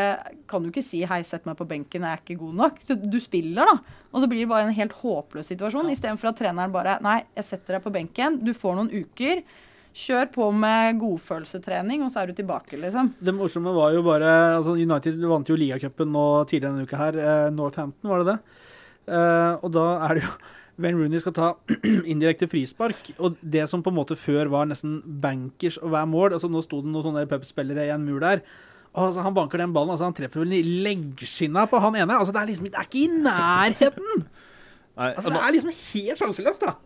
kan 0.47 0.63
du 0.63 0.71
ikke 0.71 0.85
si 0.85 1.03
'hei, 1.05 1.23
sett 1.25 1.45
meg 1.45 1.57
på 1.57 1.67
benken, 1.67 2.03
jeg 2.03 2.13
er 2.13 2.21
ikke 2.23 2.39
god 2.39 2.55
nok'. 2.55 2.79
Så 2.87 2.95
du 3.11 3.19
spiller, 3.19 3.67
da. 3.67 3.79
Og 4.15 4.23
så 4.23 4.29
blir 4.29 4.47
det 4.47 4.49
bare 4.49 4.69
en 4.69 4.75
helt 4.75 4.93
håpløs 4.93 5.47
situasjon. 5.51 5.91
Istedenfor 5.91 6.29
at 6.29 6.37
treneren 6.37 6.73
bare 6.73 7.01
'nei, 7.03 7.25
jeg 7.37 7.45
setter 7.45 7.75
deg 7.75 7.83
på 7.83 7.93
benken, 7.93 8.45
du 8.45 8.53
får 8.53 8.77
noen 8.77 8.91
uker'. 8.91 9.43
Kjør 9.97 10.29
på 10.35 10.51
med 10.55 10.99
godfølelsetrening, 11.01 12.05
og 12.05 12.13
så 12.13 12.23
er 12.23 12.31
du 12.31 12.37
tilbake, 12.39 12.77
liksom. 12.79 13.15
Det 13.25 13.35
morsomme 13.35 13.73
var 13.75 13.95
jo 13.97 14.05
bare 14.07 14.29
altså 14.59 14.77
United 14.77 15.19
vant 15.27 15.49
jo 15.49 15.57
ligacupen 15.59 16.13
nå 16.15 16.27
tidligere 16.51 16.75
denne 16.77 16.87
uka 16.87 17.01
her. 17.01 17.19
Eh, 17.19 17.49
Northampton, 17.55 18.11
var 18.11 18.23
det 18.23 18.35
det? 18.35 18.39
Eh, 19.09 19.53
og 19.65 19.73
da 19.75 19.87
er 20.07 20.19
det 20.19 20.25
jo 20.27 20.33
Wayne 20.79 21.01
Rooney 21.01 21.19
skal 21.19 21.35
ta 21.35 21.49
indirekte 22.13 22.47
frispark. 22.51 23.11
Og 23.19 23.39
det 23.43 23.65
som 23.71 23.83
på 23.83 23.91
en 23.91 23.99
måte 23.99 24.19
før 24.19 24.51
var 24.53 24.69
nesten 24.71 25.01
bankers 25.25 25.81
å 25.83 25.91
være 25.91 26.11
mål 26.11 26.37
altså 26.37 26.51
Nå 26.53 26.63
sto 26.63 26.83
det 26.85 26.93
noen 26.93 27.09
sånne 27.09 27.27
pubspillere 27.31 27.89
i 27.89 27.95
en 27.95 28.05
mur 28.07 28.21
der. 28.23 28.45
Og 28.95 29.09
altså, 29.09 29.25
Han 29.27 29.35
banker 29.37 29.59
den 29.65 29.75
ballen, 29.75 29.91
altså 29.95 30.07
han 30.09 30.17
treffer 30.17 30.45
vel 30.45 30.55
i 30.61 30.63
leggskinna 30.87 31.67
på 31.71 31.81
han 31.83 31.99
ene. 31.99 32.21
altså 32.21 32.35
Det 32.37 32.43
er 32.45 32.53
liksom 32.53 32.69
det 32.71 32.79
er 32.79 32.87
ikke 32.87 33.03
i 33.03 33.25
nærheten! 33.25 34.23
Nei, 34.99 35.11
Altså 35.15 35.31
Det 35.35 35.43
er 35.43 35.57
liksom 35.57 35.75
helt 35.81 36.23
sjanseløst, 36.23 36.65
da. 36.65 36.77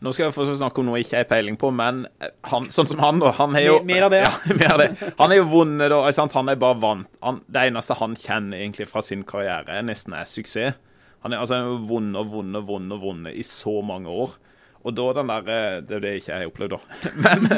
Nå 0.00 0.12
skal 0.16 0.26
jeg 0.28 0.34
få 0.36 0.46
snakke 0.48 0.80
om 0.80 0.88
noe 0.88 0.98
jeg 1.00 1.06
ikke 1.08 1.18
har 1.18 1.28
peiling 1.28 1.56
på, 1.60 1.70
men 1.76 2.04
han, 2.48 2.68
sånn 2.72 2.88
som 2.88 3.02
han, 3.04 3.18
da. 3.20 3.34
Han 3.36 3.56
er 3.58 3.66
jo 3.66 3.78
Mer- 3.84 4.06
av 4.06 4.14
det, 4.14 4.22
ja. 4.26 4.30
mer 4.56 4.74
av 4.74 4.80
det. 4.80 4.90
Han 5.18 5.32
er 5.34 5.40
jo 5.42 5.48
vunnet, 5.52 5.92
da. 5.92 6.02
sant? 6.16 6.36
Han 6.38 6.48
er 6.48 6.60
bare 6.60 6.78
vant. 6.80 7.10
Han, 7.24 7.42
det 7.52 7.66
eneste 7.68 7.98
han 8.00 8.16
kjenner 8.16 8.62
egentlig 8.62 8.88
fra 8.88 9.02
sin 9.04 9.26
karriere, 9.28 9.76
er 9.76 9.84
nesten 9.84 10.16
er 10.16 10.28
suksess. 10.28 10.78
Han 11.20 11.34
er 11.36 11.42
altså 11.42 11.58
vunnet 11.84 12.16
og 12.16 12.30
vunnet 12.32 12.62
og 12.62 12.70
vunnet 12.70 13.02
vunnet 13.02 13.36
i 13.36 13.44
så 13.44 13.80
mange 13.84 14.08
år. 14.08 14.38
Og 14.80 14.94
da 14.96 15.10
den 15.18 15.28
der 15.28 15.48
eh, 15.52 15.80
Det 15.84 15.96
er 15.98 16.00
det 16.00 16.12
jeg 16.14 16.22
ikke 16.22 16.36
har 16.38 16.46
opplevd, 16.48 16.72
da. 16.72 17.10
Men, 17.26 17.48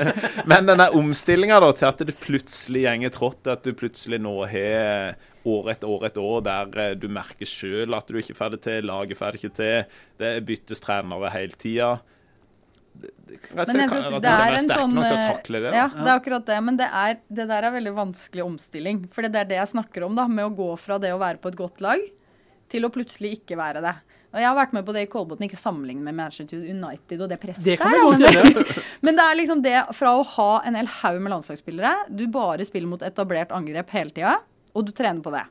men 0.51 0.67
den 0.67 0.81
der 0.83 0.97
omstillinga 0.99 1.61
til 1.79 1.87
at 1.87 2.03
det 2.03 2.17
plutselig 2.19 2.83
gjenger 2.89 3.13
trått, 3.15 3.47
at 3.47 3.63
du 3.63 3.71
plutselig 3.79 4.19
nå 4.19 4.33
har 4.51 5.15
år 5.47 5.71
etter 5.73 5.91
år 5.91 6.09
etter 6.09 6.27
år 6.27 6.43
der 6.47 6.81
eh, 6.83 6.95
du 6.99 7.07
merker 7.11 7.47
sjøl 7.49 7.95
at 7.95 8.11
du 8.11 8.19
ikke 8.19 8.35
får 8.39 8.57
det 8.57 8.61
til, 8.67 8.89
laget 8.91 9.19
får 9.19 9.35
det 9.37 9.43
ikke 9.43 9.57
til, 9.59 10.01
det 10.23 10.33
byttes 10.49 10.83
trenere 10.83 11.31
hele 11.35 11.59
tida. 11.59 11.93
Det, 13.03 13.39
kan 13.43 13.59
Men 13.59 13.83
jeg 13.83 13.91
kan 13.93 14.17
det 14.23 14.33
er 14.33 14.57
en 14.57 14.71
sånn 14.71 14.97
eh, 15.03 15.37
det. 15.49 15.75
Ja, 15.75 15.87
det 15.93 16.07
er 16.07 16.15
akkurat 16.15 16.47
det. 16.49 16.59
Men 16.65 16.79
det, 16.81 16.89
er, 16.89 17.19
det 17.29 17.47
der 17.51 17.69
er 17.69 17.75
veldig 17.75 17.93
vanskelig 17.97 18.47
omstilling. 18.47 19.05
For 19.13 19.27
det 19.27 19.43
er 19.43 19.51
det 19.51 19.61
jeg 19.61 19.73
snakker 19.75 20.07
om, 20.07 20.17
da. 20.19 20.29
Med 20.31 20.49
å 20.49 20.55
gå 20.57 20.71
fra 20.81 20.99
det 21.03 21.13
å 21.15 21.21
være 21.23 21.43
på 21.43 21.53
et 21.53 21.59
godt 21.59 21.83
lag 21.85 22.03
til 22.73 22.89
å 22.89 22.93
plutselig 22.93 23.37
ikke 23.41 23.59
være 23.61 23.83
det. 23.85 23.95
Og 24.33 24.41
Jeg 24.41 24.49
har 24.49 24.57
vært 24.57 24.73
med 24.73 24.87
på 24.89 24.95
det 24.97 25.03
i 25.05 25.09
Kolbotn, 25.13 25.45
ikke 25.45 25.61
sammenlignet 25.61 26.07
med 26.07 26.17
Manchester 26.17 26.61
United 26.65 27.21
og 27.21 27.29
det 27.29 27.37
presset 27.43 27.67
Det 27.67 27.75
der, 27.77 27.99
men, 28.01 28.23
det, 28.23 28.79
men 29.05 29.19
det 29.19 29.27
er 29.27 29.37
liksom 29.37 29.61
det 29.65 29.75
fra 29.93 30.15
å 30.17 30.23
ha 30.39 30.53
en 30.65 30.79
hel 30.79 30.89
haug 30.89 31.19
med 31.21 31.35
landslagsspillere, 31.35 32.07
du 32.09 32.25
bare 32.33 32.65
spiller 32.65 32.89
mot 32.89 33.05
etablert 33.05 33.53
angrep 33.53 33.93
hele 33.93 34.15
tida, 34.17 34.39
og 34.73 34.87
du 34.89 34.95
trener 34.97 35.21
på 35.21 35.35
det, 35.35 35.45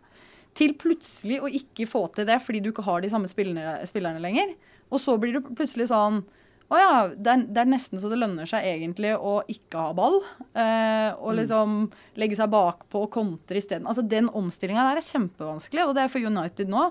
til 0.58 0.74
plutselig 0.82 1.38
å 1.46 1.52
ikke 1.62 1.86
få 1.88 2.08
til 2.16 2.26
det 2.28 2.40
fordi 2.42 2.64
du 2.64 2.72
ikke 2.72 2.88
har 2.90 3.06
de 3.06 3.12
samme 3.14 3.30
spillerne, 3.30 3.78
spillerne 3.88 4.20
lenger. 4.24 4.56
Og 4.92 5.00
så 5.00 5.14
blir 5.22 5.38
det 5.38 5.46
plutselig 5.56 5.88
sånn 5.92 6.24
å 6.72 6.78
ja, 6.80 6.92
det 7.12 7.32
er, 7.34 7.42
det 7.52 7.62
er 7.64 7.72
nesten 7.74 8.00
så 8.00 8.08
det 8.08 8.20
lønner 8.22 8.48
seg 8.48 8.64
egentlig 8.64 9.12
å 9.18 9.42
ikke 9.52 9.88
ha 9.90 9.96
ball. 9.96 10.22
Eh, 10.56 11.10
og 11.20 11.36
liksom 11.36 11.82
legge 12.22 12.38
seg 12.40 12.52
bakpå 12.54 13.06
og 13.06 13.12
kontre 13.12 13.60
isteden. 13.60 13.90
Altså, 13.92 14.06
den 14.08 14.30
omstillinga 14.32 14.86
der 14.88 15.02
er 15.02 15.10
kjempevanskelig, 15.10 15.84
og 15.84 15.98
det 15.98 16.06
er 16.06 16.14
for 16.14 16.32
United 16.32 16.72
nå. 16.72 16.86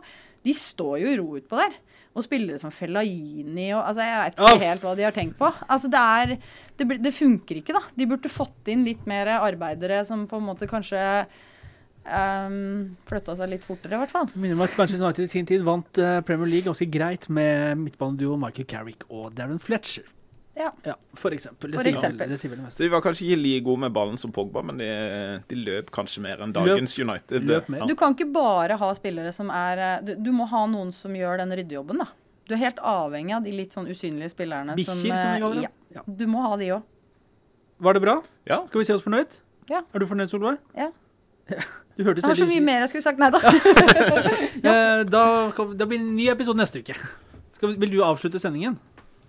De 0.44 0.56
står 0.56 0.98
jo 1.00 1.08
i 1.08 1.16
ro 1.20 1.30
utpå 1.38 1.62
der. 1.62 1.78
Og 2.10 2.26
spillere 2.26 2.58
som 2.58 2.72
Fellaini 2.74 3.68
og 3.70 3.84
altså, 3.84 4.02
Jeg 4.02 4.22
vet 4.24 4.40
ikke 4.40 4.64
helt 4.66 4.84
hva 4.84 4.94
de 4.98 5.06
har 5.06 5.16
tenkt 5.16 5.38
på. 5.38 5.48
Altså, 5.64 5.88
det, 5.92 6.04
er, 6.20 6.34
det, 6.76 6.88
det 7.06 7.16
funker 7.16 7.62
ikke, 7.62 7.76
da. 7.76 7.84
De 7.96 8.08
burde 8.10 8.32
fått 8.32 8.68
inn 8.72 8.84
litt 8.84 9.08
mer 9.08 9.32
arbeidere 9.38 10.02
som 10.08 10.26
på 10.28 10.42
en 10.42 10.48
måte 10.50 10.68
kanskje 10.68 11.00
um, 12.06 12.96
flytta 13.08 13.36
seg 13.38 13.50
litt 13.52 13.66
fortere, 13.66 13.96
i 13.96 14.00
hvert 14.02 14.14
fall. 14.14 14.30
Minner 14.34 14.56
meg 14.58 14.70
at 14.72 14.78
Manchester 14.80 15.04
United 15.04 15.26
i 15.26 15.32
sin 15.32 15.48
tid 15.48 15.64
vant 15.66 16.00
eh, 16.00 16.20
Premier 16.26 16.48
League 16.50 16.66
ganske 16.70 16.86
greit 16.90 17.28
med 17.32 17.78
midtbaneduo 17.84 18.38
Michael 18.40 18.66
Carrick 18.70 19.04
og 19.10 19.34
Darren 19.36 19.60
Fletcher. 19.62 20.06
Ja. 20.60 20.72
Ja, 20.84 20.96
for 21.16 21.32
eksempel. 21.32 21.70
Det, 21.72 21.78
For 21.78 21.88
eksempel. 21.88 22.28
Det 22.28 22.36
sier 22.40 22.50
vel 22.52 22.58
det 22.60 22.66
meste. 22.66 22.82
De 22.84 22.90
var 22.92 23.00
kanskje 23.04 23.28
ikke 23.30 23.38
like 23.40 23.64
gode 23.64 23.80
med 23.86 23.92
ballen 23.96 24.18
som 24.20 24.32
Pogba, 24.34 24.60
men 24.66 24.80
de, 24.82 24.88
de 25.48 25.56
løp 25.56 25.92
kanskje 25.94 26.20
mer 26.24 26.42
enn 26.44 26.52
dagens 26.52 26.96
United. 26.98 27.46
løp 27.48 27.70
mer. 27.72 27.86
Du 27.88 27.94
kan 27.96 28.12
ikke 28.16 28.26
bare 28.34 28.76
ha 28.80 28.88
spillere 28.98 29.32
som 29.32 29.48
er 29.54 29.80
eh, 29.86 29.94
Du, 30.04 30.14
du 30.26 30.32
må 30.36 30.44
ha 30.50 30.64
noen 30.68 30.90
som 30.92 31.14
gjør 31.16 31.40
den 31.40 31.54
ryddejobben, 31.56 32.02
da. 32.02 32.10
Du 32.50 32.56
er 32.56 32.64
helt 32.64 32.80
avhengig 32.82 33.36
av 33.36 33.44
de 33.46 33.52
litt 33.54 33.76
sånn 33.76 33.86
usynlige 33.88 34.32
spillerne. 34.34 34.74
Bikkjer, 34.76 34.96
som 34.98 35.06
som 35.06 35.16
eh, 35.16 35.38
kaller 35.44 35.60
dem. 35.62 35.76
ja, 35.94 36.02
Du 36.04 36.26
må 36.28 36.42
ha 36.44 36.56
de 36.60 36.72
òg. 36.76 36.82
Var 37.80 37.96
det 37.96 38.02
bra? 38.04 38.16
Ja. 38.50 38.58
Skal 38.68 38.82
vi 38.82 38.88
se 38.90 38.96
oss 38.98 39.06
fornøyd? 39.06 39.38
Ja. 39.70 39.84
Er 39.94 40.02
du 40.02 40.06
fornøyd, 40.10 40.28
Solveig? 40.34 40.58
Ja. 40.76 40.90
Du 42.00 42.04
hørtes 42.06 42.24
Jeg 42.24 42.30
har 42.32 42.38
så 42.40 42.46
mye 42.48 42.62
mer 42.64 42.84
jeg 42.86 42.92
skulle 42.94 43.04
sagt. 43.04 43.20
Nei 43.20 43.28
da. 43.34 43.40
Eh, 44.60 45.02
da, 45.08 45.22
da 45.52 45.86
blir 45.88 45.98
det 45.98 46.04
en 46.04 46.14
ny 46.16 46.26
episode 46.32 46.56
neste 46.60 46.80
uke. 46.82 46.94
Skal, 47.56 47.70
vi- 47.74 47.78
vil 47.84 47.90
du 47.94 48.00
avslutte 48.04 48.40
sendingen? 48.40 48.74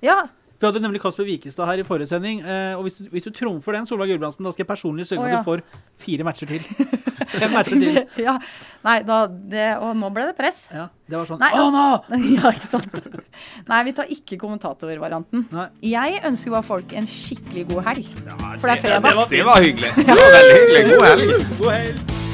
Ja. 0.03 0.21
Vi 0.61 0.67
hadde 0.67 0.81
nemlig 0.83 0.99
Kasper 1.01 1.25
Wikestad 1.25 1.65
her 1.65 1.79
i 1.81 1.85
forrige 1.87 2.07
sending. 2.11 2.41
eh, 2.45 2.75
og 2.77 2.83
hvis 2.85 2.97
du, 2.99 3.05
hvis 3.09 3.23
du 3.25 3.31
trumfer 3.33 3.73
den, 3.73 3.87
Solveig 3.89 4.11
Gulbrandsen, 4.11 4.45
da 4.45 4.51
skal 4.53 4.63
jeg 4.65 4.69
personlig 4.69 5.07
sørge 5.09 5.23
for 5.23 5.31
Å, 5.31 5.39
at 5.39 5.41
du 5.41 5.47
får 5.47 5.63
fire 6.05 6.27
matcher 6.27 6.51
til. 6.51 6.61
Fem 7.41 7.51
matcher 7.55 7.79
til. 7.81 7.99
ja. 8.21 8.35
Nei, 8.83 8.97
da 9.07 9.17
det, 9.27 9.65
Og 9.81 9.95
nå 9.97 10.09
ble 10.13 10.27
det 10.29 10.35
press. 10.37 10.61
Ja, 10.73 10.87
det 11.09 11.17
var 11.17 11.25
sånn 11.31 11.39
Nei, 11.41 11.51
Å, 11.55 11.67
nå! 11.73 11.85
ja, 12.37 12.51
ikke 12.51 12.71
sant. 12.75 12.99
Nei, 13.71 13.81
vi 13.87 13.95
tar 13.97 14.11
ikke 14.17 14.37
kommentatorvarianten. 14.41 15.47
Jeg 15.85 16.21
ønsker 16.27 16.51
bare 16.59 16.67
folk 16.73 16.93
en 16.93 17.07
skikkelig 17.09 17.67
god 17.71 17.87
helg. 17.91 18.11
For 18.59 18.67
det 18.67 18.75
er 18.77 18.83
fredag. 18.87 19.23
Det 19.31 19.45
var 19.47 19.63
hyggelig. 19.63 19.95
Det 19.95 20.11
var 20.11 20.35
veldig 20.37 20.59
hyggelig. 20.59 20.83
God 20.97 21.07
helg. 21.09 21.55
God 21.61 21.71
helg! 21.79 22.29